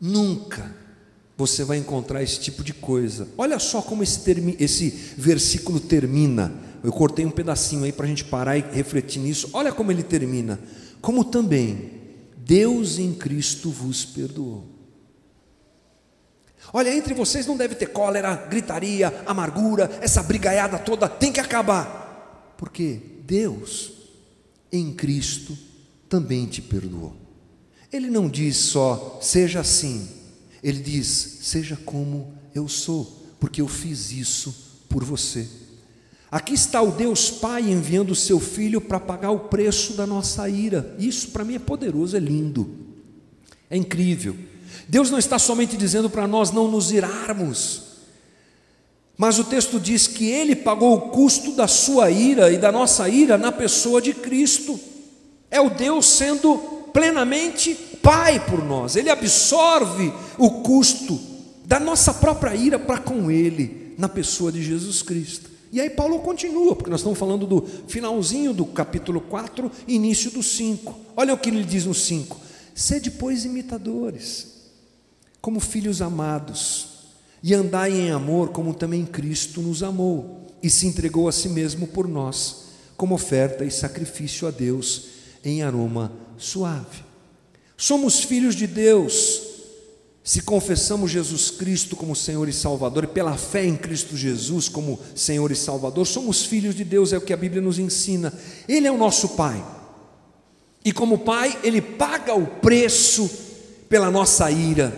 Nunca 0.00 0.74
você 1.36 1.64
vai 1.64 1.78
encontrar 1.78 2.22
esse 2.22 2.40
tipo 2.40 2.62
de 2.62 2.72
coisa. 2.72 3.28
Olha 3.36 3.58
só 3.58 3.82
como 3.82 4.02
esse, 4.02 4.56
esse 4.58 4.90
versículo 5.16 5.80
termina. 5.80 6.52
Eu 6.84 6.92
cortei 6.92 7.24
um 7.24 7.30
pedacinho 7.30 7.82
aí 7.82 7.92
para 7.92 8.04
a 8.04 8.08
gente 8.08 8.26
parar 8.26 8.58
e 8.58 8.60
refletir 8.60 9.18
nisso. 9.18 9.48
Olha 9.54 9.72
como 9.72 9.90
ele 9.90 10.02
termina. 10.02 10.60
Como 11.00 11.24
também 11.24 11.92
Deus 12.36 12.98
em 12.98 13.14
Cristo 13.14 13.70
vos 13.70 14.04
perdoou. 14.04 14.66
Olha, 16.74 16.94
entre 16.94 17.14
vocês 17.14 17.46
não 17.46 17.56
deve 17.56 17.74
ter 17.74 17.86
cólera, 17.86 18.34
gritaria, 18.34 19.22
amargura, 19.24 19.98
essa 20.02 20.22
brigaiada 20.22 20.78
toda 20.78 21.08
tem 21.08 21.32
que 21.32 21.40
acabar. 21.40 22.54
Porque 22.58 23.00
Deus 23.24 23.92
em 24.70 24.92
Cristo 24.92 25.56
também 26.06 26.44
te 26.44 26.60
perdoou. 26.60 27.16
Ele 27.90 28.10
não 28.10 28.28
diz 28.28 28.58
só, 28.58 29.18
seja 29.22 29.60
assim, 29.60 30.06
ele 30.62 30.80
diz, 30.80 31.06
seja 31.42 31.78
como 31.82 32.34
eu 32.54 32.68
sou, 32.68 33.24
porque 33.40 33.62
eu 33.62 33.68
fiz 33.68 34.12
isso 34.12 34.84
por 34.86 35.02
você. 35.02 35.48
Aqui 36.30 36.54
está 36.54 36.82
o 36.82 36.90
Deus 36.90 37.30
Pai 37.30 37.62
enviando 37.62 38.10
o 38.10 38.16
seu 38.16 38.40
filho 38.40 38.80
para 38.80 38.98
pagar 38.98 39.30
o 39.30 39.40
preço 39.40 39.92
da 39.92 40.06
nossa 40.06 40.48
ira. 40.48 40.94
Isso 40.98 41.28
para 41.28 41.44
mim 41.44 41.54
é 41.54 41.58
poderoso, 41.58 42.16
é 42.16 42.20
lindo, 42.20 42.68
é 43.70 43.76
incrível. 43.76 44.36
Deus 44.88 45.10
não 45.10 45.18
está 45.18 45.38
somente 45.38 45.76
dizendo 45.76 46.10
para 46.10 46.26
nós 46.26 46.50
não 46.50 46.68
nos 46.68 46.90
irarmos, 46.90 47.82
mas 49.16 49.38
o 49.38 49.44
texto 49.44 49.78
diz 49.78 50.06
que 50.06 50.26
Ele 50.26 50.56
pagou 50.56 50.94
o 50.94 51.00
custo 51.10 51.52
da 51.52 51.68
sua 51.68 52.10
ira 52.10 52.50
e 52.50 52.58
da 52.58 52.72
nossa 52.72 53.08
ira 53.08 53.38
na 53.38 53.52
pessoa 53.52 54.02
de 54.02 54.12
Cristo. 54.12 54.78
É 55.50 55.60
o 55.60 55.70
Deus 55.70 56.06
sendo 56.06 56.58
plenamente 56.92 57.74
Pai 58.02 58.44
por 58.44 58.62
nós, 58.62 58.96
Ele 58.96 59.08
absorve 59.08 60.12
o 60.36 60.50
custo 60.62 61.18
da 61.64 61.80
nossa 61.80 62.12
própria 62.12 62.54
ira 62.54 62.78
para 62.78 62.98
com 62.98 63.30
Ele, 63.30 63.94
na 63.96 64.08
pessoa 64.08 64.52
de 64.52 64.62
Jesus 64.62 65.00
Cristo. 65.00 65.53
E 65.74 65.80
aí 65.80 65.90
Paulo 65.90 66.20
continua, 66.20 66.76
porque 66.76 66.88
nós 66.88 67.00
estamos 67.00 67.18
falando 67.18 67.48
do 67.48 67.66
finalzinho 67.88 68.54
do 68.54 68.64
capítulo 68.64 69.20
4, 69.20 69.68
início 69.88 70.30
do 70.30 70.40
5. 70.40 70.94
Olha 71.16 71.34
o 71.34 71.36
que 71.36 71.50
ele 71.50 71.64
diz 71.64 71.84
no 71.84 71.92
5: 71.92 72.40
Sede, 72.72 73.10
pois, 73.10 73.44
imitadores, 73.44 74.70
como 75.40 75.58
filhos 75.58 76.00
amados, 76.00 76.90
e 77.42 77.52
andai 77.52 77.92
em 77.92 78.12
amor, 78.12 78.50
como 78.50 78.72
também 78.72 79.04
Cristo 79.04 79.60
nos 79.60 79.82
amou, 79.82 80.46
e 80.62 80.70
se 80.70 80.86
entregou 80.86 81.26
a 81.26 81.32
si 81.32 81.48
mesmo 81.48 81.88
por 81.88 82.06
nós, 82.06 82.66
como 82.96 83.16
oferta 83.16 83.64
e 83.64 83.70
sacrifício 83.72 84.46
a 84.46 84.52
Deus 84.52 85.06
em 85.44 85.64
aroma 85.64 86.12
suave. 86.38 87.02
Somos 87.76 88.20
filhos 88.20 88.54
de 88.54 88.68
Deus, 88.68 89.42
se 90.26 90.40
confessamos 90.40 91.10
Jesus 91.10 91.50
Cristo 91.50 91.94
como 91.94 92.16
Senhor 92.16 92.48
e 92.48 92.52
Salvador, 92.52 93.04
e 93.04 93.08
pela 93.08 93.36
fé 93.36 93.66
em 93.66 93.76
Cristo 93.76 94.16
Jesus 94.16 94.70
como 94.70 94.98
Senhor 95.14 95.52
e 95.52 95.54
Salvador, 95.54 96.06
somos 96.06 96.46
filhos 96.46 96.74
de 96.74 96.82
Deus, 96.82 97.12
é 97.12 97.18
o 97.18 97.20
que 97.20 97.34
a 97.34 97.36
Bíblia 97.36 97.60
nos 97.60 97.78
ensina. 97.78 98.32
Ele 98.66 98.86
é 98.86 98.90
o 98.90 98.96
nosso 98.96 99.28
Pai. 99.30 99.62
E 100.82 100.92
como 100.92 101.18
Pai, 101.18 101.58
Ele 101.62 101.82
paga 101.82 102.34
o 102.34 102.46
preço 102.46 103.30
pela 103.86 104.10
nossa 104.10 104.50
ira 104.50 104.94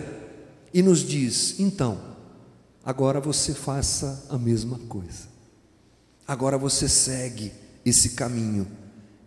e 0.73 0.81
nos 0.81 0.99
diz: 0.99 1.59
então, 1.59 1.99
agora 2.85 3.19
você 3.19 3.53
faça 3.53 4.25
a 4.29 4.37
mesma 4.37 4.79
coisa. 4.87 5.27
Agora 6.25 6.57
você 6.57 6.87
segue 6.87 7.51
esse 7.85 8.11
caminho 8.11 8.65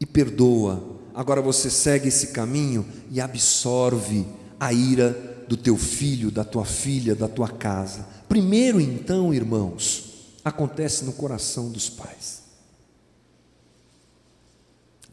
e 0.00 0.06
perdoa. 0.06 0.98
Agora 1.14 1.42
você 1.42 1.68
segue 1.68 2.08
esse 2.08 2.28
caminho 2.28 2.86
e 3.10 3.20
absorve 3.20 4.26
a 4.58 4.72
ira 4.72 5.29
do 5.50 5.56
teu 5.56 5.76
filho, 5.76 6.30
da 6.30 6.44
tua 6.44 6.64
filha, 6.64 7.12
da 7.12 7.26
tua 7.26 7.48
casa. 7.48 8.06
Primeiro, 8.28 8.80
então, 8.80 9.34
irmãos, 9.34 10.36
acontece 10.44 11.04
no 11.04 11.12
coração 11.12 11.72
dos 11.72 11.90
pais. 11.90 12.42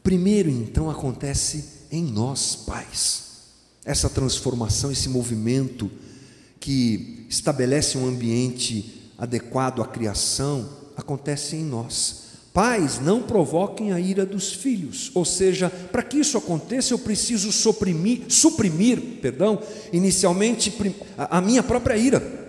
Primeiro, 0.00 0.48
então, 0.48 0.88
acontece 0.88 1.88
em 1.90 2.04
nós, 2.04 2.54
pais. 2.54 3.22
Essa 3.84 4.08
transformação, 4.08 4.92
esse 4.92 5.08
movimento 5.08 5.90
que 6.60 7.26
estabelece 7.28 7.98
um 7.98 8.06
ambiente 8.06 9.10
adequado 9.18 9.82
à 9.82 9.88
criação, 9.88 10.68
acontece 10.96 11.56
em 11.56 11.64
nós. 11.64 12.27
Pais, 12.52 12.98
não 13.00 13.22
provoquem 13.22 13.92
a 13.92 14.00
ira 14.00 14.26
dos 14.26 14.52
filhos. 14.52 15.10
Ou 15.14 15.24
seja, 15.24 15.70
para 15.92 16.02
que 16.02 16.18
isso 16.18 16.36
aconteça, 16.36 16.92
eu 16.92 16.98
preciso 16.98 17.52
suprimir, 17.52 18.22
suprimir, 18.28 19.00
perdão, 19.22 19.60
inicialmente 19.92 20.72
a 21.16 21.40
minha 21.40 21.62
própria 21.62 21.96
ira. 21.96 22.48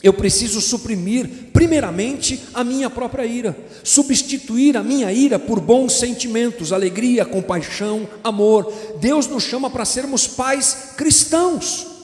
Eu 0.00 0.12
preciso 0.12 0.60
suprimir, 0.60 1.28
primeiramente, 1.52 2.40
a 2.54 2.62
minha 2.62 2.88
própria 2.88 3.26
ira, 3.26 3.56
substituir 3.82 4.76
a 4.76 4.82
minha 4.82 5.12
ira 5.12 5.40
por 5.40 5.58
bons 5.58 5.94
sentimentos, 5.94 6.72
alegria, 6.72 7.24
compaixão, 7.24 8.08
amor. 8.22 8.72
Deus 9.00 9.26
nos 9.26 9.42
chama 9.42 9.68
para 9.68 9.84
sermos 9.84 10.28
pais 10.28 10.92
cristãos. 10.96 11.98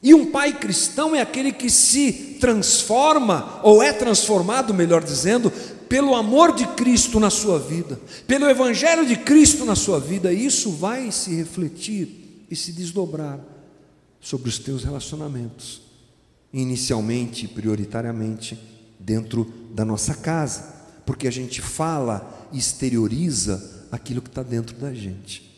E 0.00 0.14
um 0.14 0.26
pai 0.26 0.52
cristão 0.52 1.16
é 1.16 1.20
aquele 1.22 1.50
que 1.50 1.70
se 1.70 2.36
transforma, 2.38 3.58
ou 3.62 3.82
é 3.82 3.90
transformado, 3.90 4.74
melhor 4.74 5.02
dizendo, 5.02 5.50
pelo 5.94 6.16
amor 6.16 6.52
de 6.52 6.66
Cristo 6.66 7.20
na 7.20 7.30
sua 7.30 7.56
vida, 7.56 8.00
pelo 8.26 8.50
Evangelho 8.50 9.06
de 9.06 9.14
Cristo 9.14 9.64
na 9.64 9.76
sua 9.76 10.00
vida, 10.00 10.32
isso 10.32 10.72
vai 10.72 11.12
se 11.12 11.32
refletir 11.32 12.44
e 12.50 12.56
se 12.56 12.72
desdobrar 12.72 13.38
sobre 14.20 14.48
os 14.48 14.58
teus 14.58 14.82
relacionamentos, 14.82 15.82
inicialmente, 16.52 17.46
prioritariamente, 17.46 18.58
dentro 18.98 19.48
da 19.72 19.84
nossa 19.84 20.16
casa, 20.16 20.64
porque 21.06 21.28
a 21.28 21.30
gente 21.30 21.62
fala 21.62 22.48
e 22.52 22.58
exterioriza 22.58 23.86
aquilo 23.92 24.20
que 24.20 24.30
está 24.30 24.42
dentro 24.42 24.74
da 24.74 24.92
gente. 24.92 25.48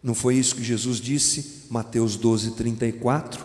Não 0.00 0.14
foi 0.14 0.36
isso 0.36 0.54
que 0.54 0.62
Jesus 0.62 0.98
disse, 0.98 1.64
Mateus 1.68 2.14
12, 2.14 2.52
34? 2.52 3.44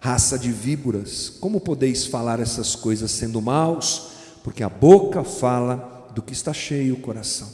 Raça 0.00 0.36
de 0.36 0.50
víboras, 0.50 1.28
como 1.38 1.60
podeis 1.60 2.04
falar 2.04 2.40
essas 2.40 2.74
coisas 2.74 3.12
sendo 3.12 3.40
maus? 3.40 4.17
Porque 4.48 4.62
a 4.62 4.68
boca 4.70 5.22
fala 5.22 6.10
do 6.14 6.22
que 6.22 6.32
está 6.32 6.54
cheio 6.54 6.94
o 6.94 7.00
coração. 7.00 7.52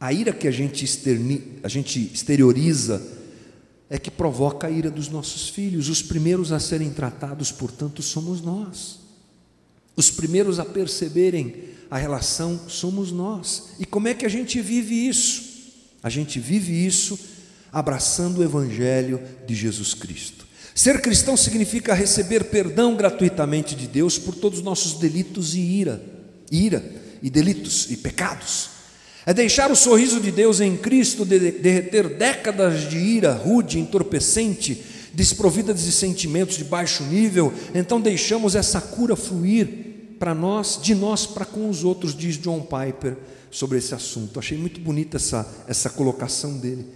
A 0.00 0.12
ira 0.12 0.32
que 0.32 0.48
a 0.48 0.50
gente, 0.50 0.84
externi, 0.84 1.60
a 1.62 1.68
gente 1.68 2.00
exterioriza 2.12 3.00
é 3.88 3.96
que 3.96 4.10
provoca 4.10 4.66
a 4.66 4.70
ira 4.72 4.90
dos 4.90 5.08
nossos 5.08 5.48
filhos. 5.48 5.88
Os 5.88 6.02
primeiros 6.02 6.50
a 6.50 6.58
serem 6.58 6.90
tratados, 6.90 7.52
portanto, 7.52 8.02
somos 8.02 8.40
nós. 8.40 8.98
Os 9.94 10.10
primeiros 10.10 10.58
a 10.58 10.64
perceberem 10.64 11.54
a 11.88 11.96
relação 11.96 12.58
somos 12.66 13.12
nós. 13.12 13.68
E 13.78 13.86
como 13.86 14.08
é 14.08 14.14
que 14.14 14.26
a 14.26 14.28
gente 14.28 14.60
vive 14.60 15.06
isso? 15.06 15.44
A 16.02 16.10
gente 16.10 16.40
vive 16.40 16.72
isso 16.72 17.16
abraçando 17.70 18.38
o 18.38 18.42
Evangelho 18.42 19.22
de 19.46 19.54
Jesus 19.54 19.94
Cristo. 19.94 20.44
Ser 20.78 21.00
cristão 21.00 21.36
significa 21.36 21.92
receber 21.92 22.44
perdão 22.44 22.94
gratuitamente 22.94 23.74
de 23.74 23.88
Deus 23.88 24.16
por 24.16 24.32
todos 24.32 24.60
os 24.60 24.64
nossos 24.64 24.92
delitos 24.92 25.56
e 25.56 25.58
ira, 25.58 26.00
ira 26.52 26.84
e 27.20 27.28
delitos 27.28 27.90
e 27.90 27.96
pecados. 27.96 28.70
É 29.26 29.34
deixar 29.34 29.72
o 29.72 29.74
sorriso 29.74 30.20
de 30.20 30.30
Deus 30.30 30.60
em 30.60 30.76
Cristo 30.76 31.24
derreter 31.24 32.16
décadas 32.16 32.88
de 32.88 32.96
ira 32.96 33.32
rude, 33.32 33.80
entorpecente, 33.80 34.80
desprovida 35.12 35.74
de 35.74 35.90
sentimentos 35.90 36.56
de 36.56 36.62
baixo 36.62 37.02
nível, 37.02 37.52
então 37.74 38.00
deixamos 38.00 38.54
essa 38.54 38.80
cura 38.80 39.16
fluir 39.16 39.68
para 40.16 40.32
nós, 40.32 40.78
de 40.80 40.94
nós 40.94 41.26
para 41.26 41.44
com 41.44 41.68
os 41.68 41.82
outros, 41.82 42.14
diz 42.14 42.38
John 42.38 42.60
Piper, 42.60 43.16
sobre 43.50 43.78
esse 43.78 43.96
assunto. 43.96 44.38
Achei 44.38 44.56
muito 44.56 44.78
bonita 44.78 45.16
essa, 45.16 45.44
essa 45.66 45.90
colocação 45.90 46.56
dele. 46.56 46.86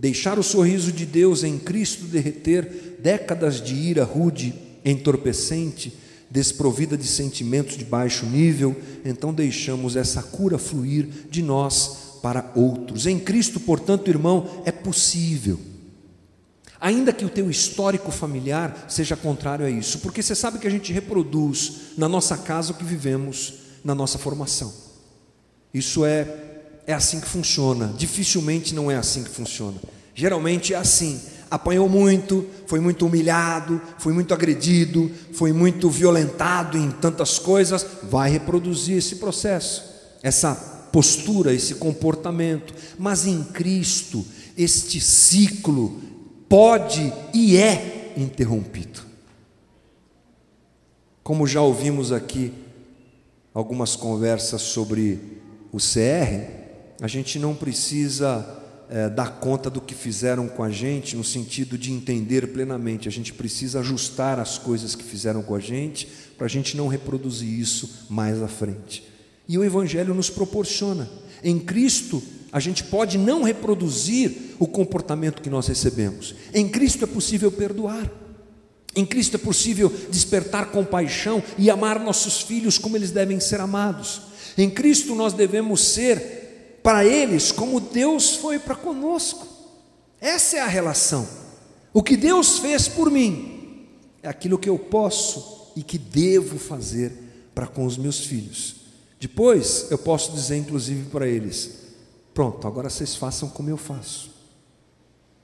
Deixar 0.00 0.38
o 0.38 0.42
sorriso 0.42 0.90
de 0.90 1.04
Deus 1.04 1.44
em 1.44 1.58
Cristo 1.58 2.06
derreter 2.06 2.96
décadas 3.02 3.60
de 3.60 3.74
ira 3.74 4.02
rude, 4.02 4.54
entorpecente, 4.82 5.92
desprovida 6.30 6.96
de 6.96 7.06
sentimentos 7.06 7.76
de 7.76 7.84
baixo 7.84 8.24
nível, 8.24 8.74
então 9.04 9.34
deixamos 9.34 9.96
essa 9.96 10.22
cura 10.22 10.56
fluir 10.56 11.06
de 11.28 11.42
nós 11.42 12.18
para 12.22 12.50
outros. 12.54 13.04
Em 13.04 13.18
Cristo, 13.18 13.60
portanto, 13.60 14.08
irmão, 14.08 14.62
é 14.64 14.72
possível. 14.72 15.60
Ainda 16.80 17.12
que 17.12 17.26
o 17.26 17.28
teu 17.28 17.50
histórico 17.50 18.10
familiar 18.10 18.86
seja 18.88 19.14
contrário 19.14 19.66
a 19.66 19.70
isso, 19.70 19.98
porque 19.98 20.22
você 20.22 20.34
sabe 20.34 20.58
que 20.58 20.66
a 20.66 20.70
gente 20.70 20.94
reproduz 20.94 21.92
na 21.98 22.08
nossa 22.08 22.38
casa 22.38 22.72
o 22.72 22.74
que 22.74 22.84
vivemos 22.84 23.52
na 23.84 23.94
nossa 23.94 24.16
formação. 24.16 24.72
Isso 25.74 26.06
é 26.06 26.49
é 26.90 26.94
assim 26.94 27.20
que 27.20 27.28
funciona. 27.28 27.94
Dificilmente 27.96 28.74
não 28.74 28.90
é 28.90 28.96
assim 28.96 29.22
que 29.22 29.30
funciona. 29.30 29.76
Geralmente 30.14 30.74
é 30.74 30.76
assim. 30.76 31.20
Apanhou 31.50 31.88
muito, 31.88 32.46
foi 32.66 32.80
muito 32.80 33.06
humilhado, 33.06 33.80
foi 33.98 34.12
muito 34.12 34.34
agredido, 34.34 35.10
foi 35.32 35.52
muito 35.52 35.88
violentado 35.88 36.78
em 36.78 36.90
tantas 36.90 37.38
coisas, 37.38 37.84
vai 38.04 38.30
reproduzir 38.30 38.98
esse 38.98 39.16
processo, 39.16 39.84
essa 40.22 40.54
postura, 40.92 41.52
esse 41.52 41.76
comportamento. 41.76 42.74
Mas 42.98 43.26
em 43.26 43.42
Cristo, 43.42 44.24
este 44.56 45.00
ciclo 45.00 46.00
pode 46.48 47.12
e 47.32 47.56
é 47.56 48.12
interrompido. 48.16 49.00
Como 51.22 51.46
já 51.46 51.62
ouvimos 51.62 52.12
aqui 52.12 52.52
algumas 53.54 53.96
conversas 53.96 54.62
sobre 54.62 55.40
o 55.72 55.78
CR, 55.78 56.59
a 57.00 57.08
gente 57.08 57.38
não 57.38 57.54
precisa 57.54 58.46
é, 58.90 59.08
dar 59.08 59.38
conta 59.38 59.70
do 59.70 59.80
que 59.80 59.94
fizeram 59.94 60.48
com 60.48 60.62
a 60.62 60.70
gente, 60.70 61.16
no 61.16 61.24
sentido 61.24 61.78
de 61.78 61.92
entender 61.92 62.48
plenamente, 62.48 63.08
a 63.08 63.12
gente 63.12 63.32
precisa 63.32 63.80
ajustar 63.80 64.38
as 64.38 64.58
coisas 64.58 64.94
que 64.94 65.04
fizeram 65.04 65.42
com 65.42 65.54
a 65.54 65.60
gente, 65.60 66.08
para 66.36 66.46
a 66.46 66.50
gente 66.50 66.76
não 66.76 66.88
reproduzir 66.88 67.48
isso 67.48 68.06
mais 68.10 68.42
à 68.42 68.48
frente. 68.48 69.04
E 69.48 69.56
o 69.56 69.64
Evangelho 69.64 70.12
nos 70.12 70.28
proporciona. 70.28 71.08
Em 71.42 71.58
Cristo, 71.58 72.22
a 72.52 72.58
gente 72.58 72.84
pode 72.84 73.16
não 73.16 73.42
reproduzir 73.42 74.56
o 74.58 74.66
comportamento 74.66 75.40
que 75.40 75.50
nós 75.50 75.68
recebemos. 75.68 76.34
Em 76.52 76.68
Cristo 76.68 77.04
é 77.04 77.06
possível 77.06 77.50
perdoar. 77.50 78.10
Em 78.94 79.06
Cristo 79.06 79.36
é 79.36 79.38
possível 79.38 79.92
despertar 80.10 80.72
compaixão 80.72 81.42
e 81.56 81.70
amar 81.70 82.00
nossos 82.00 82.42
filhos 82.42 82.76
como 82.76 82.96
eles 82.96 83.12
devem 83.12 83.38
ser 83.38 83.60
amados. 83.60 84.22
Em 84.58 84.68
Cristo 84.68 85.14
nós 85.14 85.32
devemos 85.32 85.80
ser 85.80 86.39
para 86.82 87.04
eles 87.04 87.52
como 87.52 87.80
Deus 87.80 88.36
foi 88.36 88.58
para 88.58 88.74
conosco. 88.74 89.46
Essa 90.20 90.58
é 90.58 90.60
a 90.60 90.66
relação. 90.66 91.26
O 91.92 92.02
que 92.02 92.16
Deus 92.16 92.58
fez 92.58 92.88
por 92.88 93.10
mim 93.10 93.86
é 94.22 94.28
aquilo 94.28 94.58
que 94.58 94.68
eu 94.68 94.78
posso 94.78 95.72
e 95.74 95.82
que 95.82 95.98
devo 95.98 96.58
fazer 96.58 97.12
para 97.54 97.66
com 97.66 97.84
os 97.84 97.96
meus 97.96 98.20
filhos. 98.20 98.76
Depois 99.18 99.90
eu 99.90 99.98
posso 99.98 100.32
dizer, 100.32 100.56
inclusive, 100.56 101.10
para 101.10 101.26
eles: 101.26 101.94
pronto, 102.32 102.66
agora 102.66 102.88
vocês 102.88 103.14
façam 103.14 103.48
como 103.48 103.68
eu 103.68 103.76
faço, 103.76 104.30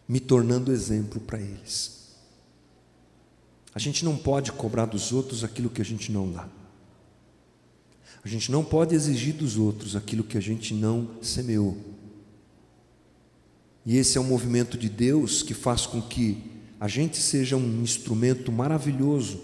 me 0.09 0.21
tornando 0.21 0.73
exemplo 0.73 1.21
para 1.21 1.41
eles. 1.41 1.97
A 3.75 3.79
gente 3.79 4.05
não 4.05 4.17
pode 4.17 4.53
cobrar 4.53 4.87
dos 4.87 5.13
outros 5.13 5.45
aquilo 5.45 5.69
que 5.69 5.83
a 5.83 5.85
gente 5.85 6.11
não 6.11 6.31
dá. 6.31 6.49
A 8.27 8.29
gente 8.29 8.51
não 8.51 8.65
pode 8.65 8.93
exigir 8.93 9.33
dos 9.35 9.57
outros 9.57 9.95
aquilo 9.95 10.25
que 10.25 10.37
a 10.37 10.41
gente 10.41 10.75
não 10.75 11.09
semeou. 11.23 11.77
E 13.85 13.97
esse 13.97 14.19
é 14.19 14.21
um 14.21 14.25
movimento 14.25 14.77
de 14.77 14.89
Deus 14.89 15.45
que 15.45 15.55
faz 15.55 15.87
com 15.87 16.03
que 16.03 16.43
a 16.81 16.89
gente 16.89 17.19
seja 17.19 17.57
um 17.57 17.81
instrumento 17.81 18.51
maravilhoso 18.51 19.41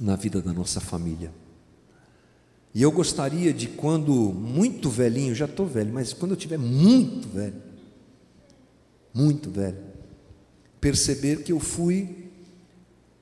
na 0.00 0.16
vida 0.16 0.40
da 0.40 0.50
nossa 0.50 0.80
família. 0.80 1.30
E 2.74 2.80
eu 2.80 2.90
gostaria 2.90 3.52
de, 3.52 3.68
quando 3.68 4.14
muito 4.14 4.88
velhinho, 4.88 5.34
já 5.34 5.44
estou 5.44 5.66
velho, 5.66 5.92
mas 5.92 6.14
quando 6.14 6.30
eu 6.30 6.38
tiver 6.38 6.56
muito 6.56 7.28
velho, 7.28 7.62
muito 9.12 9.50
velho, 9.50 9.76
perceber 10.80 11.42
que 11.42 11.52
eu 11.52 11.60
fui 11.60 12.30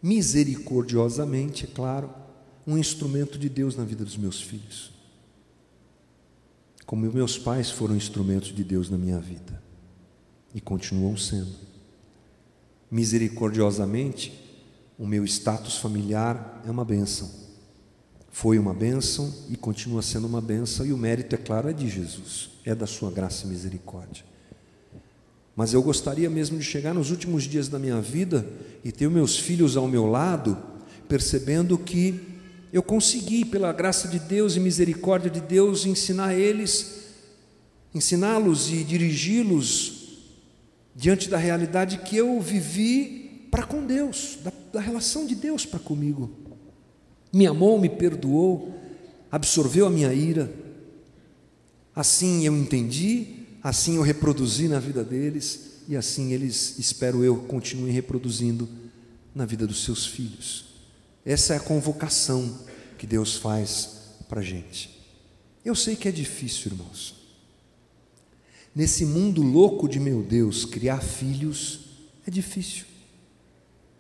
misericordiosamente, 0.01 1.65
é 1.65 1.67
claro, 1.67 2.28
um 2.69 2.77
instrumento 2.77 3.39
de 3.39 3.49
Deus 3.49 3.75
na 3.75 3.83
vida 3.83 4.05
dos 4.05 4.19
meus 4.19 4.43
filhos. 4.43 4.93
Como 6.85 7.11
meus 7.11 7.39
pais 7.39 7.71
foram 7.71 7.97
instrumentos 7.97 8.55
de 8.55 8.63
Deus 8.63 8.91
na 8.91 8.99
minha 8.99 9.19
vida 9.19 9.63
e 10.55 10.61
continuam 10.61 11.17
sendo. 11.17 11.51
Misericordiosamente, 12.91 14.39
o 14.99 15.07
meu 15.07 15.25
status 15.25 15.79
familiar 15.79 16.63
é 16.67 16.71
uma 16.71 16.85
bênção. 16.85 17.31
Foi 18.31 18.59
uma 18.59 18.75
bênção 18.75 19.35
e 19.49 19.57
continua 19.57 20.03
sendo 20.03 20.27
uma 20.27 20.43
bênção, 20.43 20.85
e 20.85 20.93
o 20.93 20.99
mérito, 20.99 21.35
é 21.35 21.39
claro, 21.39 21.71
é 21.71 21.73
de 21.73 21.89
Jesus, 21.89 22.51
é 22.67 22.75
da 22.75 22.87
Sua 22.87 23.11
graça 23.11 23.47
e 23.47 23.49
misericórdia. 23.49 24.27
Mas 25.57 25.73
eu 25.73 25.83
gostaria 25.83 26.29
mesmo 26.29 26.59
de 26.59 26.65
chegar 26.65 26.93
nos 26.93 27.11
últimos 27.11 27.45
dias 27.45 27.67
da 27.67 27.79
minha 27.79 28.01
vida 28.01 28.47
e 28.85 28.93
ter 28.93 29.09
meus 29.09 29.39
filhos 29.39 29.75
ao 29.75 29.89
meu 29.89 30.05
lado, 30.05 30.57
percebendo 31.09 31.79
que 31.79 32.28
eu 32.73 32.83
consegui, 32.83 33.45
pela 33.45 33.73
graça 33.73 34.09
de 34.09 34.19
Deus 34.19 34.57
e 34.57 34.61
misericórdia 34.61 35.31
de 35.31 35.41
Deus, 35.41 35.87
ensinar 35.87 36.35
eles, 36.35 37.05
ensiná-los 37.95 38.71
e 38.71 38.85
dirigi-los 38.85 40.19
diante 40.95 41.29
da 41.29 41.39
realidade 41.39 41.99
que 41.99 42.17
eu 42.17 42.41
vivi 42.41 43.47
para 43.51 43.63
com 43.63 43.87
Deus, 43.87 44.39
da, 44.43 44.53
da 44.73 44.81
relação 44.81 45.27
de 45.27 45.35
Deus 45.35 45.65
para 45.65 45.79
comigo. 45.79 46.31
Me 47.33 47.47
amou, 47.47 47.81
me 47.81 47.89
perdoou, 47.89 48.75
absorveu 49.31 49.87
a 49.87 49.91
minha 49.91 50.13
ira. 50.13 50.53
Assim 51.95 52.45
eu 52.45 52.57
entendi, 52.57 53.47
assim 53.63 53.97
eu 53.97 54.03
reproduzi 54.03 54.69
na 54.69 54.79
vida 54.79 55.03
deles 55.03 55.83
e 55.89 55.97
assim 55.97 56.33
eles, 56.33 56.79
espero 56.79 57.25
eu, 57.25 57.37
continuem 57.37 57.93
reproduzindo 57.93 58.69
na 59.35 59.47
vida 59.47 59.67
dos 59.67 59.85
seus 59.85 60.07
filhos. 60.07 60.68
Essa 61.29 61.53
é 61.53 61.57
a 61.59 61.61
convocação 61.61 62.59
que 62.97 63.07
Deus 63.07 63.37
faz 63.37 64.17
para 64.31 64.41
a 64.41 64.43
gente. 64.43 64.99
Eu 65.63 65.75
sei 65.75 65.95
que 65.95 66.09
é 66.09 66.11
difícil, 66.11 66.73
irmãos. 66.73 67.17
Nesse 68.75 69.05
mundo 69.05 69.43
louco 69.43 69.87
de 69.87 70.01
meu 70.01 70.23
Deus, 70.23 70.65
criar 70.65 71.03
filhos 71.03 71.81
é 72.27 72.31
difícil. 72.31 72.87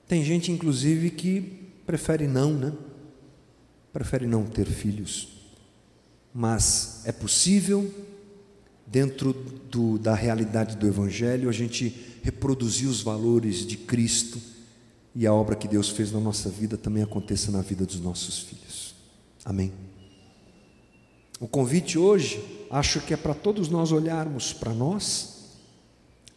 Tem 0.06 0.24
gente, 0.24 0.50
inclusive, 0.50 1.10
que 1.10 1.42
prefere 1.84 2.26
não, 2.26 2.54
né? 2.54 2.72
Prefere 3.92 4.26
não 4.26 4.46
ter 4.46 4.64
filhos. 4.64 5.28
Mas 6.32 7.02
é 7.04 7.12
possível, 7.12 7.94
dentro 8.86 9.34
do, 9.70 9.98
da 9.98 10.14
realidade 10.14 10.78
do 10.78 10.86
Evangelho, 10.86 11.50
a 11.50 11.52
gente 11.52 11.94
reproduzir 12.22 12.88
os 12.88 13.02
valores 13.02 13.66
de 13.66 13.76
Cristo 13.76 14.40
e 15.14 15.26
a 15.26 15.32
obra 15.32 15.56
que 15.56 15.66
Deus 15.66 15.88
fez 15.88 16.12
na 16.12 16.20
nossa 16.20 16.48
vida 16.48 16.76
também 16.76 17.02
aconteça 17.02 17.50
na 17.50 17.62
vida 17.62 17.84
dos 17.84 18.00
nossos 18.00 18.40
filhos. 18.40 18.94
Amém. 19.44 19.72
O 21.40 21.46
convite 21.46 21.98
hoje, 21.98 22.66
acho 22.70 23.00
que 23.00 23.14
é 23.14 23.16
para 23.16 23.34
todos 23.34 23.68
nós 23.68 23.92
olharmos 23.92 24.52
para 24.52 24.74
nós, 24.74 25.56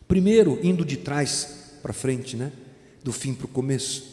primeiro 0.07 0.59
indo 0.63 0.85
de 0.85 0.97
trás 0.97 1.77
para 1.81 1.93
frente, 1.93 2.35
né? 2.35 2.51
Do 3.03 3.11
fim 3.11 3.33
para 3.33 3.45
o 3.45 3.49
começo. 3.49 4.11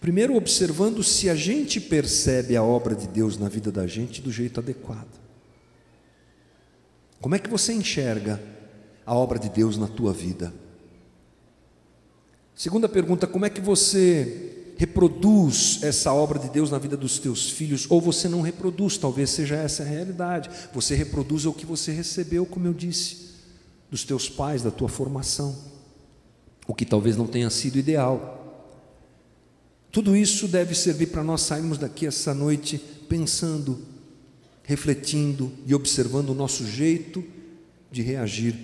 Primeiro 0.00 0.36
observando 0.36 1.02
se 1.02 1.28
a 1.28 1.34
gente 1.34 1.80
percebe 1.80 2.56
a 2.56 2.62
obra 2.62 2.94
de 2.94 3.06
Deus 3.06 3.36
na 3.36 3.48
vida 3.48 3.70
da 3.70 3.86
gente 3.86 4.22
do 4.22 4.32
jeito 4.32 4.60
adequado. 4.60 5.20
Como 7.20 7.34
é 7.34 7.38
que 7.38 7.50
você 7.50 7.72
enxerga 7.72 8.40
a 9.04 9.14
obra 9.14 9.38
de 9.38 9.50
Deus 9.50 9.76
na 9.76 9.86
tua 9.86 10.12
vida? 10.12 10.54
Segunda 12.60 12.90
pergunta: 12.90 13.26
como 13.26 13.46
é 13.46 13.48
que 13.48 13.58
você 13.58 14.74
reproduz 14.76 15.78
essa 15.82 16.12
obra 16.12 16.38
de 16.38 16.50
Deus 16.50 16.70
na 16.70 16.76
vida 16.76 16.94
dos 16.94 17.18
teus 17.18 17.48
filhos? 17.48 17.86
Ou 17.88 18.02
você 18.02 18.28
não 18.28 18.42
reproduz, 18.42 18.98
talvez 18.98 19.30
seja 19.30 19.56
essa 19.56 19.82
a 19.82 19.86
realidade. 19.86 20.50
Você 20.74 20.94
reproduz 20.94 21.46
o 21.46 21.54
que 21.54 21.64
você 21.64 21.90
recebeu, 21.90 22.44
como 22.44 22.66
eu 22.66 22.74
disse, 22.74 23.30
dos 23.90 24.04
teus 24.04 24.28
pais, 24.28 24.60
da 24.60 24.70
tua 24.70 24.90
formação, 24.90 25.56
o 26.66 26.74
que 26.74 26.84
talvez 26.84 27.16
não 27.16 27.26
tenha 27.26 27.48
sido 27.48 27.78
ideal. 27.78 28.68
Tudo 29.90 30.14
isso 30.14 30.46
deve 30.46 30.74
servir 30.74 31.06
para 31.06 31.24
nós 31.24 31.40
sairmos 31.40 31.78
daqui 31.78 32.04
essa 32.04 32.34
noite 32.34 32.76
pensando, 33.08 33.80
refletindo 34.64 35.50
e 35.64 35.74
observando 35.74 36.28
o 36.28 36.34
nosso 36.34 36.66
jeito 36.66 37.24
de 37.90 38.02
reagir 38.02 38.54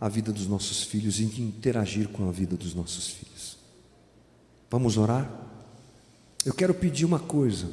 à 0.00 0.08
vida 0.08 0.32
dos 0.32 0.46
nossos 0.46 0.82
filhos 0.82 1.20
e 1.20 1.24
de 1.24 1.42
interagir 1.42 2.08
com 2.08 2.28
a 2.28 2.32
vida 2.32 2.56
dos 2.56 2.74
nossos 2.74 3.08
filhos. 3.08 3.35
Vamos 4.76 4.98
orar? 4.98 5.26
Eu 6.44 6.52
quero 6.52 6.74
pedir 6.74 7.06
uma 7.06 7.18
coisa. 7.18 7.66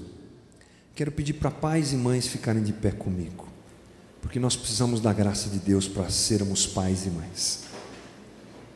Quero 0.96 1.12
pedir 1.12 1.34
para 1.34 1.52
pais 1.52 1.92
e 1.92 1.98
mães 1.98 2.28
ficarem 2.28 2.64
de 2.64 2.72
pé 2.72 2.92
comigo. 2.92 3.46
Porque 4.22 4.40
nós 4.40 4.56
precisamos 4.56 5.02
da 5.02 5.12
graça 5.12 5.50
de 5.50 5.60
Deus 5.60 5.86
para 5.86 6.10
sermos 6.10 6.66
pais 6.66 7.06
e 7.06 7.10
mães. 7.10 7.64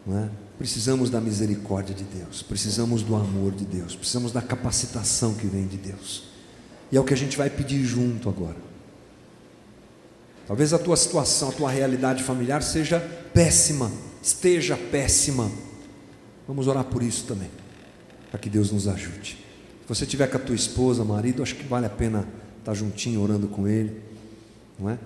Não 0.05 0.19
é? 0.19 0.29
Precisamos 0.57 1.09
da 1.09 1.21
misericórdia 1.21 1.95
de 1.95 2.03
Deus, 2.03 2.41
precisamos 2.41 3.01
do 3.01 3.15
amor 3.15 3.53
de 3.53 3.63
Deus, 3.63 3.95
precisamos 3.95 4.33
da 4.33 4.41
capacitação 4.41 5.33
que 5.33 5.47
vem 5.47 5.65
de 5.65 5.77
Deus. 5.77 6.23
E 6.91 6.97
é 6.97 6.99
o 6.99 7.05
que 7.05 7.13
a 7.13 7.17
gente 7.17 7.37
vai 7.37 7.49
pedir 7.49 7.85
junto 7.85 8.27
agora. 8.27 8.57
Talvez 10.45 10.73
a 10.73 10.77
tua 10.77 10.97
situação, 10.97 11.47
a 11.47 11.53
tua 11.53 11.71
realidade 11.71 12.23
familiar 12.23 12.61
seja 12.61 12.99
péssima, 13.33 13.89
esteja 14.21 14.75
péssima. 14.75 15.49
Vamos 16.45 16.67
orar 16.67 16.83
por 16.83 17.01
isso 17.01 17.23
também, 17.23 17.49
para 18.29 18.39
que 18.39 18.49
Deus 18.49 18.71
nos 18.71 18.87
ajude. 18.87 19.37
Se 19.81 19.87
você 19.87 20.05
tiver 20.05 20.27
com 20.27 20.37
a 20.37 20.39
tua 20.39 20.55
esposa, 20.55 21.03
marido, 21.03 21.41
acho 21.41 21.55
que 21.55 21.63
vale 21.65 21.85
a 21.85 21.89
pena 21.89 22.27
estar 22.59 22.73
juntinho 22.73 23.21
orando 23.21 23.47
com 23.47 23.67
ele, 23.67 24.01
não 24.77 24.89
é? 24.89 24.97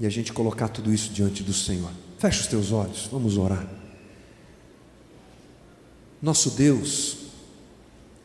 E 0.00 0.06
a 0.06 0.10
gente 0.10 0.32
colocar 0.32 0.68
tudo 0.68 0.92
isso 0.92 1.12
diante 1.12 1.42
do 1.42 1.52
Senhor. 1.52 1.90
Feche 2.18 2.40
os 2.40 2.46
teus 2.46 2.72
olhos, 2.72 3.08
vamos 3.12 3.36
orar. 3.36 3.66
Nosso 6.20 6.50
Deus, 6.52 7.18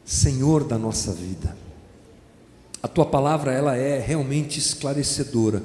Senhor 0.06 0.64
da 0.64 0.78
nossa 0.78 1.14
vida. 1.14 1.56
A 2.82 2.88
tua 2.88 3.06
palavra 3.06 3.52
ela 3.52 3.76
é 3.76 4.00
realmente 4.00 4.58
esclarecedora. 4.58 5.62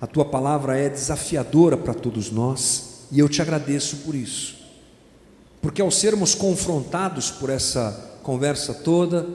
A 0.00 0.06
tua 0.06 0.24
palavra 0.24 0.78
é 0.78 0.88
desafiadora 0.88 1.76
para 1.76 1.92
todos 1.92 2.30
nós, 2.30 3.06
e 3.12 3.18
eu 3.18 3.28
te 3.28 3.42
agradeço 3.42 3.98
por 3.98 4.14
isso. 4.14 4.57
Porque 5.60 5.82
ao 5.82 5.90
sermos 5.90 6.34
confrontados 6.34 7.30
por 7.30 7.50
essa 7.50 8.18
conversa 8.22 8.72
toda, 8.72 9.26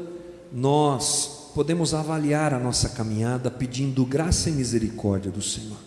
nós 0.52 1.52
podemos 1.54 1.94
avaliar 1.94 2.54
a 2.54 2.60
nossa 2.60 2.90
caminhada 2.90 3.52
pedindo 3.52 4.06
graça 4.06 4.50
e 4.50 4.54
misericórdia 4.54 5.32
do 5.32 5.42
Senhor. 5.42 5.78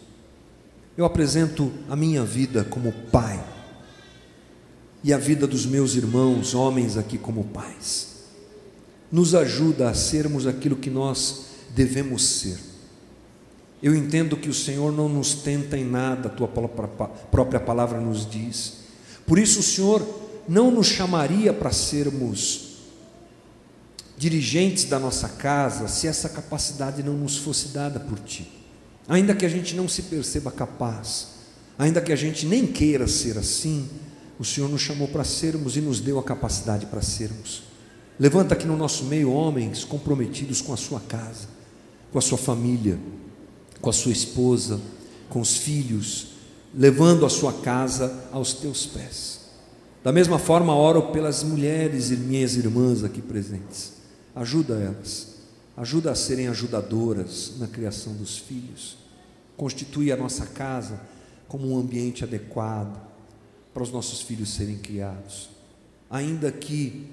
Eu 0.97 1.05
apresento 1.05 1.73
a 1.89 1.97
minha 1.97 2.25
vida 2.25 2.65
como 2.65 2.93
pai 3.13 3.43
e 5.05 5.13
a 5.13 5.19
vida 5.19 5.47
dos 5.47 5.67
meus 5.67 5.95
irmãos, 5.95 6.55
homens 6.55 6.97
aqui 6.97 7.19
como 7.19 7.45
pais. 7.45 8.25
Nos 9.11 9.35
ajuda 9.35 9.91
a 9.91 9.95
sermos 9.95 10.47
aquilo 10.47 10.77
que 10.77 10.91
nós 10.91 11.47
devemos 11.75 12.25
ser. 12.25 12.59
Eu 13.83 13.95
entendo 13.95 14.37
que 14.37 14.49
o 14.49 14.55
Senhor 14.55 14.91
não 14.91 15.09
nos 15.09 15.35
tenta 15.35 15.77
em 15.77 15.85
nada, 15.85 16.29
a 16.29 16.33
tua 16.33 16.49
própria 16.49 17.61
palavra 17.61 18.01
nos 18.01 18.29
diz. 18.29 18.79
Por 19.27 19.39
isso 19.39 19.61
o 19.61 19.63
Senhor 19.63 20.26
não 20.49 20.71
nos 20.71 20.87
chamaria 20.87 21.53
para 21.53 21.73
sermos 21.73 22.67
dirigentes 24.17 24.85
da 24.85 24.99
nossa 24.99 25.29
casa 25.29 25.89
se 25.89 26.07
essa 26.07 26.29
capacidade 26.29 27.03
não 27.03 27.15
nos 27.15 27.37
fosse 27.37 27.69
dada 27.69 28.01
por 28.01 28.19
ti. 28.21 28.51
Ainda 29.09 29.35
que 29.35 29.45
a 29.45 29.49
gente 29.49 29.75
não 29.75 29.89
se 29.89 30.03
perceba 30.03 30.51
capaz, 30.51 31.29
ainda 31.79 32.01
que 32.01 32.13
a 32.13 32.17
gente 32.17 32.47
nem 32.47 32.67
queira 32.67 33.07
ser 33.07 33.39
assim, 33.39 33.89
o 34.39 34.45
Senhor 34.45 34.69
nos 34.69 34.81
chamou 34.81 35.09
para 35.09 35.25
sermos 35.25 35.77
e 35.77 35.81
nos 35.81 36.01
deu 36.01 36.19
a 36.19 36.23
capacidade 36.23 36.87
para 36.87 37.03
sermos. 37.03 37.63
Levanta 38.19 38.55
aqui 38.55 38.67
no 38.67 38.77
nosso 38.77 39.05
meio 39.05 39.31
homens 39.31 39.85
comprometidos 39.85 40.61
com 40.61 40.73
a 40.73 40.77
sua 40.77 41.01
casa, 41.01 41.49
com 42.11 42.19
a 42.19 42.23
sua 42.23 42.39
família, 42.39 42.99
com 43.81 43.91
a 43.91 43.93
sua 43.93 44.13
esposa, 44.13 44.81
com 45.29 45.41
os 45.41 45.57
filhos, 45.57 46.29
levando 46.75 47.27
a 47.27 47.31
sua 47.31 47.53
casa 47.53 48.25
aos 48.33 48.55
teus 48.55 48.87
pés. 48.87 49.36
Da 50.07 50.13
mesma 50.13 50.39
forma, 50.39 50.73
oro 50.73 51.11
pelas 51.11 51.43
mulheres 51.43 52.13
e 52.13 52.17
minhas 52.17 52.55
irmãs 52.55 53.03
aqui 53.03 53.21
presentes. 53.21 53.95
Ajuda 54.37 54.75
elas, 54.75 55.39
ajuda 55.77 56.13
a 56.13 56.15
serem 56.15 56.47
ajudadoras 56.47 57.55
na 57.59 57.67
criação 57.67 58.15
dos 58.15 58.39
filhos. 58.39 58.99
Constitui 59.57 60.13
a 60.13 60.17
nossa 60.17 60.47
casa 60.47 61.01
como 61.49 61.69
um 61.69 61.77
ambiente 61.77 62.23
adequado 62.23 63.05
para 63.75 63.83
os 63.83 63.91
nossos 63.91 64.21
filhos 64.21 64.51
serem 64.51 64.79
criados. 64.79 65.51
Ainda 66.09 66.53
que, 66.53 67.09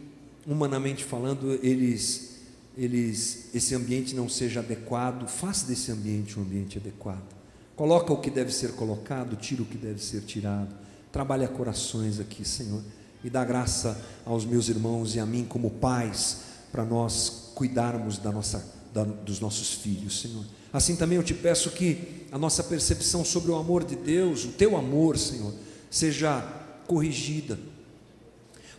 humanamente 0.46 1.04
falando, 1.04 1.60
eles, 1.64 2.42
eles, 2.78 3.50
esse 3.56 3.74
ambiente 3.74 4.14
não 4.14 4.30
seja 4.30 4.60
adequado, 4.60 5.28
faça 5.28 5.66
desse 5.66 5.92
ambiente 5.92 6.38
um 6.38 6.44
ambiente 6.44 6.78
adequado. 6.78 7.34
Coloca 7.76 8.14
o 8.14 8.22
que 8.22 8.30
deve 8.30 8.54
ser 8.54 8.74
colocado, 8.74 9.36
tira 9.36 9.64
o 9.64 9.66
que 9.66 9.80
deve 9.80 10.00
ser 10.00 10.22
tirado. 10.22 10.83
Trabalha 11.14 11.48
corações 11.48 12.20
aqui, 12.20 12.44
Senhor, 12.44 12.82
e 13.24 13.30
dá 13.30 13.46
graça 13.46 14.04
aos 14.26 14.46
meus 14.46 14.68
irmãos 14.68 15.14
e 15.14 15.20
a 15.20 15.26
mim 15.28 15.46
como 15.46 15.70
pais, 15.70 16.40
para 16.72 16.84
nós 16.84 17.52
cuidarmos 17.54 18.18
da 18.18 18.32
nossa, 18.32 18.66
da, 18.92 19.04
dos 19.04 19.40
nossos 19.40 19.74
filhos, 19.74 20.22
Senhor. 20.22 20.44
Assim 20.74 20.96
também 20.96 21.20
eu 21.20 21.24
te 21.24 21.36
peço 21.36 21.70
que 21.70 22.26
a 22.32 22.38
nossa 22.40 22.64
percepção 22.64 23.24
sobre 23.24 23.52
o 23.52 23.56
amor 23.56 23.84
de 23.84 23.96
Deus, 23.96 24.44
o 24.44 24.54
teu 24.54 24.76
amor, 24.76 25.16
Senhor, 25.20 25.54
seja 25.88 26.42
corrigida, 26.88 27.60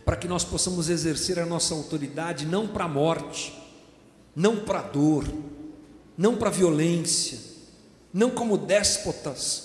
para 0.03 0.17
que 0.17 0.27
nós 0.27 0.43
possamos 0.43 0.89
exercer 0.89 1.39
a 1.39 1.45
nossa 1.45 1.73
autoridade 1.73 2.45
não 2.45 2.67
para 2.67 2.83
a 2.83 2.89
morte, 2.89 3.57
não 4.35 4.57
para 4.57 4.79
a 4.79 4.83
dor, 4.89 5.25
não 6.17 6.35
para 6.35 6.49
a 6.49 6.51
violência, 6.51 7.39
não 8.13 8.29
como 8.29 8.57
déspotas, 8.57 9.64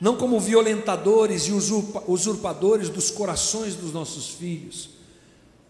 não 0.00 0.16
como 0.16 0.40
violentadores 0.40 1.42
e 1.42 1.52
usurpadores 1.52 2.88
dos 2.88 3.10
corações 3.10 3.74
dos 3.74 3.92
nossos 3.92 4.30
filhos, 4.30 4.90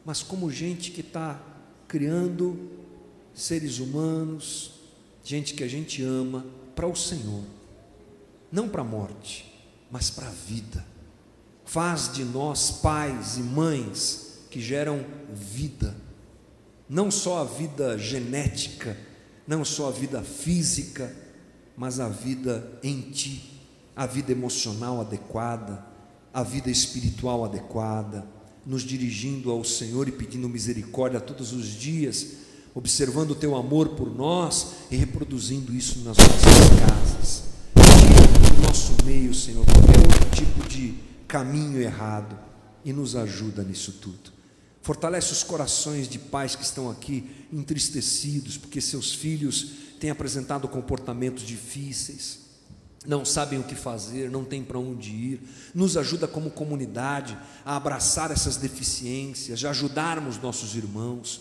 mas 0.05 0.23
como 0.23 0.51
gente 0.51 0.93
que 0.93 1.01
está 1.01 1.41
criando 1.89 2.71
seres 3.35 3.81
humanos, 3.81 4.73
gente 5.25 5.55
que 5.55 5.65
a 5.65 5.69
gente 5.69 6.03
ama, 6.03 6.47
para 6.77 6.87
o 6.87 6.95
Senhor, 6.95 7.43
não 8.53 8.69
para 8.69 8.83
a 8.83 8.85
morte, 8.85 9.53
mas 9.91 10.11
para 10.11 10.29
a 10.29 10.31
vida. 10.31 10.87
Faz 11.65 12.13
de 12.13 12.25
nós 12.25 12.71
pais 12.71 13.37
e 13.37 13.41
mães 13.41 14.41
que 14.51 14.61
geram 14.61 15.05
vida, 15.33 15.97
não 16.89 17.11
só 17.11 17.43
a 17.43 17.45
vida 17.45 17.99
genética, 17.99 18.97
não 19.47 19.65
só 19.65 19.89
a 19.89 19.93
vida 19.93 20.23
física, 20.23 21.15
mas 21.77 22.01
a 22.01 22.09
vida 22.09 22.79
em 22.83 23.01
ti, 23.03 23.60
a 23.95 24.07
vida 24.07 24.33
emocional 24.33 25.01
adequada, 25.01 25.85
a 26.33 26.43
vida 26.43 26.71
espiritual 26.71 27.45
adequada, 27.45 28.27
nos 28.65 28.83
dirigindo 28.83 29.51
ao 29.51 29.65
Senhor 29.65 30.09
e 30.09 30.13
pedindo 30.13 30.49
misericórdia 30.49 31.21
todos 31.21 31.53
os 31.53 31.67
dias, 31.67 32.27
observando 32.75 33.33
o 33.33 33.35
teu 33.35 33.57
amor 33.57 33.91
por 33.91 34.15
nós 34.15 34.75
e 34.91 34.97
reproduzindo 34.97 35.75
isso 35.75 35.99
nas 36.01 36.17
nossas 36.17 36.81
casas 36.87 37.51
nosso 38.71 39.05
meio, 39.05 39.35
Senhor, 39.35 39.67
qualquer 39.67 39.99
outro 39.99 40.31
tipo 40.31 40.69
de 40.69 40.95
caminho 41.27 41.83
errado 41.83 42.39
e 42.85 42.93
nos 42.93 43.17
ajuda 43.17 43.65
nisso 43.65 43.95
tudo. 43.95 44.33
Fortalece 44.81 45.33
os 45.33 45.43
corações 45.43 46.09
de 46.09 46.21
pais 46.21 46.55
que 46.55 46.63
estão 46.63 46.89
aqui 46.89 47.29
entristecidos 47.53 48.57
porque 48.57 48.81
seus 48.81 49.13
filhos 49.13 49.73
têm 49.99 50.09
apresentado 50.11 50.69
comportamentos 50.69 51.43
difíceis, 51.43 52.39
não 53.07 53.25
sabem 53.25 53.59
o 53.59 53.65
que 53.65 53.75
fazer, 53.75 54.31
não 54.31 54.45
têm 54.45 54.63
para 54.63 54.79
onde 54.79 55.11
ir. 55.11 55.41
Nos 55.75 55.97
ajuda 55.97 56.29
como 56.29 56.51
comunidade 56.51 57.37
a 57.65 57.77
abraçar 57.77 58.31
essas 58.31 58.57
deficiências, 58.57 59.59
de 59.59 59.67
ajudarmos 59.67 60.39
nossos 60.39 60.75
irmãos, 60.75 61.41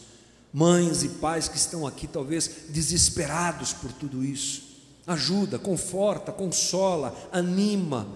mães 0.53 1.03
e 1.03 1.09
pais 1.09 1.47
que 1.47 1.57
estão 1.57 1.85
aqui 1.85 2.07
talvez 2.07 2.49
desesperados 2.69 3.73
por 3.73 3.91
tudo 3.91 4.23
isso. 4.23 4.69
Ajuda, 5.05 5.59
conforta, 5.59 6.31
consola, 6.31 7.15
anima, 7.31 8.07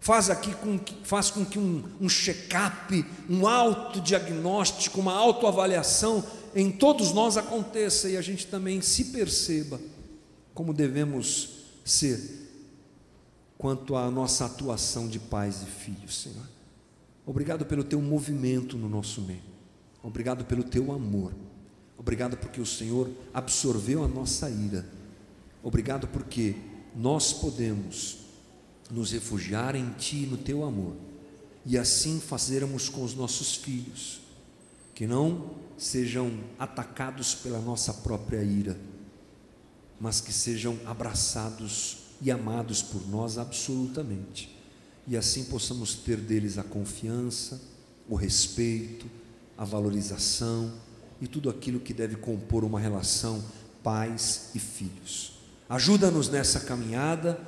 faz 0.00 0.30
aqui 0.30 0.54
com 0.54 0.78
que, 0.78 0.94
faz 1.04 1.30
com 1.30 1.44
que 1.44 1.58
um, 1.58 1.84
um 2.00 2.08
check-up, 2.08 3.04
um 3.28 3.46
autodiagnóstico, 3.46 5.00
uma 5.00 5.12
autoavaliação 5.12 6.24
em 6.54 6.70
todos 6.72 7.12
nós 7.12 7.36
aconteça 7.36 8.08
e 8.08 8.16
a 8.16 8.22
gente 8.22 8.46
também 8.46 8.80
se 8.80 9.06
perceba 9.06 9.78
como 10.54 10.72
devemos 10.72 11.50
ser 11.84 12.45
quanto 13.58 13.96
à 13.96 14.10
nossa 14.10 14.44
atuação 14.44 15.08
de 15.08 15.18
pais 15.18 15.62
e 15.62 15.66
filhos, 15.66 16.22
Senhor. 16.22 16.46
Obrigado 17.24 17.64
pelo 17.66 17.82
teu 17.82 18.00
movimento 18.00 18.76
no 18.76 18.88
nosso 18.88 19.20
meio. 19.22 19.42
Obrigado 20.02 20.44
pelo 20.44 20.62
teu 20.62 20.92
amor. 20.92 21.32
Obrigado 21.98 22.36
porque 22.36 22.60
o 22.60 22.66
Senhor 22.66 23.10
absorveu 23.32 24.04
a 24.04 24.08
nossa 24.08 24.48
ira 24.50 24.86
Obrigado 25.66 26.06
porque 26.06 26.54
nós 26.94 27.32
podemos 27.32 28.18
nos 28.88 29.10
refugiar 29.10 29.74
em 29.74 29.90
Ti, 29.94 30.24
no 30.24 30.36
Teu 30.36 30.62
amor, 30.62 30.94
e 31.64 31.76
assim 31.76 32.20
fazermos 32.20 32.88
com 32.88 33.02
os 33.02 33.16
nossos 33.16 33.56
filhos, 33.56 34.20
que 34.94 35.08
não 35.08 35.56
sejam 35.76 36.38
atacados 36.56 37.34
pela 37.34 37.58
nossa 37.58 37.92
própria 37.92 38.44
ira, 38.44 38.78
mas 40.00 40.20
que 40.20 40.32
sejam 40.32 40.78
abraçados 40.86 41.98
e 42.20 42.30
amados 42.30 42.82
por 42.82 43.06
nós 43.08 43.38
absolutamente, 43.38 44.56
e 45.06 45.16
assim 45.16 45.44
possamos 45.44 45.94
ter 45.94 46.16
deles 46.16 46.58
a 46.58 46.64
confiança, 46.64 47.60
o 48.08 48.14
respeito, 48.14 49.06
a 49.56 49.64
valorização 49.64 50.72
e 51.20 51.26
tudo 51.26 51.48
aquilo 51.48 51.80
que 51.80 51.94
deve 51.94 52.16
compor 52.16 52.64
uma 52.64 52.80
relação 52.80 53.42
pais 53.82 54.50
e 54.54 54.58
filhos. 54.58 55.38
Ajuda-nos 55.68 56.28
nessa 56.28 56.60
caminhada 56.60 57.40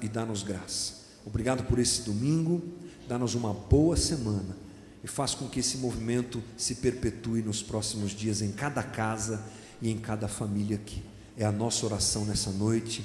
e 0.00 0.08
dá-nos 0.08 0.42
graça. 0.42 0.94
Obrigado 1.24 1.64
por 1.64 1.78
esse 1.78 2.02
domingo, 2.02 2.62
dá-nos 3.08 3.34
uma 3.34 3.52
boa 3.52 3.96
semana 3.96 4.56
e 5.02 5.08
faz 5.08 5.34
com 5.34 5.48
que 5.48 5.60
esse 5.60 5.78
movimento 5.78 6.42
se 6.56 6.76
perpetue 6.76 7.42
nos 7.42 7.62
próximos 7.62 8.12
dias 8.12 8.42
em 8.42 8.52
cada 8.52 8.82
casa 8.82 9.44
e 9.80 9.90
em 9.90 9.98
cada 9.98 10.28
família 10.28 10.76
aqui. 10.76 11.02
É 11.36 11.44
a 11.44 11.52
nossa 11.52 11.84
oração 11.86 12.24
nessa 12.24 12.50
noite, 12.50 13.04